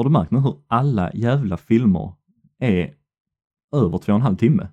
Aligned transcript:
Har 0.00 0.04
du 0.04 0.10
märkt 0.10 0.30
nu 0.30 0.38
hur 0.38 0.54
alla 0.68 1.10
jävla 1.14 1.56
filmer 1.56 2.12
är 2.60 2.94
över 3.76 3.98
två 3.98 4.12
och 4.12 4.16
en 4.16 4.22
halv 4.22 4.36
timme? 4.36 4.68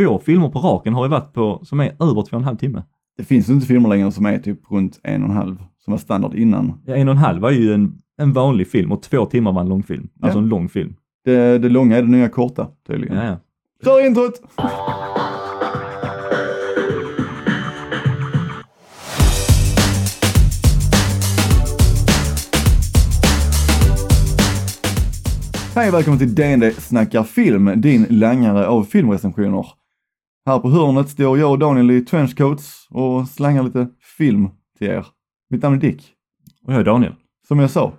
Två 0.00 0.18
filmer 0.18 0.48
på 0.48 0.58
raken 0.58 0.94
har 0.94 1.04
ju 1.04 1.10
varit 1.10 1.32
på 1.32 1.60
som 1.64 1.80
är 1.80 1.86
över 1.86 2.14
två 2.14 2.20
och 2.20 2.32
en 2.32 2.44
halv 2.44 2.56
timme. 2.56 2.82
Det 3.16 3.24
finns 3.24 3.48
ju 3.48 3.52
inte 3.52 3.66
filmer 3.66 3.88
längre 3.88 4.12
som 4.12 4.26
är 4.26 4.38
typ 4.38 4.70
runt 4.70 5.00
en 5.02 5.22
och 5.22 5.28
en 5.30 5.36
halv, 5.36 5.56
som 5.78 5.90
var 5.90 5.98
standard 5.98 6.34
innan. 6.34 6.80
Ja, 6.86 6.94
en 6.94 7.08
och 7.08 7.12
en 7.12 7.18
halv 7.18 7.42
var 7.42 7.50
ju 7.50 7.74
en, 7.74 8.02
en 8.18 8.32
vanlig 8.32 8.68
film 8.68 8.92
och 8.92 9.02
två 9.02 9.26
timmar 9.26 9.52
var 9.52 9.60
en 9.60 9.68
långfilm. 9.68 10.08
Alltså 10.20 10.38
Ja. 10.38 10.42
en 10.42 10.48
lång 10.48 10.68
film. 10.68 10.94
Det, 11.24 11.58
det 11.58 11.68
långa 11.68 11.96
är 11.96 12.02
det 12.02 12.08
nya 12.08 12.28
korta, 12.28 12.68
tydligen. 12.86 13.16
Ja, 13.16 13.24
ja. 13.24 13.36
Kör 13.84 14.06
introt! 14.06 14.40
Hej 25.74 25.88
och 25.88 25.94
välkommen 25.94 26.18
till 26.18 26.34
DND 26.34 26.72
snackar 26.78 27.22
film, 27.24 27.80
din 27.80 28.06
langare 28.10 28.66
av 28.66 28.84
filmrecensioner. 28.84 29.66
Här 30.46 30.58
på 30.58 30.70
hörnet 30.70 31.08
står 31.08 31.38
jag 31.38 31.50
och 31.50 31.58
Daniel 31.58 31.90
i 31.90 32.00
trenchcoats 32.04 32.86
och 32.90 33.28
slangar 33.28 33.62
lite 33.62 33.88
film 34.18 34.48
till 34.78 34.86
er. 34.88 35.06
Mitt 35.50 35.62
namn 35.62 35.76
är 35.76 35.80
Dick, 35.80 36.04
Och 36.66 36.72
jag 36.72 36.80
är 36.80 36.84
Daniel. 36.84 37.14
som 37.48 37.58
jag 37.58 37.70
sa. 37.70 37.92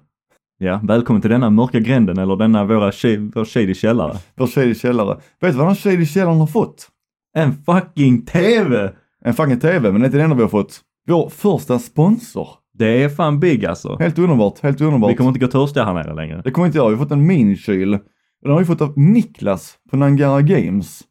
Ja, 0.57 0.79
välkommen 0.83 1.21
till 1.21 1.31
denna 1.31 1.49
mörka 1.49 1.79
gränden 1.79 2.17
eller 2.17 2.35
denna 2.35 2.65
våra 2.65 2.85
vår 3.35 3.45
shady 3.45 3.73
källare. 3.73 4.17
Vår 4.35 4.47
shady 4.47 4.75
källare. 4.75 5.19
Vet 5.41 5.51
du 5.51 5.57
vad 5.57 5.67
den 5.67 5.75
shady 5.75 6.05
källaren 6.05 6.39
har 6.39 6.47
fått? 6.47 6.87
En 7.35 7.53
fucking 7.63 8.25
TV! 8.25 8.93
En 9.25 9.33
fucking 9.33 9.59
TV, 9.59 9.91
men 9.91 10.01
det 10.01 10.05
är 10.05 10.07
inte 10.07 10.17
det 10.17 10.23
enda 10.23 10.35
vi 10.35 10.41
har 10.41 10.49
fått. 10.49 10.81
Vår 11.07 11.29
första 11.29 11.79
sponsor. 11.79 12.47
Det 12.73 13.03
är 13.03 13.09
fan 13.09 13.39
big 13.39 13.65
alltså. 13.65 13.97
Helt 13.99 14.19
underbart, 14.19 14.59
helt 14.59 14.81
underbart. 14.81 15.11
Vi 15.11 15.15
kommer 15.15 15.29
inte 15.29 15.39
gå 15.39 15.47
törstiga 15.47 15.85
här 15.85 15.93
nere 15.93 16.13
längre. 16.13 16.41
Det 16.43 16.51
kommer 16.51 16.65
inte 16.65 16.77
jag. 16.77 16.89
Vi 16.89 16.95
har 16.95 17.03
fått 17.03 17.11
en 17.11 17.27
minikyl. 17.27 17.99
Den 18.41 18.51
har 18.51 18.59
vi 18.59 18.65
fått 18.65 18.81
av 18.81 18.97
Niklas 18.97 19.77
på 19.89 19.97
Nangara 19.97 20.41
Games. 20.41 21.01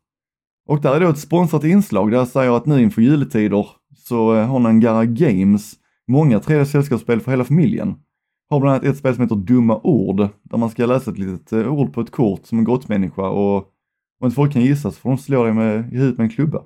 Och 0.68 0.80
där 0.80 0.96
är 0.96 1.00
då 1.00 1.08
ett 1.08 1.18
sponsrat 1.18 1.64
inslag 1.64 2.10
där 2.10 2.18
jag 2.18 2.28
säger 2.28 2.56
att 2.56 2.66
nu 2.66 2.82
inför 2.82 3.02
juletider 3.02 3.66
så 3.96 4.34
eh, 4.34 4.46
har 4.46 4.58
Nangara 4.58 5.04
Games 5.04 5.74
många 6.08 6.38
3D-sällskapsspel 6.38 7.20
för 7.20 7.30
hela 7.30 7.44
familjen. 7.44 7.94
Har 8.50 8.60
bland 8.60 8.74
annat 8.74 8.84
ett 8.84 8.98
spel 8.98 9.14
som 9.14 9.22
heter 9.22 9.36
Dumma 9.36 9.80
ord, 9.82 10.28
där 10.42 10.58
man 10.58 10.70
ska 10.70 10.86
läsa 10.86 11.10
ett 11.10 11.18
litet 11.18 11.52
eh, 11.52 11.72
ord 11.72 11.92
på 11.92 12.00
ett 12.00 12.10
kort 12.10 12.46
som 12.46 12.58
en 12.58 12.64
grottmänniska 12.64 13.22
och 13.28 13.56
om 14.20 14.24
inte 14.26 14.34
folk 14.34 14.52
kan 14.52 14.62
gissa 14.62 14.90
så 14.90 15.00
får 15.00 15.10
de 15.10 15.18
slå 15.18 15.44
dig 15.44 15.52
med, 15.52 15.92
i 15.92 15.96
huvudet 15.96 16.18
med 16.18 16.24
en 16.24 16.30
klubba. 16.30 16.62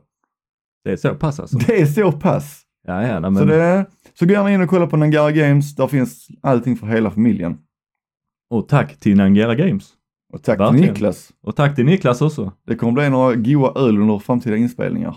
Det 0.84 0.92
är 0.92 0.96
så 0.96 1.14
pass 1.14 1.40
alltså. 1.40 1.58
Det 1.58 1.80
är 1.80 1.86
så 1.86 2.12
pass! 2.12 2.65
Ja, 2.86 3.06
ja, 3.06 3.20
men 3.20 3.36
Så, 3.36 3.44
det, 3.44 3.86
så 4.14 4.26
gå 4.26 4.32
gärna 4.32 4.52
in 4.52 4.60
och 4.60 4.68
kolla 4.68 4.86
på 4.86 4.96
Nangara 4.96 5.32
Games, 5.32 5.74
där 5.74 5.86
finns 5.86 6.28
allting 6.40 6.76
för 6.76 6.86
hela 6.86 7.10
familjen. 7.10 7.58
Och 8.50 8.68
tack 8.68 8.96
till 9.00 9.16
Nangera 9.16 9.54
Games. 9.54 9.92
Och 10.32 10.42
tack 10.42 10.60
Verkligen. 10.60 10.82
till 10.84 10.92
Niklas. 10.92 11.32
Och 11.42 11.56
tack 11.56 11.74
till 11.76 11.84
Niklas 11.86 12.22
också. 12.22 12.52
Det 12.66 12.74
kommer 12.76 12.92
bli 12.92 13.10
några 13.10 13.34
goa 13.34 13.72
öl 13.88 13.98
under 14.00 14.18
framtida 14.18 14.56
inspelningar. 14.56 15.16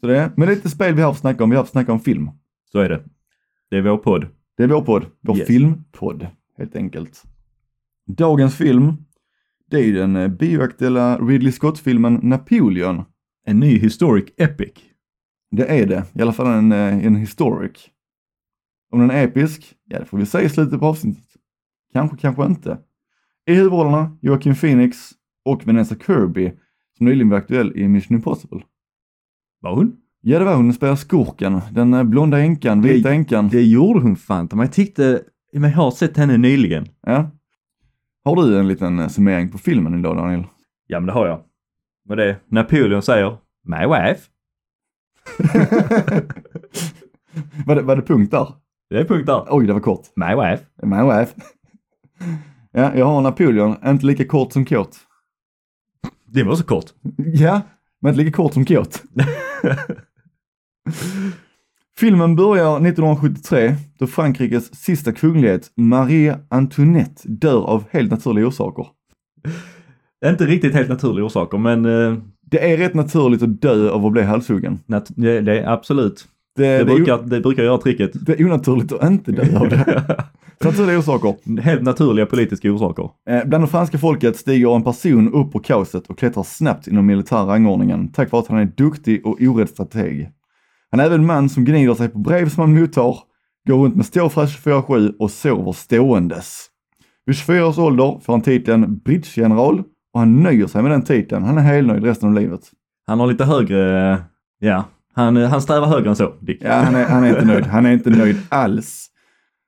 Så 0.00 0.06
det, 0.06 0.32
men 0.36 0.48
det 0.48 0.54
är 0.54 0.56
inte 0.56 0.70
spel 0.70 0.94
vi 0.94 1.02
har 1.02 1.10
för 1.12 1.16
att 1.16 1.20
snacka 1.20 1.44
om, 1.44 1.50
vi 1.50 1.56
har 1.56 1.62
för 1.62 1.68
att 1.68 1.72
snacka 1.72 1.92
om 1.92 2.00
film. 2.00 2.30
Så 2.72 2.78
är 2.78 2.88
det. 2.88 3.00
Det 3.70 3.76
är 3.76 3.82
vår 3.82 3.96
podd. 3.98 4.26
Det 4.56 4.62
är 4.62 4.68
vår 4.68 4.80
podd, 4.82 5.06
vår 5.20 5.38
Yes. 5.38 5.46
filmpodd 5.46 6.26
helt 6.58 6.76
enkelt. 6.76 7.22
Dagens 8.06 8.56
film, 8.56 8.92
det 9.70 9.76
är 9.76 9.84
ju 9.84 9.92
den 9.94 10.16
eh, 10.16 10.28
bioaktuella 10.28 11.18
Ridley 11.18 11.52
Scott-filmen 11.52 12.20
Napoleon. 12.22 13.02
En 13.46 13.60
ny 13.60 13.78
historic 13.78 14.24
epic. 14.36 14.72
Det 15.56 15.66
är 15.66 15.86
det, 15.86 16.04
i 16.12 16.22
alla 16.22 16.32
fall 16.32 16.46
en, 16.46 16.72
eh, 16.72 17.06
en 17.06 17.16
historic. 17.16 17.90
Om 18.92 19.00
den 19.00 19.10
är 19.10 19.24
episk, 19.24 19.74
ja 19.84 19.98
det 19.98 20.04
får 20.04 20.18
vi 20.18 20.26
se 20.26 20.40
i 20.40 20.48
slutet 20.48 20.80
på 20.80 20.86
avsnittet. 20.86 21.24
Kanske, 21.92 22.16
kanske 22.16 22.44
inte. 22.44 22.78
I 23.46 23.54
huvudrollerna 23.54 24.16
Joaquin 24.20 24.54
Phoenix 24.54 25.10
och 25.44 25.66
Vanessa 25.66 25.94
Kirby, 26.06 26.52
som 26.96 27.06
nyligen 27.06 27.28
var 27.28 27.38
aktuell 27.38 27.76
i 27.76 27.88
Mission 27.88 28.16
Impossible. 28.16 28.60
Var 29.60 29.74
hon? 29.74 29.96
Ja, 30.20 30.38
det 30.38 30.44
var 30.44 30.54
hon. 30.54 30.64
Hon 30.64 30.74
spelade 30.74 30.96
skurken. 30.96 31.60
Den 31.72 31.94
eh, 31.94 32.02
blonda 32.02 32.38
änkan, 32.38 32.82
vita 32.82 33.12
änkan. 33.12 33.48
Det 33.48 33.62
gjorde 33.62 34.00
hon 34.00 34.16
fan 34.16 34.48
men 34.50 34.60
jag 34.60 34.72
tyckte, 34.72 35.22
jag 35.52 35.60
har 35.60 35.90
sett 35.90 36.16
henne 36.16 36.36
nyligen. 36.36 36.86
Ja. 37.06 37.30
Har 38.24 38.36
du 38.36 38.58
en 38.58 38.68
liten 38.68 38.98
eh, 38.98 39.08
summering 39.08 39.48
på 39.48 39.58
filmen 39.58 39.98
idag, 39.98 40.16
Daniel? 40.16 40.44
Ja 40.86 41.00
men 41.00 41.06
det 41.06 41.12
har 41.12 41.26
jag. 41.26 41.40
Vad 42.04 42.18
det? 42.18 42.36
Napoleon 42.48 43.02
säger 43.02 43.36
My 43.64 43.86
wife. 43.86 44.30
var, 47.66 47.74
det, 47.74 47.82
var 47.82 47.96
det 47.96 48.02
punkt 48.02 48.30
där? 48.30 48.48
Det 48.90 48.98
är 48.98 49.04
punkt 49.04 49.26
där. 49.26 49.46
Oj, 49.50 49.66
det 49.66 49.72
var 49.72 49.80
kort. 49.80 50.06
My 50.16 50.34
wife. 50.34 50.64
My 50.82 51.02
wife. 51.02 51.34
ja, 52.72 52.96
jag 52.96 53.06
har 53.06 53.20
Napoleon. 53.20 53.76
Inte 53.86 54.06
lika 54.06 54.24
kort 54.24 54.52
som 54.52 54.64
kåt. 54.64 54.98
Det 56.26 56.42
var 56.42 56.56
så 56.56 56.64
kort. 56.64 56.84
Ja, 57.16 57.60
men 58.00 58.12
inte 58.12 58.24
lika 58.24 58.36
kort 58.36 58.52
som 58.52 58.64
kåt. 58.64 59.02
Filmen 61.96 62.36
börjar 62.36 62.76
1973 62.76 63.76
då 63.98 64.06
Frankrikes 64.06 64.74
sista 64.74 65.12
kunglighet, 65.12 65.70
Marie 65.76 66.38
Antoinette, 66.48 67.28
dör 67.28 67.64
av 67.64 67.84
helt 67.90 68.10
naturliga 68.10 68.46
orsaker. 68.46 68.86
Inte 70.26 70.46
riktigt 70.46 70.74
helt 70.74 70.88
naturliga 70.88 71.24
orsaker 71.24 71.58
men 71.58 71.84
eh, 71.84 72.18
Det 72.50 72.72
är 72.72 72.76
rätt 72.76 72.94
naturligt 72.94 73.42
att 73.42 73.60
dö 73.62 73.90
av 73.90 74.06
att 74.06 74.12
bli 74.12 74.22
halshuggen. 74.22 74.78
nat- 74.86 75.12
det, 75.16 75.40
det 75.40 75.60
är 75.60 75.66
absolut. 75.72 76.24
Det, 76.56 76.78
Det, 76.78 76.84
brukar, 76.84 77.22
det 77.22 77.40
brukar 77.40 77.62
göra 77.62 77.78
tricket. 77.78 78.26
det 78.26 78.40
är 78.40 78.44
onaturligt 78.46 78.92
att 78.92 79.10
inte 79.10 79.32
dö 79.32 79.58
av 79.58 79.68
det. 79.68 80.04
Naturliga 80.64 80.98
orsaker. 80.98 81.60
Helt 81.60 81.82
naturliga 81.82 82.26
politiska 82.26 82.72
orsaker. 82.72 83.10
Eh, 83.30 83.44
Bland 83.44 83.64
det 83.64 83.68
franska 83.68 83.98
folket 83.98 84.36
stiger 84.36 84.76
en 84.76 84.82
person 84.82 85.32
upp 85.34 85.52
på 85.52 85.58
kaoset 85.58 86.06
och 86.06 86.18
klättrar 86.18 86.42
snabbt 86.42 86.86
inom 86.86 87.06
militära 87.06 87.46
rangordningen 87.46 88.08
tack 88.12 88.32
vare 88.32 88.42
att 88.42 88.48
han 88.48 88.58
är 88.58 88.72
duktig 88.76 89.26
och 89.26 89.36
orädd 89.40 89.68
strateg. 89.68 90.30
Han 90.90 91.00
är 91.00 91.04
även 91.04 91.20
en 91.20 91.26
man 91.26 91.48
som 91.48 91.64
gnider 91.64 91.94
sig 91.94 92.08
på 92.08 92.18
brev 92.18 92.48
som 92.48 92.60
han 92.60 92.80
mottar, 92.80 93.16
går 93.68 93.76
runt 93.84 93.96
med 93.96 94.06
ståfräs 94.06 94.64
24-7 94.64 95.12
och 95.18 95.30
sover 95.30 95.72
ståendes. 95.72 96.66
Vid 97.26 97.36
24 97.36 97.66
års 97.66 97.78
ålder 97.78 98.20
får 98.24 98.32
han 98.32 98.42
titeln 98.42 98.98
bridgegeneral 99.04 99.82
och 100.14 100.20
han 100.20 100.42
nöjer 100.42 100.66
sig 100.66 100.82
med 100.82 100.90
den 100.90 101.02
titeln. 101.02 101.44
Han 101.44 101.58
är 101.58 101.62
helnöjd 101.62 102.04
resten 102.04 102.28
av 102.28 102.34
livet. 102.34 102.60
Han 103.06 103.20
har 103.20 103.26
lite 103.26 103.44
högre, 103.44 104.22
ja, 104.58 104.84
han, 105.14 105.36
han 105.36 105.62
strävar 105.62 105.86
högre 105.86 106.08
än 106.08 106.16
så, 106.16 106.34
Dick. 106.40 106.58
Ja, 106.62 106.72
han 106.72 106.94
är, 106.94 107.04
han 107.04 107.24
är 107.24 107.28
inte 107.28 107.44
nöjd. 107.44 107.66
Han 107.66 107.86
är 107.86 107.92
inte 107.92 108.10
nöjd 108.10 108.36
alls. 108.48 109.10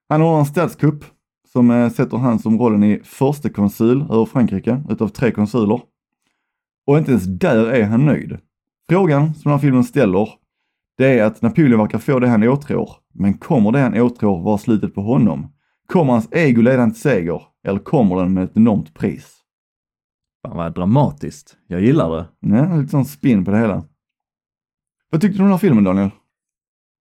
Han 0.08 0.20
har 0.20 0.38
en 0.38 0.46
statskupp 0.46 1.04
som 1.52 1.70
eh, 1.70 1.90
sätter 1.90 2.16
han 2.16 2.38
som 2.38 2.58
rollen 2.58 2.84
i 2.84 3.00
förste 3.04 3.48
konsul 3.48 4.02
över 4.10 4.24
Frankrike 4.24 4.82
utav 4.90 5.08
tre 5.08 5.30
konsuler. 5.30 5.80
Och 6.86 6.98
inte 6.98 7.10
ens 7.10 7.24
där 7.24 7.66
är 7.66 7.84
han 7.84 8.06
nöjd. 8.06 8.38
Frågan 8.88 9.34
som 9.34 9.42
den 9.42 9.52
här 9.52 9.58
filmen 9.58 9.84
ställer, 9.84 10.28
det 10.98 11.18
är 11.18 11.24
att 11.24 11.42
Napoleon 11.42 11.80
verkar 11.80 11.98
få 11.98 12.18
det 12.18 12.28
han 12.28 12.42
åtrår. 12.42 12.90
Men 13.14 13.38
kommer 13.38 13.72
det 13.72 13.78
han 13.78 14.00
åtrår 14.00 14.42
vara 14.42 14.58
slutet 14.58 14.94
på 14.94 15.02
honom? 15.02 15.52
Kommer 15.86 16.12
hans 16.12 16.28
ego 16.32 16.62
leda 16.62 16.84
till 16.90 17.00
seger? 17.00 17.42
Eller 17.66 17.78
kommer 17.78 18.16
den 18.16 18.34
med 18.34 18.44
ett 18.44 18.56
enormt 18.56 18.94
pris? 18.94 19.35
Fan 20.46 20.56
vad 20.56 20.74
dramatiskt. 20.74 21.56
Jag 21.66 21.80
gillar 21.80 22.16
det. 22.16 22.26
Ja, 22.40 22.76
lite 22.76 22.90
sån 22.90 23.04
spin 23.04 23.44
på 23.44 23.50
det 23.50 23.58
hela. 23.58 23.84
Vad 25.10 25.20
tyckte 25.20 25.38
du 25.38 25.42
om 25.42 25.44
den 25.44 25.52
här 25.52 25.58
filmen 25.58 25.84
Daniel? 25.84 26.10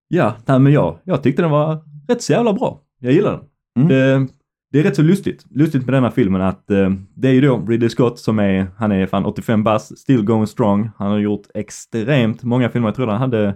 Ja, 0.08 0.36
nej 0.46 0.60
men 0.60 0.74
jag, 0.74 1.00
jag 1.04 1.24
tyckte 1.24 1.42
den 1.42 1.52
var 1.52 1.84
rätt 2.08 2.22
så 2.22 2.34
jävla 2.34 2.54
bra. 2.54 2.82
Jag 3.00 3.14
gillar 3.14 3.32
den. 3.32 3.42
Mm. 3.76 3.88
Det, 3.88 4.34
det 4.72 4.80
är 4.80 4.84
rätt 4.84 4.96
så 4.96 5.02
lustigt, 5.02 5.46
lustigt 5.50 5.86
med 5.86 5.94
denna 5.94 6.12
filmen 6.12 6.42
att 6.42 6.72
eh, 6.72 6.90
det 7.16 7.28
är 7.28 7.34
ju 7.34 7.42
då 7.42 7.66
Ridley 7.68 7.90
Scott 7.90 8.20
som 8.20 8.40
är, 8.40 8.68
han 8.78 8.92
är 8.92 9.08
fan 9.08 9.26
85 9.26 9.64
bass, 9.64 9.98
still 9.98 10.26
going 10.26 10.48
strong. 10.48 10.90
Han 10.98 11.12
har 11.12 11.20
gjort 11.20 11.48
extremt 11.54 12.44
många 12.44 12.70
filmer. 12.70 12.88
Jag 12.88 12.96
tror 12.96 13.08
han 13.08 13.20
hade, 13.20 13.56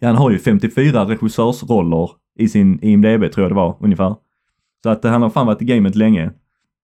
ja 0.00 0.08
han 0.08 0.16
har 0.16 0.30
ju 0.30 0.38
54 0.38 1.04
regissörsroller 1.04 2.10
i 2.38 2.48
sin 2.48 2.78
IMDB 2.82 3.32
tror 3.32 3.44
jag 3.44 3.50
det 3.50 3.54
var 3.54 3.76
ungefär. 3.80 4.16
Så 4.82 4.90
att 4.90 5.04
eh, 5.04 5.10
han 5.10 5.22
har 5.22 5.30
fan 5.30 5.46
varit 5.46 5.62
i 5.62 5.64
gamet 5.64 5.94
länge. 5.94 6.32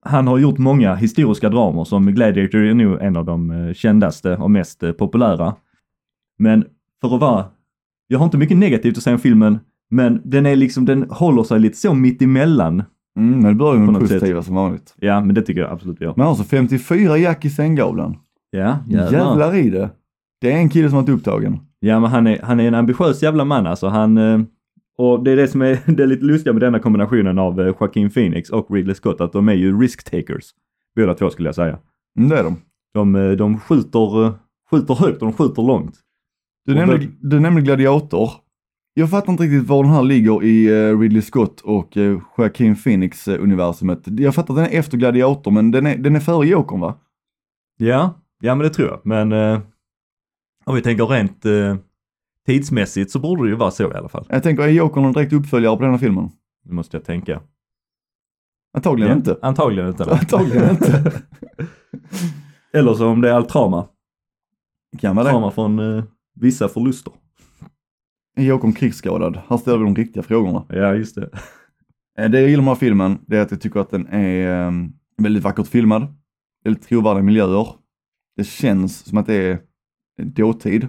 Han 0.05 0.27
har 0.27 0.39
gjort 0.39 0.59
många 0.59 0.95
historiska 0.95 1.49
dramer 1.49 1.85
som 1.85 2.07
Gladiator 2.07 2.61
är 2.61 2.75
nog 2.75 3.03
en 3.03 3.17
av 3.17 3.25
de 3.25 3.51
eh, 3.51 3.75
kändaste 3.75 4.37
och 4.37 4.51
mest 4.51 4.83
eh, 4.83 4.93
populära. 4.93 5.55
Men 6.39 6.65
för 7.01 7.15
att 7.15 7.21
vara, 7.21 7.45
jag 8.07 8.19
har 8.19 8.25
inte 8.25 8.39
mycket 8.39 8.57
negativt 8.57 8.97
att 8.97 9.03
säga 9.03 9.15
om 9.15 9.21
filmen, 9.21 9.59
men 9.91 10.21
den 10.25 10.47
är 10.47 10.57
liksom, 10.57 10.85
den 10.85 11.11
håller 11.11 11.43
sig 11.43 11.61
lite 11.61 11.77
så 11.77 11.95
mitt 11.95 12.23
emellan. 12.23 12.83
Mm, 13.19 13.39
men 13.41 13.45
det 13.45 13.55
börjar 13.55 13.75
ju 13.75 13.91
med 13.91 14.01
positiva 14.01 14.43
som 14.43 14.55
vanligt. 14.55 14.95
Ja, 14.97 15.21
men 15.21 15.35
det 15.35 15.43
tycker 15.43 15.61
jag 15.61 15.71
absolut 15.71 16.01
vi 16.01 16.05
gör. 16.05 16.15
Men 16.17 16.27
alltså 16.27 16.45
54 16.45 17.19
jack 17.19 17.45
i 17.45 17.51
sänggavlan. 17.51 18.17
Ja, 18.51 18.79
Jävlar. 18.89 19.55
i 19.57 19.71
det. 19.71 19.91
Det 20.41 20.53
är 20.53 20.57
en 20.57 20.69
kille 20.69 20.89
som 20.89 20.97
har 20.97 21.03
varit 21.03 21.19
upptagen. 21.19 21.61
Ja, 21.81 22.01
men 22.01 22.11
han 22.11 22.27
är, 22.27 22.43
han 22.43 22.61
är 22.61 22.69
en 22.69 22.75
ambitiös 22.75 23.23
jävla 23.23 23.45
man 23.45 23.67
alltså. 23.67 23.89
Han, 23.89 24.19
eh, 24.19 24.41
och 24.99 25.25
det 25.25 25.31
är 25.31 25.37
det 25.37 25.49
som 25.49 25.63
är 25.63 25.79
det 25.93 26.03
är 26.03 26.07
lite 26.07 26.25
lustiga 26.25 26.53
med 26.53 26.63
denna 26.63 26.79
kombinationen 26.79 27.39
av 27.39 27.61
eh, 27.61 27.67
Joaquin 27.67 28.11
Phoenix 28.11 28.51
och 28.51 28.71
Ridley 28.71 28.95
Scott, 28.95 29.21
att 29.21 29.33
de 29.33 29.49
är 29.49 29.55
ju 29.55 29.81
risk 29.81 30.11
takers. 30.11 30.45
Båda 30.97 31.15
två 31.15 31.31
skulle 31.31 31.49
jag 31.49 31.55
säga. 31.55 31.79
Mm, 32.19 32.29
det 32.29 32.39
är 32.39 32.45
de. 32.45 32.57
De, 32.95 33.15
eh, 33.15 33.31
de 33.31 33.61
skjuter, 33.61 34.25
eh, 34.25 34.35
skjuter 34.71 34.95
högt 34.95 35.23
och 35.23 35.29
de 35.29 35.33
skjuter 35.33 35.63
långt. 35.63 35.95
Du 36.67 36.75
nämnde, 36.75 37.09
du 37.21 37.41
nämnde 37.41 37.63
Gladiator. 37.63 38.31
Jag 38.95 39.11
fattar 39.11 39.33
inte 39.33 39.45
riktigt 39.45 39.69
var 39.69 39.83
den 39.83 39.93
här 39.93 40.03
ligger 40.03 40.45
i 40.45 40.67
eh, 40.67 40.99
Ridley 40.99 41.23
Scott 41.23 41.61
och 41.61 41.97
Joaquin 42.39 42.77
Phoenix 42.77 43.29
universumet. 43.29 44.01
Jag 44.07 44.35
fattar 44.35 44.55
att 44.55 44.61
den 44.61 44.75
är 44.75 44.79
efter 44.79 44.99
Gladiator, 44.99 45.51
men 45.51 45.71
den 45.71 45.87
är, 45.87 45.97
den 45.97 46.17
är 46.17 46.21
före 46.21 46.47
Jokern 46.47 46.81
va? 46.81 46.95
Ja, 47.79 48.21
ja 48.41 48.55
men 48.55 48.67
det 48.67 48.75
tror 48.75 48.89
jag. 48.89 49.01
Men 49.05 49.33
uh, 49.33 49.61
om 50.65 50.75
vi 50.75 50.83
tänker 50.83 51.07
rent 51.07 51.47
uh, 51.47 51.77
tidsmässigt 52.47 53.11
så 53.11 53.19
borde 53.19 53.43
det 53.43 53.49
ju 53.49 53.55
vara 53.57 53.71
så 53.71 53.93
i 53.93 53.95
alla 53.95 54.09
fall. 54.09 54.27
Jag 54.29 54.43
tänker, 54.43 54.63
är 54.63 54.69
Jokern 54.69 55.05
en 55.05 55.13
direkt 55.13 55.33
uppföljare 55.33 55.77
på 55.77 55.83
den 55.83 55.91
här 55.91 55.99
filmen? 55.99 56.31
Det 56.65 56.73
måste 56.73 56.97
jag 56.97 57.05
tänka. 57.05 57.41
Antagligen 58.77 59.11
Ja, 59.11 59.17
inte. 59.17 59.37
Antagligen 59.43 59.89
inte. 59.89 60.05
Antagligen 60.13 60.71
inte. 60.71 61.13
Eller 62.73 62.95
så 62.95 63.07
om 63.09 63.21
det 63.21 63.29
är 63.31 63.35
allt 63.35 63.49
trauma. 63.49 63.89
Kan 64.99 65.17
vara 65.17 65.25
det. 65.25 65.31
Trauma 65.31 65.51
från 65.51 65.79
uh, 65.79 66.05
vissa 66.35 66.69
förluster. 66.69 67.13
Är 68.37 68.43
Jokern 68.45 68.73
krigsskadad? 68.73 69.41
Här 69.49 69.57
ställer 69.57 69.79
vi 69.79 69.85
de 69.85 69.97
riktiga 69.97 70.23
frågorna. 70.23 70.67
Ja, 70.69 70.95
just 70.95 71.15
det. 71.15 71.31
Eh, 72.19 72.31
Det 72.31 72.41
jag 72.41 72.51
gillar 72.51 72.63
med 72.63 72.69
den 72.69 72.75
här 72.75 72.81
filmen, 72.81 73.19
det 73.27 73.37
är 73.37 73.43
att 73.43 73.51
jag 73.51 73.61
tycker 73.61 73.81
att 73.81 73.91
den 73.91 74.07
är 74.07 74.67
eh, 74.67 74.73
väldigt 75.23 75.43
vackert 75.43 75.67
filmad. 75.67 76.07
Väldigt 76.65 76.83
trovärdiga 76.89 77.23
miljöer. 77.23 77.69
Det 78.37 78.45
känns 78.45 78.99
som 79.05 79.19
att 79.19 79.27
det 79.27 79.35
är 79.35 79.59
dåtid. 80.17 80.89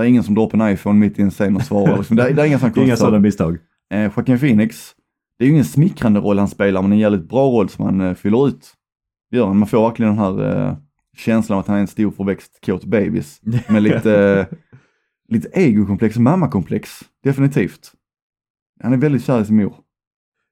Det 0.00 0.06
är 0.06 0.08
ingen 0.08 0.22
som 0.22 0.38
upp 0.38 0.54
en 0.54 0.72
iPhone 0.72 0.98
mitt 0.98 1.18
i 1.18 1.22
en 1.22 1.30
scen 1.30 1.56
och 1.56 1.62
svarar. 1.62 1.96
Liksom. 1.96 2.16
Det, 2.16 2.22
är, 2.22 2.34
det 2.34 2.42
är 2.42 2.46
inga 2.46 2.58
sådana 2.58 2.68
Inga 2.68 2.74
konstiga 2.74 2.96
sådana 2.96 3.18
misstag. 3.18 3.58
Eh, 3.90 4.02
Joaquin 4.16 4.38
Phoenix, 4.38 4.94
det 5.38 5.44
är 5.44 5.46
ju 5.46 5.52
ingen 5.52 5.64
smickrande 5.64 6.20
roll 6.20 6.38
han 6.38 6.48
spelar, 6.48 6.82
men 6.82 6.92
en 6.92 6.98
jävligt 6.98 7.28
bra 7.28 7.46
roll 7.50 7.68
som 7.68 7.84
han 7.84 8.00
eh, 8.00 8.14
fyller 8.14 8.48
ut. 8.48 8.74
Det 9.30 9.36
gör 9.36 9.46
han. 9.46 9.56
Man 9.58 9.68
får 9.68 9.88
verkligen 9.88 10.16
den 10.16 10.24
här 10.24 10.66
eh, 10.68 10.76
känslan 11.16 11.56
av 11.56 11.60
att 11.60 11.66
han 11.66 11.76
är 11.76 11.80
en 11.80 11.86
stor 11.86 12.10
förväxt 12.10 12.58
kåt 12.66 12.84
bebis. 12.84 13.40
Med 13.68 13.82
lite, 13.82 14.46
eh, 14.50 14.56
lite 15.28 15.48
egokomplex, 15.48 16.16
mammakomplex. 16.18 16.90
Definitivt. 17.24 17.92
Han 18.82 18.92
är 18.92 18.96
väldigt 18.96 19.24
kär 19.24 19.40
i 19.40 19.44
sin 19.44 19.56
mor. 19.56 19.74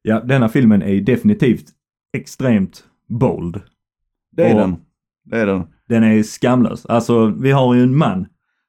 Ja, 0.03 0.21
denna 0.21 0.49
filmen 0.49 0.83
är 0.83 1.01
definitivt 1.01 1.67
extremt 2.12 2.85
bold. 3.09 3.61
Det 4.33 4.44
är 4.44 4.55
Och- 4.55 4.61
den. 4.61 4.77
Det 5.25 5.41
är 5.41 5.47
den. 5.47 5.62
Den 5.89 6.05
är 6.05 6.23
skamlös. 6.23 6.87
Alltså, 6.87 7.27
vi 7.27 7.51
har 7.51 7.75
ju 7.75 7.83
en 7.83 7.97
man 7.97 8.27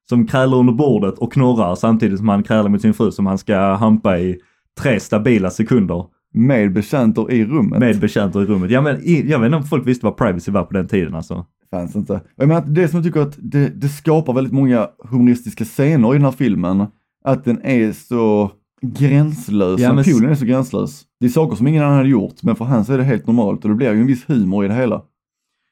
som 0.09 0.27
krälar 0.27 0.57
under 0.57 0.73
bordet 0.73 1.17
och 1.17 1.33
knorrar 1.33 1.75
samtidigt 1.75 2.17
som 2.17 2.29
han 2.29 2.43
krälar 2.43 2.69
mot 2.69 2.81
sin 2.81 2.93
fru 2.93 3.11
som 3.11 3.25
han 3.25 3.37
ska 3.37 3.57
hampa 3.75 4.19
i 4.19 4.37
tre 4.79 4.99
stabila 4.99 5.49
sekunder 5.49 6.05
Med 6.33 6.73
betjänter 6.73 7.31
i 7.31 7.45
rummet. 7.45 7.79
med 7.79 7.99
betjänter 7.99 8.41
i 8.43 8.45
rummet. 8.45 8.71
Ja, 8.71 8.81
men 8.81 8.99
jag 9.03 9.39
vet 9.39 9.45
inte 9.45 9.57
om 9.57 9.63
folk 9.63 9.87
visste 9.87 10.05
vad 10.05 10.17
privacy 10.17 10.51
var 10.51 10.63
på 10.63 10.73
den 10.73 10.87
tiden 10.87 11.15
alltså. 11.15 11.45
Fanns 11.71 11.95
inte. 11.95 12.21
Jag 12.35 12.47
menar, 12.47 12.61
det 12.67 12.87
som 12.87 12.97
jag 12.97 13.05
tycker 13.05 13.21
att 13.21 13.35
det, 13.37 13.81
det 13.81 13.89
skapar 13.89 14.33
väldigt 14.33 14.53
många 14.53 14.87
humoristiska 15.09 15.65
scener 15.65 16.09
i 16.13 16.17
den 16.17 16.25
här 16.25 16.31
filmen. 16.31 16.85
Att 17.23 17.45
den 17.45 17.61
är 17.63 17.91
så 17.91 18.51
gränslös. 18.81 19.79
Ja, 19.81 19.87
men- 19.93 19.95
Napoleon 19.95 20.31
är 20.31 20.35
så 20.35 20.45
gränslös. 20.45 21.03
Det 21.19 21.25
är 21.25 21.29
saker 21.29 21.55
som 21.55 21.67
ingen 21.67 21.83
annan 21.83 21.97
hade 21.97 22.09
gjort, 22.09 22.43
men 22.43 22.55
för 22.55 22.65
han 22.65 22.85
så 22.85 22.93
är 22.93 22.97
det 22.97 23.03
helt 23.03 23.27
normalt 23.27 23.63
och 23.63 23.69
det 23.69 23.75
blir 23.75 23.93
ju 23.93 24.01
en 24.01 24.07
viss 24.07 24.29
humor 24.29 24.65
i 24.65 24.67
det 24.67 24.73
hela. 24.73 25.01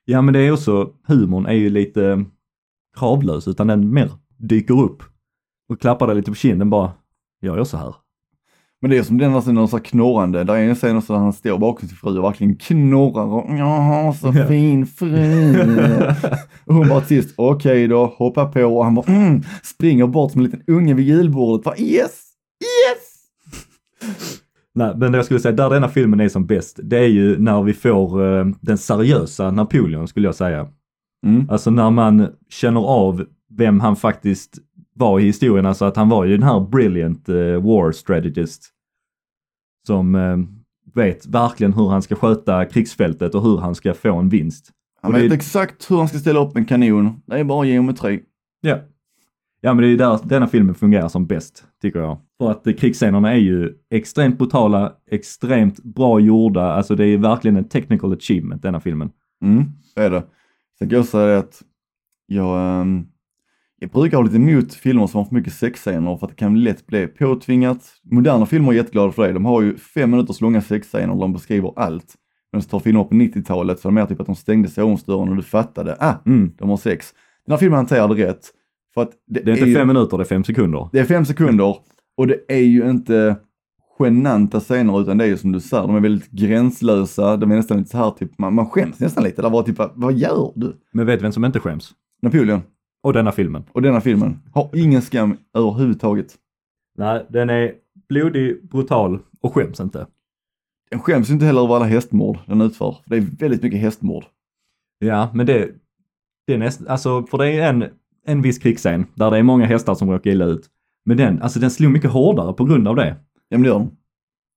Ja, 0.05 0.21
men 0.21 0.33
det 0.33 0.39
är 0.39 0.51
också, 0.51 0.89
humorn 1.07 1.45
är 1.45 1.53
ju 1.53 1.69
lite 1.69 2.25
kravlös 2.97 3.47
utan 3.47 3.67
den 3.67 3.93
mer 3.93 4.09
dyker 4.37 4.81
upp 4.81 5.03
och 5.69 5.81
klappar 5.81 6.07
dig 6.07 6.15
lite 6.15 6.31
på 6.31 6.35
kinden 6.35 6.69
bara, 6.69 6.91
jag 7.39 7.57
gör 7.57 7.63
så 7.63 7.77
här. 7.77 7.95
Men 8.81 8.91
det 8.91 8.97
är 8.97 9.03
som 9.03 9.17
den 9.17 9.41
scenen, 9.41 9.67
så 9.67 9.77
här 9.77 9.83
knorrande. 9.83 10.43
Där 10.43 10.55
är 10.55 10.69
en 10.69 10.75
scen 10.75 11.01
där 11.07 11.15
han 11.15 11.33
står 11.33 11.57
bakom 11.57 11.87
sin 11.87 11.97
fru 11.97 12.17
och 12.17 12.23
verkligen 12.23 12.55
knorrar 12.55 13.25
och 13.25 13.57
jag 13.57 13.65
har 13.65 14.13
så 14.13 14.33
fin 14.47 14.85
fru. 14.85 15.61
och 16.65 16.75
hon 16.75 16.89
bara 16.89 17.01
till 17.01 17.23
sist, 17.23 17.35
okej 17.37 17.87
då, 17.87 18.05
hoppa 18.05 18.45
på 18.45 18.63
och 18.63 18.83
han 18.83 18.95
bara 18.95 19.05
mm, 19.07 19.41
springer 19.63 20.07
bort 20.07 20.31
som 20.31 20.41
en 20.41 20.45
liten 20.45 20.63
unge 20.67 20.93
vid 20.93 21.07
julbordet. 21.07 21.63
Bara, 21.63 21.77
yes, 21.77 22.23
yes! 22.63 23.17
Nej, 24.75 24.93
men 24.97 25.13
jag 25.13 25.25
skulle 25.25 25.39
säga 25.39 25.55
där 25.55 25.69
denna 25.69 25.89
filmen 25.89 26.19
är 26.19 26.29
som 26.29 26.45
bäst, 26.45 26.79
det 26.83 26.97
är 26.97 27.07
ju 27.07 27.39
när 27.39 27.63
vi 27.63 27.73
får 27.73 28.37
eh, 28.39 28.45
den 28.61 28.77
seriösa 28.77 29.51
Napoleon 29.51 30.07
skulle 30.07 30.27
jag 30.27 30.35
säga. 30.35 30.67
Mm. 31.25 31.49
Alltså 31.49 31.71
när 31.71 31.89
man 31.89 32.27
känner 32.49 32.81
av 32.81 33.25
vem 33.49 33.79
han 33.79 33.95
faktiskt 33.95 34.57
var 34.95 35.19
i 35.19 35.23
historien, 35.23 35.65
alltså 35.65 35.85
att 35.85 35.95
han 35.95 36.09
var 36.09 36.25
ju 36.25 36.37
den 36.37 36.43
här 36.47 36.59
brilliant 36.59 37.29
eh, 37.29 37.35
war 37.63 37.91
strategist. 37.91 38.69
Som 39.87 40.15
eh, 40.15 40.37
vet 40.93 41.25
verkligen 41.27 41.73
hur 41.73 41.87
han 41.89 42.01
ska 42.01 42.15
sköta 42.15 42.65
krigsfältet 42.65 43.35
och 43.35 43.41
hur 43.43 43.57
han 43.57 43.75
ska 43.75 43.93
få 43.93 44.15
en 44.15 44.29
vinst. 44.29 44.71
Han 45.01 45.11
Och 45.13 45.17
det- 45.17 45.23
vet 45.23 45.33
exakt 45.33 45.91
hur 45.91 45.97
han 45.97 46.07
ska 46.07 46.17
ställa 46.17 46.39
upp 46.39 46.57
en 46.57 46.65
kanon. 46.65 47.21
Det 47.25 47.39
är 47.39 47.43
bara 47.43 47.65
geometri. 47.65 48.23
Ja. 48.61 48.79
Ja 49.61 49.73
men 49.73 49.81
det 49.81 49.87
är 49.87 49.89
ju 49.91 49.97
där 49.97 50.19
denna 50.23 50.47
filmen 50.47 50.75
fungerar 50.75 51.07
som 51.07 51.27
bäst, 51.27 51.65
tycker 51.81 51.99
jag. 51.99 52.17
För 52.37 52.51
att 52.51 52.67
eh, 52.67 52.73
krigsscenerna 52.73 53.31
är 53.33 53.37
ju 53.37 53.73
extremt 53.89 54.37
brutala, 54.37 54.93
extremt 55.11 55.83
bra 55.83 56.19
gjorda, 56.19 56.61
alltså 56.73 56.95
det 56.95 57.05
är 57.05 57.17
verkligen 57.17 57.57
en 57.57 57.69
technical 57.69 58.13
achievement 58.13 58.61
denna 58.61 58.79
filmen. 58.79 59.09
Mm, 59.43 59.63
det 59.95 60.01
är 60.01 60.09
det. 60.09 60.23
Sen 60.79 60.89
kan 60.89 60.95
jag 60.97 61.05
säga 61.05 61.39
att 61.39 61.63
jag, 62.27 62.81
ehm, 62.81 63.07
jag 63.79 63.89
brukar 63.89 64.17
ha 64.17 64.23
lite 64.23 64.35
emot 64.35 64.73
filmer 64.73 65.07
som 65.07 65.17
har 65.17 65.25
för 65.25 65.35
mycket 65.35 65.53
sexscener 65.53 66.17
för 66.17 66.25
att 66.25 66.29
det 66.31 66.35
kan 66.35 66.63
lätt 66.63 66.87
bli 66.87 67.07
påtvingat. 67.07 67.79
Moderna 68.11 68.45
filmer 68.45 68.71
är 68.71 68.75
jätteglada 68.75 69.11
för 69.11 69.27
det. 69.27 69.33
De 69.33 69.45
har 69.45 69.61
ju 69.61 69.77
fem 69.77 70.11
minuters 70.11 70.41
långa 70.41 70.61
sexscener 70.61 71.07
där 71.13 71.21
de 71.21 71.33
beskriver 71.33 71.73
allt. 71.75 72.15
Men 72.51 72.61
så 72.61 72.69
tar 72.69 72.79
filmer 72.79 73.03
på 73.03 73.15
90-talet 73.15 73.79
så 73.79 73.87
är 73.87 73.91
det 73.91 73.95
mer 73.95 74.05
typ 74.05 74.19
att 74.19 74.25
de 74.25 74.35
stängde 74.35 74.69
sovrumsdörren 74.69 75.29
och 75.29 75.35
du 75.35 75.41
fattade, 75.41 75.95
ah, 75.99 76.13
Mm. 76.25 76.51
de 76.57 76.69
har 76.69 76.77
sex. 76.77 77.13
Den 77.45 77.51
här 77.51 77.57
filmen 77.57 77.77
hanterar 77.77 78.07
det 78.07 78.27
rätt. 78.27 78.39
För 78.93 79.01
att 79.01 79.11
det, 79.27 79.39
Det 79.39 79.51
är 79.51 79.55
inte 79.55 79.69
ju, 79.69 79.75
fem 79.75 79.87
minuter, 79.87 80.17
det 80.17 80.23
är 80.23 80.25
fem 80.25 80.43
sekunder. 80.43 80.89
det 80.91 80.99
är 80.99 81.05
fem 81.05 81.25
sekunder 81.25 81.75
och 82.17 82.27
det 82.27 82.39
är 82.47 82.57
ju 82.63 82.89
inte 82.89 83.35
genanta 83.99 84.59
scener 84.59 85.01
utan 85.01 85.17
det 85.17 85.23
är 85.23 85.27
ju 85.27 85.37
som 85.37 85.51
du 85.51 85.59
säger, 85.59 85.83
de 85.87 85.95
är 85.95 85.99
väldigt 85.99 86.31
gränslösa. 86.31 87.37
De 87.37 87.51
är 87.51 87.55
nästan 87.55 87.77
lite 87.77 87.89
så 87.89 87.97
här 87.97 88.11
typ, 88.11 88.37
man, 88.39 88.53
man 88.55 88.65
skäms 88.69 88.99
nästan 88.99 89.23
lite. 89.23 89.41
Där 89.41 89.49
var 89.49 89.63
typ, 89.63 89.77
vad 89.95 90.13
gör 90.13 90.51
du? 90.55 90.75
Men 90.93 91.05
vet 91.05 91.19
du 91.19 91.23
vem 91.23 91.31
som 91.31 91.45
inte 91.45 91.59
skäms? 91.59 91.91
Napoleon 92.21 92.61
Och 93.07 93.13
denna 93.13 93.31
filmen. 93.31 93.63
och 93.71 93.81
denna 93.81 94.01
filmen 94.01 94.39
har 94.53 94.69
ingen 94.73 95.01
skam 95.01 95.37
överhuvudtaget. 95.53 96.35
Nej, 96.97 97.25
den 97.29 97.49
är 97.49 97.73
blodig, 98.09 98.69
brutal 98.69 99.19
och 99.41 99.53
skäms 99.53 99.79
inte. 99.79 100.07
Den 100.91 100.99
skäms 100.99 101.29
inte 101.29 101.45
heller 101.45 101.63
över 101.63 101.75
alla 101.75 101.85
hästmord 101.85 102.37
den 102.47 102.61
utför. 102.61 102.91
För 102.91 103.09
det 103.09 103.17
är 103.17 103.21
väldigt 103.39 103.63
mycket 103.63 103.79
hästmord. 103.79 104.25
Ja, 104.99 105.31
men 105.33 105.45
det, 105.45 105.69
det 106.47 106.53
är 106.53 106.57
nästan, 106.57 106.87
alltså 106.87 107.23
för 107.23 107.37
det 107.37 107.51
är 107.51 107.69
en, 107.69 107.85
en 108.25 108.41
viss 108.41 108.59
krigsscen 108.59 109.05
där 109.15 109.31
det 109.31 109.37
är 109.37 109.43
många 109.43 109.65
hästar 109.65 109.95
som 109.95 110.11
råkar 110.11 110.31
illa 110.31 110.45
ut. 110.45 110.65
Men 111.05 111.17
den, 111.17 111.41
alltså 111.41 111.59
den 111.59 111.71
slog 111.71 111.91
mycket 111.91 112.11
hårdare 112.11 112.53
på 112.53 112.63
grund 112.65 112.87
av 112.87 112.95
det. 112.95 113.15
Ja 113.49 113.57
men 113.57 113.61
det 113.61 113.67
gör 113.67 113.79
de. 113.79 113.91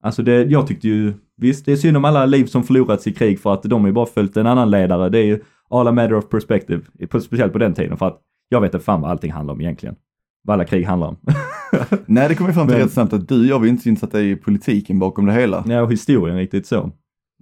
Alltså 0.02 0.22
det, 0.22 0.42
jag 0.42 0.66
tyckte 0.66 0.88
ju, 0.88 1.14
visst 1.36 1.64
det 1.64 1.72
är 1.72 1.76
synd 1.76 1.96
om 1.96 2.04
alla 2.04 2.26
liv 2.26 2.44
som 2.44 2.62
förlorats 2.62 3.06
i 3.06 3.12
krig 3.12 3.40
för 3.40 3.52
att 3.52 3.62
de 3.62 3.80
har 3.80 3.88
ju 3.88 3.94
bara 3.94 4.06
följt 4.06 4.36
en 4.36 4.46
annan 4.46 4.70
ledare. 4.70 5.08
Det 5.08 5.18
är 5.18 5.24
ju 5.24 5.40
all 5.68 5.88
a 5.88 5.92
matter 5.92 6.14
of 6.14 6.28
perspective, 6.28 6.82
speciellt 7.08 7.52
på 7.52 7.58
den 7.58 7.74
tiden 7.74 7.96
för 7.96 8.06
att 8.06 8.22
jag 8.52 8.60
vet 8.60 8.74
inte 8.74 8.84
fan 8.84 9.00
vad 9.00 9.10
allting 9.10 9.32
handlar 9.32 9.54
om 9.54 9.60
egentligen. 9.60 9.96
Vad 10.42 10.54
alla 10.54 10.64
krig 10.64 10.84
handlar 10.86 11.08
om. 11.08 11.16
Nej 12.06 12.28
det 12.28 12.34
kommer 12.34 12.48
vi 12.50 12.54
fram 12.54 12.66
till 12.66 12.76
Men- 12.76 12.84
rätt 12.84 12.92
snabbt 12.92 13.12
att 13.12 13.28
du 13.28 13.40
och 13.40 13.46
jag 13.46 13.58
var 13.58 13.66
inte 13.66 13.82
så 13.82 13.88
insatta 13.88 14.20
i 14.20 14.36
politiken 14.36 14.98
bakom 14.98 15.26
det 15.26 15.32
hela. 15.32 15.64
ja, 15.66 15.82
och 15.82 15.92
historien 15.92 16.36
riktigt 16.36 16.66
så. 16.66 16.90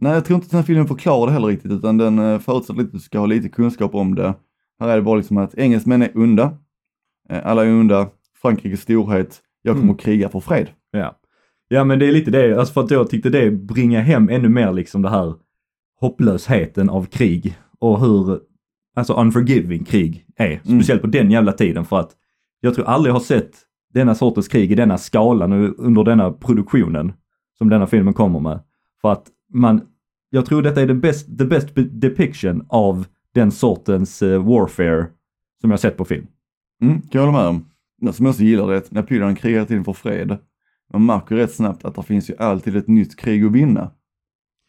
Nej 0.00 0.12
jag 0.12 0.24
tror 0.24 0.34
inte 0.34 0.44
att 0.44 0.50
den 0.50 0.58
här 0.58 0.64
filmen 0.66 0.86
förklarar 0.86 1.26
det 1.26 1.32
heller 1.32 1.46
riktigt 1.48 1.72
utan 1.72 1.98
den 1.98 2.18
uh, 2.18 2.38
förutsätter 2.38 2.80
att 2.82 2.92
du 2.92 2.98
ska 2.98 3.18
ha 3.18 3.26
lite 3.26 3.48
kunskap 3.48 3.94
om 3.94 4.14
det. 4.14 4.34
Här 4.80 4.88
är 4.88 4.96
det 4.96 5.02
bara 5.02 5.16
liksom 5.16 5.36
att 5.36 5.54
engelsmän 5.54 6.02
är 6.02 6.10
onda. 6.18 6.52
Eh, 7.30 7.46
alla 7.46 7.64
är 7.64 7.70
onda. 7.70 8.08
Frankrikes 8.42 8.80
storhet. 8.80 9.40
Jag 9.62 9.72
kommer 9.74 9.84
Mm. 9.84 9.94
att 9.94 10.00
kriga 10.00 10.28
för 10.28 10.40
fred. 10.40 10.68
Ja. 10.90 11.18
Ja 11.68 11.84
men 11.84 11.98
det 11.98 12.06
är 12.08 12.12
lite 12.12 12.30
det, 12.30 12.58
alltså 12.58 12.74
för 12.74 12.80
att 12.80 12.90
jag 12.90 13.10
tyckte 13.10 13.30
det 13.30 13.50
bringar 13.50 14.00
hem 14.00 14.28
ännu 14.28 14.48
mer 14.48 14.72
liksom 14.72 15.02
det 15.02 15.10
här 15.10 15.34
hopplösheten 16.00 16.90
av 16.90 17.04
krig 17.04 17.58
och 17.78 18.00
hur, 18.00 18.40
alltså 18.96 19.12
unforgiving 19.12 19.84
krig 19.84 20.26
är. 20.36 20.46
Mm. 20.46 20.60
Speciellt 20.62 21.02
på 21.02 21.06
den 21.06 21.30
jävla 21.30 21.52
tiden 21.52 21.84
för 21.84 22.00
att 22.00 22.10
jag 22.60 22.74
tror 22.74 22.86
aldrig 22.86 23.10
jag 23.10 23.14
har 23.14 23.20
sett 23.20 23.50
denna 23.94 24.14
sortens 24.14 24.48
krig 24.48 24.72
i 24.72 24.74
denna 24.74 24.98
skalan 24.98 25.52
och 25.52 25.74
under 25.78 26.04
denna 26.04 26.32
produktionen 26.32 27.12
som 27.58 27.68
denna 27.68 27.86
filmen 27.86 28.14
kommer 28.14 28.40
med. 28.40 28.60
För 29.00 29.12
att 29.12 29.26
man, 29.52 29.80
jag 30.30 30.46
tror 30.46 30.62
detta 30.62 30.82
är 30.82 30.86
the 30.86 30.94
best, 30.94 31.38
the 31.38 31.44
best 31.44 31.68
depiction 31.74 32.66
av 32.68 33.06
den 33.34 33.50
sortens 33.50 34.22
eh, 34.22 34.44
warfare 34.44 35.06
som 35.60 35.70
jag 35.70 35.80
sett 35.80 35.96
på 35.96 36.04
film. 36.04 36.26
Mm, 36.82 37.00
kan 37.00 37.20
jag 37.20 37.20
hålla 37.20 37.38
med 37.38 37.48
om. 37.48 37.64
Något 38.00 38.16
som 38.16 38.26
jag 38.26 38.30
också 38.30 38.42
gillar 38.42 38.68
det 38.68 38.74
är 38.74 38.78
att 38.78 38.90
Napoleon 38.90 39.34
krigar 39.34 39.64
tiden 39.64 39.84
för 39.84 39.92
fred. 39.92 40.38
Man 40.92 41.06
märker 41.06 41.36
rätt 41.36 41.54
snabbt 41.54 41.84
att 41.84 41.94
det 41.94 42.02
finns 42.02 42.30
ju 42.30 42.36
alltid 42.38 42.76
ett 42.76 42.88
nytt 42.88 43.16
krig 43.16 43.44
att 43.44 43.52
vinna. 43.52 43.90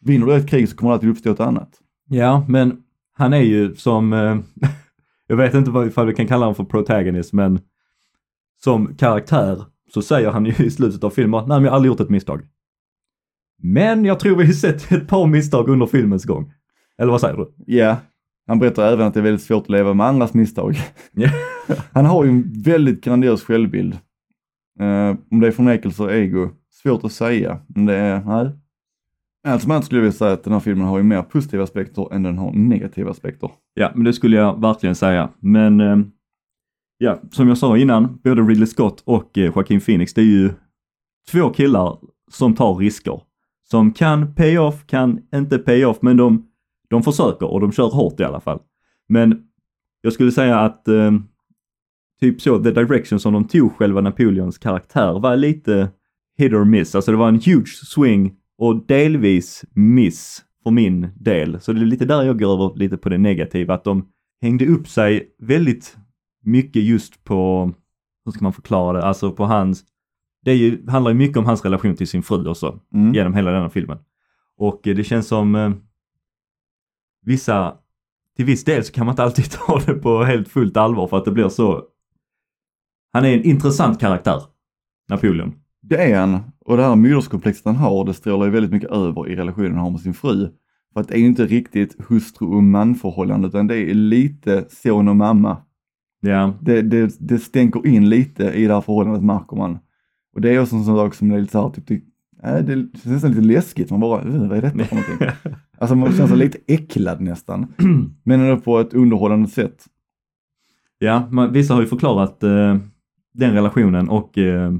Vinner 0.00 0.26
du 0.26 0.34
ett 0.34 0.48
krig 0.48 0.68
så 0.68 0.76
kommer 0.76 0.90
det 0.90 0.94
alltid 0.94 1.10
uppstå 1.10 1.30
ett 1.30 1.40
annat. 1.40 1.80
Ja, 2.08 2.44
men 2.48 2.82
han 3.20 3.32
är 3.32 3.40
ju 3.40 3.74
som, 3.74 4.12
eh, 4.12 4.36
jag 5.26 5.36
vet 5.36 5.54
inte 5.54 5.70
vad 5.70 5.86
ifall 5.86 6.06
vi 6.06 6.14
kan 6.14 6.26
kalla 6.26 6.44
honom 6.44 6.54
för 6.54 6.64
protagonist, 6.64 7.32
men 7.32 7.60
som 8.64 8.94
karaktär 8.94 9.64
så 9.94 10.02
säger 10.02 10.30
han 10.30 10.46
ju 10.46 10.64
i 10.64 10.70
slutet 10.70 11.04
av 11.04 11.10
filmen, 11.10 11.44
nej 11.48 11.56
men 11.56 11.64
jag 11.64 11.70
har 11.70 11.76
aldrig 11.76 11.90
gjort 11.90 12.00
ett 12.00 12.10
misstag. 12.10 12.42
Men 13.62 14.04
jag 14.04 14.20
tror 14.20 14.36
vi 14.36 14.46
har 14.46 14.52
sett 14.52 14.92
ett 14.92 15.08
par 15.08 15.26
misstag 15.26 15.68
under 15.68 15.86
filmens 15.86 16.24
gång. 16.24 16.52
Eller 16.98 17.10
vad 17.10 17.20
säger 17.20 17.36
du? 17.36 17.54
Ja, 17.66 17.96
han 18.46 18.58
berättar 18.58 18.92
även 18.92 19.06
att 19.06 19.14
det 19.14 19.20
är 19.20 19.24
väldigt 19.24 19.46
svårt 19.46 19.62
att 19.62 19.70
leva 19.70 19.94
med 19.94 20.06
andras 20.06 20.34
misstag. 20.34 20.76
Han 21.92 22.06
har 22.06 22.24
ju 22.24 22.30
en 22.30 22.62
väldigt 22.62 23.04
grandios 23.04 23.44
självbild. 23.44 23.94
Eh, 24.80 25.16
om 25.30 25.40
det 25.40 25.46
är 25.46 25.50
förnekelse 25.50 26.02
och 26.02 26.12
ego, 26.12 26.50
svårt 26.70 27.04
att 27.04 27.12
säga. 27.12 27.60
Men 27.68 27.86
det 27.86 27.96
är, 27.96 28.20
nej. 28.20 28.59
Allt 29.48 29.62
som 29.62 29.70
allt 29.70 29.84
skulle 29.84 29.98
jag 29.98 30.02
vilja 30.02 30.18
säga 30.18 30.32
att 30.32 30.44
den 30.44 30.52
här 30.52 30.60
filmen 30.60 30.86
har 30.86 30.98
ju 30.98 31.04
mer 31.04 31.22
positiva 31.22 31.62
aspekter 31.62 32.14
än 32.14 32.22
den 32.22 32.38
har 32.38 32.52
negativa 32.52 33.10
aspekter. 33.10 33.50
Ja, 33.74 33.92
men 33.94 34.04
det 34.04 34.12
skulle 34.12 34.36
jag 34.36 34.60
verkligen 34.60 34.94
säga. 34.94 35.30
Men 35.40 35.80
eh, 35.80 35.98
ja, 36.98 37.20
som 37.30 37.48
jag 37.48 37.58
sa 37.58 37.76
innan, 37.76 38.18
både 38.24 38.42
Ridley 38.42 38.66
Scott 38.66 39.02
och 39.04 39.38
eh, 39.38 39.44
Joaquin 39.44 39.80
Phoenix, 39.80 40.14
det 40.14 40.20
är 40.20 40.24
ju 40.24 40.50
två 41.30 41.50
killar 41.50 41.98
som 42.30 42.54
tar 42.54 42.74
risker. 42.74 43.20
Som 43.70 43.92
kan 43.92 44.34
pay 44.34 44.58
off, 44.58 44.86
kan 44.86 45.20
inte 45.34 45.58
pay 45.58 45.84
off, 45.84 45.98
men 46.02 46.16
de, 46.16 46.46
de 46.90 47.02
försöker 47.02 47.46
och 47.46 47.60
de 47.60 47.72
kör 47.72 47.90
hårt 47.90 48.20
i 48.20 48.24
alla 48.24 48.40
fall. 48.40 48.60
Men 49.08 49.42
jag 50.00 50.12
skulle 50.12 50.32
säga 50.32 50.60
att 50.60 50.88
eh, 50.88 51.12
typ 52.20 52.40
så, 52.40 52.62
the 52.62 52.70
direction 52.70 53.20
som 53.20 53.32
de 53.32 53.44
tog 53.44 53.72
själva 53.76 54.00
Napoleons 54.00 54.58
karaktär 54.58 55.18
var 55.18 55.36
lite 55.36 55.90
hit 56.38 56.52
or 56.52 56.64
miss. 56.64 56.94
Alltså 56.94 57.10
det 57.10 57.16
var 57.16 57.28
en 57.28 57.40
huge 57.40 57.68
swing 57.68 58.36
och 58.60 58.86
delvis 58.86 59.64
miss 59.74 60.44
för 60.62 60.70
min 60.70 61.08
del. 61.16 61.60
Så 61.60 61.72
det 61.72 61.80
är 61.80 61.84
lite 61.84 62.04
där 62.04 62.22
jag 62.22 62.38
går 62.38 62.52
över 62.54 62.78
lite 62.78 62.96
på 62.96 63.08
det 63.08 63.18
negativa, 63.18 63.74
att 63.74 63.84
de 63.84 64.08
hängde 64.42 64.66
upp 64.66 64.88
sig 64.88 65.34
väldigt 65.38 65.96
mycket 66.42 66.82
just 66.82 67.24
på, 67.24 67.70
hur 68.24 68.32
ska 68.32 68.42
man 68.42 68.52
förklara 68.52 68.98
det, 68.98 69.04
alltså 69.04 69.32
på 69.32 69.44
hans, 69.44 69.84
det 70.44 70.50
är 70.50 70.54
ju, 70.54 70.88
handlar 70.88 71.10
ju 71.10 71.16
mycket 71.18 71.36
om 71.36 71.44
hans 71.44 71.64
relation 71.64 71.96
till 71.96 72.08
sin 72.08 72.22
fru 72.22 72.46
och 72.46 72.56
så, 72.56 72.80
Mm. 72.94 73.14
genom 73.14 73.34
hela 73.34 73.50
denna 73.50 73.70
filmen. 73.70 73.98
Och 74.56 74.88
eh, 74.88 74.96
det 74.96 75.04
känns 75.04 75.28
som 75.28 75.54
eh, 75.54 75.70
vissa, 77.22 77.76
till 78.36 78.44
viss 78.44 78.64
del 78.64 78.84
så 78.84 78.92
kan 78.92 79.06
man 79.06 79.12
inte 79.12 79.22
alltid 79.22 79.50
ta 79.50 79.80
det 79.86 79.94
på 79.94 80.24
helt 80.24 80.48
fullt 80.48 80.76
allvar 80.76 81.06
för 81.06 81.16
att 81.16 81.24
det 81.24 81.32
blir 81.32 81.48
så, 81.48 81.84
han 83.12 83.24
är 83.24 83.34
en 83.34 83.44
intressant 83.44 84.00
karaktär, 84.00 84.42
Napoleon. 85.08 85.54
Det 85.90 86.02
är 86.12 86.20
han. 86.20 86.38
Och 86.64 86.76
det 86.76 86.82
här 86.82 86.96
moderskomplexet 86.96 87.64
han 87.64 87.76
har, 87.76 88.04
det 88.04 88.14
strålar 88.14 88.46
ju 88.46 88.52
väldigt 88.52 88.72
mycket 88.72 88.90
över 88.90 89.28
i 89.28 89.36
relationen 89.36 89.72
han 89.74 89.80
har 89.84 89.90
med 89.90 90.00
sin 90.00 90.14
fru. 90.14 90.48
För 90.92 91.00
att 91.00 91.08
det 91.08 91.14
är 91.14 91.18
ju 91.18 91.26
inte 91.26 91.46
riktigt 91.46 91.96
hustru 92.08 92.46
och 92.46 92.62
manförhållande, 92.62 93.48
utan 93.48 93.66
det 93.66 93.76
är 93.76 93.94
lite 93.94 94.64
son 94.70 95.08
och 95.08 95.16
mamma. 95.16 95.56
Ja, 96.20 96.54
Det, 96.60 96.82
det, 96.82 97.16
det 97.20 97.38
stänker 97.38 97.86
in 97.86 98.08
lite 98.08 98.44
i 98.44 98.66
det 98.66 98.74
här 98.74 98.80
förhållandet 98.80 99.22
märker 99.24 99.56
man. 99.56 99.78
Och 100.34 100.40
det 100.40 100.54
är 100.54 100.60
också 100.62 100.76
en 100.76 100.84
sån 100.84 100.96
sak 100.96 101.14
som 101.14 101.30
är 101.30 101.40
lite 101.40 101.52
så 101.52 101.62
här, 101.62 101.70
typ, 101.70 101.86
det, 101.88 102.48
äh, 102.48 102.64
det 102.64 102.74
känns 102.74 103.04
nästan 103.04 103.30
lite 103.30 103.42
läskigt. 103.42 103.90
Man 103.90 104.00
bara, 104.00 104.22
"Ugh, 104.24 104.48
vad 104.48 104.58
är 104.58 104.62
detta 104.62 104.84
för 104.84 104.96
någonting? 104.96 105.28
Alltså 105.78 105.96
man 105.96 106.12
känner 106.12 106.28
sig 106.28 106.36
lite 106.36 106.58
äcklad 106.66 107.20
nästan. 107.20 107.66
Men 108.24 108.40
ändå 108.40 108.56
på 108.56 108.78
ett 108.80 108.94
underhållande 108.94 109.48
sätt. 109.48 109.84
Ja, 110.98 111.28
man, 111.30 111.52
vissa 111.52 111.74
har 111.74 111.80
ju 111.80 111.86
förklarat 111.86 112.42
eh, 112.42 112.76
den 113.34 113.52
relationen 113.54 114.08
och 114.08 114.38
eh, 114.38 114.72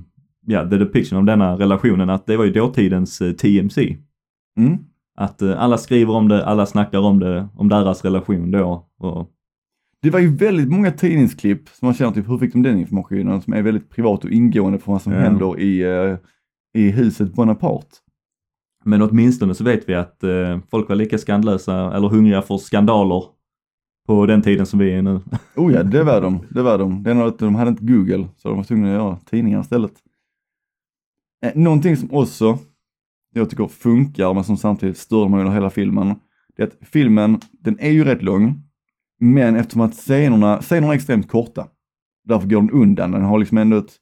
ja, 0.47 0.71
the 0.71 0.77
depiction 0.77 1.19
av 1.19 1.25
denna 1.25 1.55
relationen 1.59 2.11
att 2.11 2.27
det 2.27 2.37
var 2.37 2.45
ju 2.45 2.53
dåtidens 2.53 3.21
eh, 3.21 3.33
TMC. 3.33 3.97
Mm. 4.59 4.79
Att 5.17 5.43
eh, 5.43 5.63
alla 5.63 5.79
skriver 5.79 6.15
om 6.15 6.29
det, 6.29 6.45
alla 6.47 6.67
snackar 6.67 6.99
om 6.99 7.19
det, 7.19 7.49
om 7.55 7.69
deras 7.69 8.05
relation 8.05 8.51
då. 8.51 8.89
Och, 8.99 9.31
Det 10.03 10.11
var 10.11 10.21
ju 10.21 10.37
väldigt 10.37 10.69
många 10.71 10.91
tidningsklipp 10.93 11.69
som 11.69 11.87
man 11.87 11.95
känner 11.95 12.13
typ, 12.13 12.29
hur 12.29 12.39
fick 12.39 12.53
de 12.53 12.63
den 12.63 12.79
informationen 12.79 13.43
som 13.43 13.53
är 13.53 13.63
väldigt 13.63 13.91
privat 13.91 14.25
och 14.25 14.31
ingående 14.31 14.79
för 14.79 14.93
vad 14.93 15.03
som 15.03 15.13
Ja. 15.13 15.19
händer 15.19 15.61
i, 15.61 15.83
eh, 15.83 16.17
i 16.75 16.91
huset 16.91 17.35
Bonaparte. 17.35 17.97
men 18.85 19.03
åtminstone 19.03 19.55
så 19.55 19.65
vet 19.65 19.89
vi 19.89 19.95
att 19.95 20.25
eh, 20.25 20.59
folk 20.71 20.89
var 20.89 20.97
lika 20.97 21.19
skandalösa 21.19 21.97
eller 21.97 22.09
hungriga 22.09 22.43
för 22.43 22.59
skandaler 22.59 23.25
på 24.07 24.27
den 24.27 24.43
tiden 24.43 24.67
som 24.67 24.79
vi 24.79 24.91
är 24.93 25.03
nu. 25.03 25.21
Oh 25.57 25.73
ja, 25.73 25.83
det 25.95 26.03
var 26.05 26.21
de. 26.21 26.39
Det 26.51 26.63
var 26.63 26.79
de. 26.79 27.03
Det 27.03 27.11
är 27.11 27.15
nog 27.15 27.27
att 27.29 27.39
de 27.39 27.55
hade 27.55 27.71
inte 27.71 27.85
Google, 27.85 28.29
så 28.37 28.49
de 28.49 28.57
var 28.57 28.65
tvungna 28.65 28.89
att 28.89 28.95
göra 28.95 29.17
tidningar 29.17 29.61
istället. 29.61 29.93
Eh, 31.43 31.53
någonting 31.55 31.97
som 31.97 32.13
också 32.13 32.59
jag 33.33 33.51
tycker 33.51 33.67
funkar, 33.67 34.35
men 34.35 34.45
som 34.45 34.57
samtidigt 34.57 34.99
stör 34.99 35.29
mig 35.29 35.41
under 35.41 35.53
hela 35.53 35.71
filmen, 35.71 36.15
det 36.57 36.63
är 36.63 36.67
att 36.67 36.89
filmen, 36.89 37.41
den 37.53 37.79
är 37.81 37.91
ju 37.91 38.05
rätt 38.05 38.23
lång, 38.23 38.63
men 39.21 39.57
eftersom 39.57 39.81
att 39.81 39.95
scenerna, 39.95 40.63
scenerna 40.63 40.93
är 40.93 40.97
extremt 40.97 41.29
korta, 41.29 41.67
därför 42.25 42.49
går 42.49 42.61
den 42.61 42.71
undan. 42.71 43.11
Den 43.11 43.23
har 43.23 43.39
liksom 43.39 43.59
ändå 43.59 43.77
ett, 43.77 43.93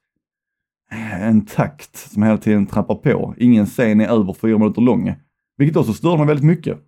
eh, 0.93 1.23
en 1.23 1.47
takt 1.47 1.97
som 1.97 2.23
hela 2.23 2.39
tiden 2.39 2.67
trappar 2.67 2.95
på. 2.95 3.35
Ingen 3.39 3.67
scen 3.67 4.01
är 4.01 4.09
över 4.09 4.33
fyra 4.33 4.59
minuter 4.59 4.83
lång, 4.83 5.15
vilket 5.57 5.77
också 5.77 5.93
stör 5.93 6.17
mig 6.17 6.27
väldigt 6.27 6.47
mycket. 6.47 6.79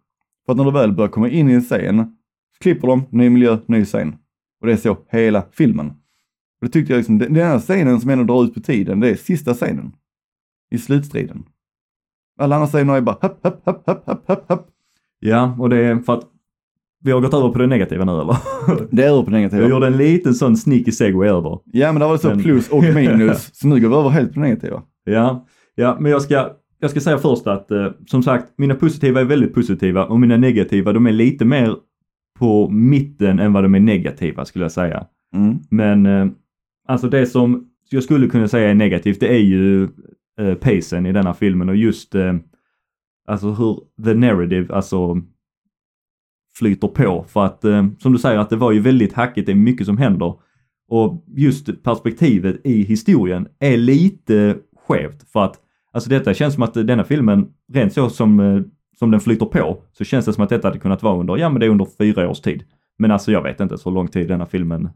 För 0.46 0.52
att 0.52 0.56
när 0.56 0.64
du 0.64 0.70
väl 0.70 0.92
börjar 0.92 1.10
komma 1.10 1.28
in 1.28 1.50
i 1.50 1.52
en 1.52 1.62
scen, 1.62 2.16
klipper 2.60 2.88
de, 2.88 3.04
ny 3.10 3.30
miljö, 3.30 3.58
ny 3.66 3.84
scen. 3.84 4.16
Och 4.60 4.66
det 4.66 4.72
är 4.72 4.76
så 4.76 4.98
hela 5.08 5.44
filmen. 5.52 5.86
Och 6.60 6.66
det 6.66 6.68
tyckte 6.68 6.92
jag 6.92 6.98
liksom, 6.98 7.18
den 7.18 7.36
här 7.36 7.58
scenen 7.58 8.00
som 8.00 8.10
ändå 8.10 8.24
drar 8.24 8.44
ut 8.44 8.54
på 8.54 8.60
tiden, 8.60 9.00
det 9.00 9.10
är 9.10 9.14
sista 9.14 9.54
scenen. 9.54 9.92
I 10.70 10.78
slutstriden. 10.78 11.42
Alla 12.40 12.54
andra 12.56 12.66
scener 12.68 12.94
är 12.96 13.00
bara 13.00 13.16
hopp, 13.22 13.44
hopp, 13.44 13.62
hopp, 13.64 13.86
hopp, 13.86 14.06
hopp, 14.06 14.26
hopp, 14.28 14.48
hopp. 14.48 14.66
Ja, 15.20 15.56
och 15.58 15.68
det 15.70 15.76
är 15.76 15.96
för 15.96 16.12
att 16.14 16.24
vi 17.04 17.10
har 17.12 17.20
gått 17.20 17.34
över 17.34 17.48
på 17.48 17.58
det 17.58 17.66
negativa 17.66 18.04
nu 18.04 18.12
eller? 18.12 18.36
Det 18.96 19.02
är 19.04 19.08
över 19.08 19.22
på 19.22 19.30
Jag 19.30 19.32
negativa. 19.32 19.68
gjorde 19.68 19.86
en 19.86 19.96
liten 19.96 20.34
sån 20.34 20.56
sneaky 20.56 20.92
segway 20.92 21.28
över. 21.28 21.58
Ja 21.64 21.92
men 21.92 22.00
det 22.00 22.06
var 22.06 22.16
så 22.16 22.28
Men- 22.28 22.42
plus 22.42 22.68
och 22.68 22.82
minus, 22.94 23.50
så 23.54 23.68
nu 23.68 23.80
går 23.80 23.88
vi 23.88 23.94
över 23.94 24.08
helt 24.10 24.34
på 24.34 24.40
negativa. 24.40 24.82
Ja, 25.04 25.46
ja 25.74 25.96
men 26.00 26.12
jag 26.12 26.22
ska, 26.22 26.50
jag 26.78 26.90
ska 26.90 27.00
säga 27.00 27.18
först 27.18 27.46
att 27.46 27.70
eh, 27.70 27.86
som 28.06 28.22
sagt, 28.22 28.46
mina 28.56 28.74
positiva 28.74 29.20
är 29.20 29.24
väldigt 29.24 29.54
positiva 29.54 30.04
och 30.04 30.20
mina 30.20 30.36
negativa 30.36 30.92
de 30.92 31.06
är 31.06 31.12
lite 31.12 31.44
mer 31.44 31.76
på 32.38 32.68
mitten 32.70 33.38
än 33.38 33.52
vad 33.52 33.62
de 33.64 33.74
är 33.74 33.80
negativa 33.80 34.44
skulle 34.44 34.64
jag 34.64 34.72
säga. 34.72 35.06
Mm. 35.34 35.58
Men 35.70 36.06
eh, 36.06 36.26
alltså 36.88 37.08
det 37.08 37.26
som 37.26 37.66
jag 37.90 38.02
skulle 38.02 38.26
kunna 38.26 38.48
säga 38.48 38.70
är 38.70 38.74
negativt 38.74 39.20
det 39.20 39.28
är 39.28 39.38
ju 39.40 39.88
eh, 40.40 40.54
pacen 40.54 41.06
i 41.06 41.12
denna 41.12 41.34
filmen 41.34 41.68
och 41.68 41.76
just 41.76 42.14
eh, 42.14 42.34
alltså 43.26 43.50
hur 43.50 43.80
the 44.04 44.14
narrative 44.14 44.74
alltså 44.74 45.22
flyter 46.58 46.88
på 46.88 47.24
för 47.28 47.44
att 47.44 47.64
eh, 47.64 47.86
som 47.98 48.12
du 48.12 48.18
säger 48.18 48.38
att 48.38 48.50
det 48.50 48.56
var 48.56 48.72
ju 48.72 48.80
väldigt 48.80 49.12
hackigt, 49.12 49.46
det 49.46 49.52
är 49.52 49.56
mycket 49.56 49.86
som 49.86 49.98
händer 49.98 50.34
och 50.88 51.24
just 51.36 51.82
perspektivet 51.82 52.60
i 52.64 52.82
historien 52.82 53.48
är 53.58 53.76
lite 53.76 54.56
skevt 54.86 55.30
för 55.32 55.44
att 55.44 55.60
alltså 55.92 56.10
detta 56.10 56.34
känns 56.34 56.54
som 56.54 56.62
att 56.62 56.74
denna 56.74 57.04
filmen 57.04 57.48
rent 57.72 57.92
så 57.92 58.10
som, 58.10 58.40
eh, 58.40 58.62
som 58.98 59.10
den 59.10 59.20
flyter 59.20 59.46
på 59.46 59.82
så 59.92 60.04
känns 60.04 60.24
det 60.24 60.32
som 60.32 60.44
att 60.44 60.50
detta 60.50 60.68
hade 60.68 60.78
kunnat 60.78 61.02
vara 61.02 61.20
under, 61.20 61.36
ja 61.36 61.48
men 61.48 61.60
det 61.60 61.66
är 61.66 61.70
under 61.70 61.86
fyra 61.98 62.30
års 62.30 62.40
tid. 62.40 62.64
Men 62.98 63.10
alltså 63.10 63.32
jag 63.32 63.42
vet 63.42 63.60
inte 63.60 63.78
så 63.78 63.90
lång 63.90 64.08
tid 64.08 64.28
denna 64.28 64.46
filmen 64.46 64.88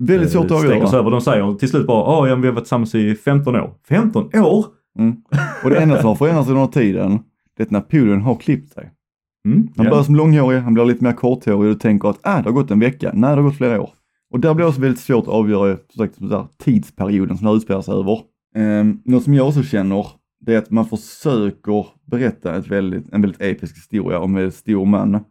Väldigt 0.00 0.30
svårt 0.32 0.44
att 0.44 0.52
avgöra. 0.52 0.98
över. 0.98 1.10
De 1.10 1.20
säger 1.20 1.54
till 1.54 1.68
slut 1.68 1.86
bara, 1.86 2.20
åh 2.20 2.28
ja, 2.28 2.34
vi 2.34 2.46
har 2.46 2.54
varit 2.54 2.64
tillsammans 2.64 2.94
i 2.94 3.14
15 3.14 3.56
år. 3.56 3.74
15 3.88 4.24
år? 4.34 4.66
Mm. 4.98 5.16
Och 5.64 5.70
det 5.70 5.76
enda 5.76 6.00
som 6.00 6.08
har 6.08 6.14
förändrats 6.14 6.48
under 6.48 6.66
tiden, 6.66 7.18
det 7.56 7.62
är 7.62 7.66
att 7.66 7.70
Napoleon 7.70 8.20
har 8.20 8.34
klippt 8.34 8.72
sig. 8.72 8.90
Mm, 9.46 9.68
Han 9.76 9.86
ja. 9.86 9.90
börjar 9.90 10.04
som 10.04 10.16
långhårig, 10.16 10.60
han 10.60 10.74
blir 10.74 10.84
lite 10.84 11.04
mer 11.04 11.12
korthårig 11.12 11.58
och 11.58 11.64
du 11.64 11.74
tänker 11.74 12.08
att 12.08 12.18
ah, 12.22 12.36
det 12.36 12.48
har 12.48 12.52
gått 12.52 12.70
en 12.70 12.80
vecka. 12.80 13.10
Nej, 13.14 13.30
det 13.30 13.36
har 13.36 13.42
gått 13.42 13.56
flera 13.56 13.80
år. 13.80 13.90
Och 14.32 14.40
där 14.40 14.54
blir 14.54 14.64
det 14.64 14.68
också 14.68 14.80
väldigt 14.80 15.00
svårt 15.00 15.22
att 15.22 15.28
avgöra 15.34 15.76
som 15.76 16.06
sagt, 16.06 16.14
där 16.18 16.46
tidsperioden 16.58 17.38
som 17.38 17.46
det 17.46 17.52
utspelar 17.52 17.82
sig 17.82 17.94
över. 17.94 18.20
Um, 18.56 19.02
något 19.04 19.24
som 19.24 19.34
jag 19.34 19.48
också 19.48 19.62
känner, 19.62 20.06
det 20.40 20.54
är 20.54 20.58
att 20.58 20.70
man 20.70 20.86
försöker 20.86 21.86
berätta 22.06 22.56
ett 22.56 22.68
väldigt, 22.68 23.12
en 23.12 23.22
väldigt 23.22 23.42
episk 23.42 23.76
historia 23.76 24.18
om 24.18 24.30
en 24.30 24.36
väldigt 24.36 24.54
stor 24.54 24.86
man. 24.86 25.24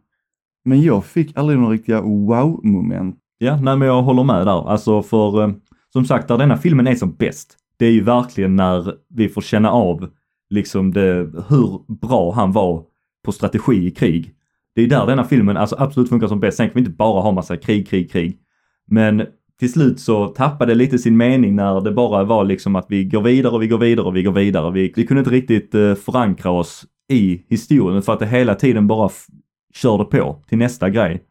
Men 0.64 0.82
jag 0.82 1.04
fick 1.04 1.38
aldrig 1.38 1.58
några 1.58 1.72
riktiga 1.72 2.00
wow-moment. 2.00 3.16
Ja, 3.38 3.56
nej 3.56 3.76
men 3.76 3.88
jag 3.88 4.02
håller 4.02 4.24
med 4.24 4.46
där. 4.46 4.70
Alltså 4.70 5.02
för, 5.02 5.42
eh, 5.42 5.50
som 5.92 6.04
sagt, 6.04 6.28
där 6.28 6.38
denna 6.38 6.56
filmen 6.56 6.86
är 6.86 6.94
som 6.94 7.14
bäst, 7.14 7.56
det 7.78 7.86
är 7.86 7.92
ju 7.92 8.02
verkligen 8.02 8.56
när 8.56 8.94
vi 9.08 9.28
får 9.28 9.40
känna 9.40 9.70
av 9.70 10.08
liksom 10.50 10.92
det, 10.92 11.30
hur 11.48 11.94
bra 12.00 12.32
han 12.32 12.52
var 12.52 12.84
på 13.24 13.32
strategi 13.32 13.86
i 13.86 13.90
krig. 13.90 14.32
Det 14.74 14.82
är 14.82 14.86
där 14.86 15.06
denna 15.06 15.24
filmen 15.24 15.56
alltså 15.56 15.76
absolut 15.78 16.08
funkar 16.08 16.28
som 16.28 16.40
bäst. 16.40 16.56
Sen 16.56 16.66
kan 16.66 16.74
vi 16.74 16.80
inte 16.80 16.90
bara 16.90 17.20
ha 17.20 17.32
massa 17.32 17.56
krig, 17.56 17.88
krig, 17.88 18.10
krig. 18.10 18.38
Men 18.86 19.22
till 19.58 19.72
slut 19.72 20.00
så 20.00 20.26
tappade 20.26 20.72
det 20.72 20.78
lite 20.78 20.98
sin 20.98 21.16
mening 21.16 21.56
när 21.56 21.80
det 21.80 21.92
bara 21.92 22.24
var 22.24 22.44
liksom 22.44 22.76
att 22.76 22.86
vi 22.88 23.04
går 23.04 23.22
vidare 23.22 23.54
och 23.54 23.62
vi 23.62 23.68
går 23.68 23.78
vidare 23.78 24.06
och 24.06 24.16
vi 24.16 24.22
går 24.22 24.32
vidare. 24.32 24.70
Vi, 24.72 24.92
vi 24.96 25.06
kunde 25.06 25.18
inte 25.18 25.30
riktigt 25.30 25.74
eh, 25.74 25.94
förankra 25.94 26.50
oss 26.50 26.84
i 27.08 27.42
historien 27.48 28.02
för 28.02 28.12
att 28.12 28.18
det 28.18 28.26
hela 28.26 28.54
tiden 28.54 28.86
bara 28.86 29.10
körde 29.74 30.04
på 30.04 30.42
till 30.48 30.58
nästa 30.58 30.90
grej. 30.90 31.22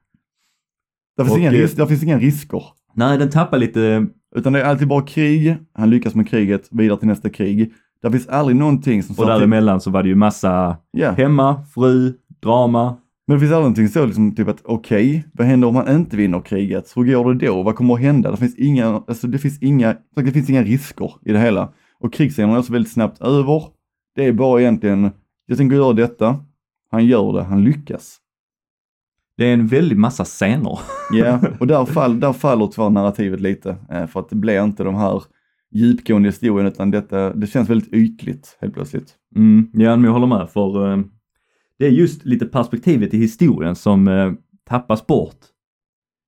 Där 1.18 1.24
finns, 1.24 1.34
Och, 1.34 1.40
inga, 1.40 1.52
eh, 1.54 1.70
där 1.76 1.86
finns 1.86 2.04
inga 2.04 2.20
risker. 2.20 2.64
Nej, 2.94 3.18
den 3.18 3.30
tappar 3.30 3.58
lite 3.58 4.08
Utan 4.36 4.54
det 4.54 4.62
är 4.62 4.66
alltid 4.66 4.88
bara 4.88 5.02
krig, 5.02 5.58
han 5.74 5.90
lyckas 5.90 6.16
med 6.16 6.30
kriget, 6.30 6.68
vidare 6.72 7.00
till 7.00 7.08
nästa 7.08 7.30
krig. 7.30 7.74
Där 8.02 8.10
finns 8.10 8.28
aldrig 8.28 8.58
någonting 8.58 9.04
som... 9.04 9.16
Och 9.20 9.26
däremellan 9.26 9.82
så 9.82 9.92
var 9.92 10.04
det 10.04 10.10
ju 10.10 10.16
massa 10.16 10.78
Ja, 10.92 11.12
hemma, 11.12 11.66
fru, 11.74 12.14
drama. 12.42 12.98
men 13.28 13.36
det 13.36 13.40
finns 13.40 13.52
aldrig 13.52 13.62
någonting 13.64 13.88
så 13.90 14.06
liksom 14.06 14.36
typ 14.36 14.48
att 14.48 14.62
okej, 14.64 15.26
vad 15.34 15.48
händer 15.48 15.68
om 15.68 15.76
han 15.76 15.96
inte 15.96 16.18
vinner 16.18 16.42
kriget? 16.42 16.94
Hur 16.96 17.04
går 17.04 17.34
det 17.34 17.46
då? 17.48 17.64
Vad 17.64 17.76
kommer 17.76 17.94
att 17.94 18.00
hända? 18.00 18.32
Det 18.32 18.38
finns 18.38 18.56
inga, 18.56 19.04
alltså 19.08 19.28
det 19.28 19.38
finns 19.38 19.62
inga, 19.62 19.96
det 20.16 20.32
finns 20.32 20.50
inga 20.50 20.64
risker 20.64 21.12
i 21.26 21.32
det 21.32 21.40
hela. 21.40 21.74
Och 22.00 22.14
krigsscenerna 22.14 22.54
är 22.54 22.60
också 22.60 22.74
väldigt 22.74 22.92
snabbt 22.94 23.22
över. 23.22 23.64
Det 24.16 24.26
är 24.26 24.34
bara 24.34 24.62
egentligen, 24.62 25.12
jag 25.46 25.58
tänker 25.58 25.76
göra 25.76 25.94
detta, 25.94 26.40
han 26.92 27.06
gör 27.06 27.34
det, 27.34 27.44
han 27.44 27.64
lyckas. 27.64 28.18
Det 29.38 29.46
är 29.46 29.54
en 29.54 29.68
väldig 29.68 29.98
massa 29.98 30.26
scener. 30.26 30.80
Ja, 31.12 31.40
och 31.60 31.68
där, 31.68 31.86
fall, 31.86 32.20
där 32.20 32.34
faller 32.34 32.68
tyvärr 32.68 32.90
narrativet 32.90 33.42
lite, 33.42 33.78
eh, 33.92 34.08
för 34.08 34.20
att 34.20 34.30
det 34.30 34.36
blir 34.36 34.64
inte 34.64 34.84
de 34.84 34.96
här 34.96 35.24
djupgående 35.72 36.30
historien 36.30 36.68
utan 36.68 36.92
detta, 36.92 37.34
det 37.34 37.48
känns 37.48 37.70
väldigt 37.70 37.94
ytligt 37.94 38.58
helt 38.62 38.74
plötsligt. 38.74 39.14
Mm, 39.36 39.70
ja, 39.74 39.96
men 39.96 40.04
jag 40.04 40.12
håller 40.12 40.28
med 40.28 40.50
för 40.50 40.92
eh, 40.92 41.00
det 41.80 41.86
är 41.86 41.92
just 41.92 42.26
lite 42.26 42.46
perspektivet 42.46 43.14
i 43.14 43.18
historien 43.18 43.76
som 43.76 44.08
eh, 44.08 44.32
tappas 44.70 45.08
bort. 45.08 45.40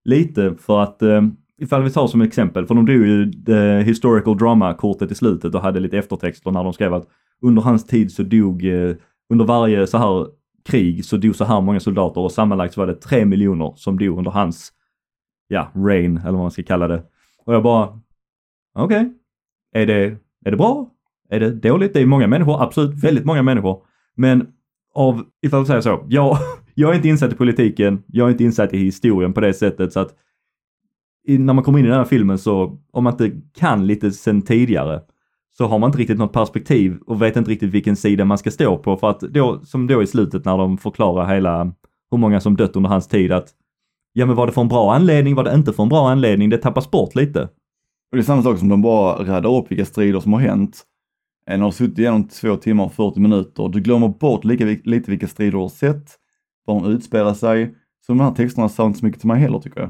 Lite 0.06 0.56
för 0.60 0.80
att 0.80 1.02
eh, 1.02 1.22
ifall 1.62 1.84
vi 1.84 1.90
tar 1.90 2.08
som 2.08 2.22
exempel, 2.22 2.66
för 2.66 2.76
de 2.76 2.86
drog 2.86 3.06
ju 3.06 3.32
the 3.32 3.82
historical 3.82 4.38
drama-kortet 4.38 5.12
i 5.12 5.16
slutet 5.16 5.56
och 5.56 5.62
hade 5.62 5.80
lite 5.80 5.98
eftertexter 5.98 6.52
när 6.52 6.64
de 6.64 6.74
skrev 6.74 6.94
att 6.94 7.08
under 7.42 7.62
hans 7.62 7.86
tid 7.86 8.12
så 8.12 8.24
dog, 8.24 8.66
eh, 8.66 8.96
under 9.30 9.46
varje 9.46 9.88
så 9.88 9.98
här 9.98 10.28
krig 10.68 11.06
så 11.06 11.18
dog 11.18 11.36
så 11.36 11.46
här 11.46 11.62
många 11.62 11.80
soldater 11.80 12.22
och 12.22 12.32
sammanlagt 12.32 12.78
var 12.78 12.88
det 12.88 12.96
tre 12.96 13.26
miljoner 13.26 13.74
som 13.76 14.00
dog 14.00 14.18
under 14.18 14.32
hans, 14.32 14.72
ja, 15.48 15.72
reign 15.76 16.18
eller 16.18 16.32
vad 16.32 16.42
man 16.42 16.52
ska 16.52 16.64
kalla 16.64 16.88
det. 16.88 17.04
Och 17.46 17.54
jag 17.54 17.64
bara, 17.64 18.00
okej, 18.76 18.98
okay. 18.98 19.10
är, 19.82 19.86
det, 19.86 20.18
är 20.46 20.52
det 20.52 20.58
bra? 20.58 20.90
Är 21.30 21.40
det 21.40 21.52
dåligt? 21.52 21.94
Det 21.94 22.02
är 22.02 22.06
många 22.06 22.28
människor, 22.28 22.64
absolut 22.64 23.04
väldigt 23.04 23.26
många 23.26 23.44
människor. 23.44 23.84
Men 24.16 24.48
av, 24.94 25.24
ifall 25.42 25.60
vi 25.60 25.66
säger 25.66 25.82
så, 25.82 26.06
jag, 26.10 26.38
jag 26.74 26.92
är 26.92 26.96
inte 26.96 27.08
insatt 27.08 27.34
i 27.34 27.36
politiken, 27.36 28.04
jag 28.08 28.28
är 28.28 28.32
inte 28.32 28.44
insatt 28.44 28.74
i 28.74 28.78
historien 28.78 29.34
på 29.34 29.42
det 29.42 29.54
sättet 29.54 29.94
så 29.94 30.00
att 30.00 30.16
när 31.28 31.54
man 31.54 31.64
kommer 31.64 31.80
in 31.80 31.86
i 31.86 31.90
den 31.90 31.98
här 31.98 32.06
filmen 32.06 32.38
så, 32.38 32.80
om 32.92 33.04
man 33.04 33.14
inte 33.14 33.42
kan 33.54 33.88
lite 33.88 34.12
sen 34.12 34.42
tidigare, 34.42 35.02
så 35.58 35.68
har 35.68 35.80
man 35.80 35.88
inte 35.88 35.98
riktigt 35.98 36.18
något 36.18 36.34
perspektiv 36.34 36.98
och 37.08 37.22
vet 37.22 37.36
inte 37.36 37.52
riktigt 37.52 37.70
vilken 37.70 37.96
sida 37.96 38.26
man 38.26 38.38
ska 38.38 38.52
stå 38.52 38.78
på 38.78 38.98
för 38.98 39.10
att 39.10 39.20
då, 39.20 39.60
som 39.64 39.88
då 39.88 40.04
i 40.04 40.08
slutet 40.08 40.46
när 40.46 40.58
de 40.58 40.78
förklarar 40.78 41.36
hela, 41.36 41.74
hur 42.12 42.18
många 42.18 42.40
som 42.40 42.56
dött 42.58 42.76
under 42.76 42.90
hans 42.90 43.08
tid 43.08 43.32
att 43.32 43.50
ja 44.14 44.26
men 44.26 44.36
var 44.36 44.46
det 44.46 44.54
för 44.54 44.62
en 44.62 44.68
bra 44.68 44.94
anledning, 44.94 45.36
var 45.36 45.44
det 45.44 45.54
inte 45.54 45.74
för 45.74 45.84
en 45.84 45.90
bra 45.90 46.10
anledning, 46.10 46.50
det 46.50 46.58
tappas 46.58 46.92
bort 46.92 47.16
lite. 47.16 47.42
Och 48.12 48.18
det 48.18 48.18
är 48.18 48.24
samma 48.24 48.44
sak 48.44 48.60
som 48.60 48.70
de 48.70 48.82
bara 48.82 49.24
räddar 49.24 49.56
upp 49.58 49.72
vilka 49.72 49.86
strider 49.86 50.20
som 50.20 50.34
har 50.34 50.40
hänt. 50.40 50.84
En 51.46 51.62
har 51.62 51.72
suttit 51.72 52.00
igenom 52.00 52.28
två 52.28 52.56
timmar 52.56 52.86
och 52.86 52.94
40 52.94 53.20
minuter, 53.20 53.70
du 53.70 53.80
glömmer 53.80 54.08
bort 54.08 54.46
lika 54.46 54.66
lite 54.66 55.12
vilka 55.12 55.28
strider 55.28 55.52
du 55.52 55.58
har 55.58 55.70
sett, 55.70 56.12
var 56.66 56.82
de 56.82 56.92
utspelar 56.92 57.34
sig. 57.34 57.76
Så 58.06 58.12
de 58.12 58.20
här 58.20 58.32
texterna 58.32 58.70
sa 58.70 58.86
inte 58.86 59.00
så 59.00 59.06
mycket 59.06 59.22
till 59.22 59.28
mig 59.28 59.40
heller 59.40 59.60
tycker 59.60 59.80
jag. 59.80 59.90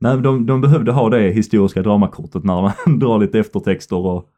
Nej, 0.00 0.20
de, 0.20 0.46
de 0.46 0.60
behövde 0.60 0.92
ha 0.92 1.10
det 1.10 1.30
historiska 1.30 1.82
dramakortet 1.82 2.44
när 2.44 2.62
man 2.62 2.72
drar 2.98 3.18
lite 3.18 3.38
eftertexter 3.38 3.96
och 3.96 4.31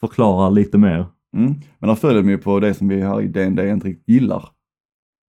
förklarar 0.00 0.50
lite 0.50 0.78
mer. 0.78 1.06
Mm. 1.36 1.54
Men 1.78 1.88
där 1.88 1.94
följer 1.94 2.22
de 2.22 2.30
ju 2.30 2.38
på 2.38 2.60
det 2.60 2.74
som 2.74 2.88
vi 2.88 3.00
här 3.00 3.22
i 3.22 3.28
DND 3.28 3.60
inte 3.60 3.88
riktigt 3.88 4.08
gillar. 4.08 4.48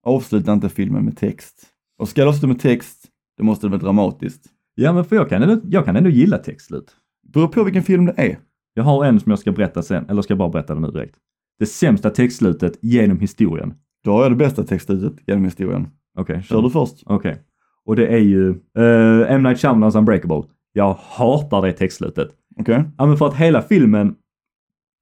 Avsluta 0.06 0.54
inte 0.54 0.70
filmen 0.70 1.06
med 1.06 1.18
text. 1.18 1.68
Och 2.00 2.10
ska 2.10 2.22
du 2.22 2.28
avsluta 2.28 2.48
med 2.48 2.60
text, 2.60 3.08
då 3.38 3.44
måste 3.44 3.68
det 3.68 3.72
vara 3.72 3.82
dramatiskt. 3.82 4.46
Ja, 4.76 4.94
men 4.94 5.06
för 5.06 5.16
jag 5.16 5.30
kan 5.30 5.44
ändå, 5.44 5.62
jag 5.70 5.86
kan 5.86 5.96
ändå 5.96 6.10
gilla 6.10 6.38
textslut. 6.38 6.96
Beror 7.34 7.48
på 7.48 7.64
vilken 7.64 7.84
film 7.84 8.06
det 8.06 8.14
är. 8.18 8.38
Jag 8.74 8.84
har 8.84 9.06
en 9.06 9.20
som 9.20 9.30
jag 9.30 9.40
ska 9.40 9.52
berätta 9.52 9.84
sen, 9.84 10.10
eller 10.10 10.22
ska 10.22 10.32
jag 10.32 10.38
bara 10.38 10.50
berätta 10.50 10.74
den 10.74 10.84
nu 10.84 10.92
direkt. 10.92 11.16
Det 11.60 11.66
sämsta 11.66 12.10
textslutet 12.10 12.78
genom 12.82 13.20
historien. 13.20 13.74
Då 14.04 14.12
har 14.12 14.22
jag 14.22 14.32
det 14.32 14.36
bästa 14.36 14.64
textslutet 14.64 15.14
genom 15.28 15.46
historien. 15.46 15.88
Okej. 16.18 16.34
Okay, 16.34 16.44
Kör 16.44 16.62
du 16.62 16.70
först. 16.70 17.04
Okej. 17.06 17.32
Okay. 17.32 17.44
Och 17.86 17.96
det 17.96 18.08
är 18.08 18.20
ju 18.20 18.50
uh, 18.50 19.32
M. 19.32 19.44
Night 19.44 19.60
Shyamalans 19.60 19.96
Unbreakable. 19.96 20.44
Jag 20.74 20.94
hatar 20.94 21.62
det 21.62 21.72
textslutet. 21.72 22.30
Okej. 22.60 22.76
Okay. 22.76 22.86
Ja 22.98 23.06
men 23.06 23.18
för 23.18 23.28
att 23.28 23.36
hela 23.36 23.62
filmen 23.62 24.16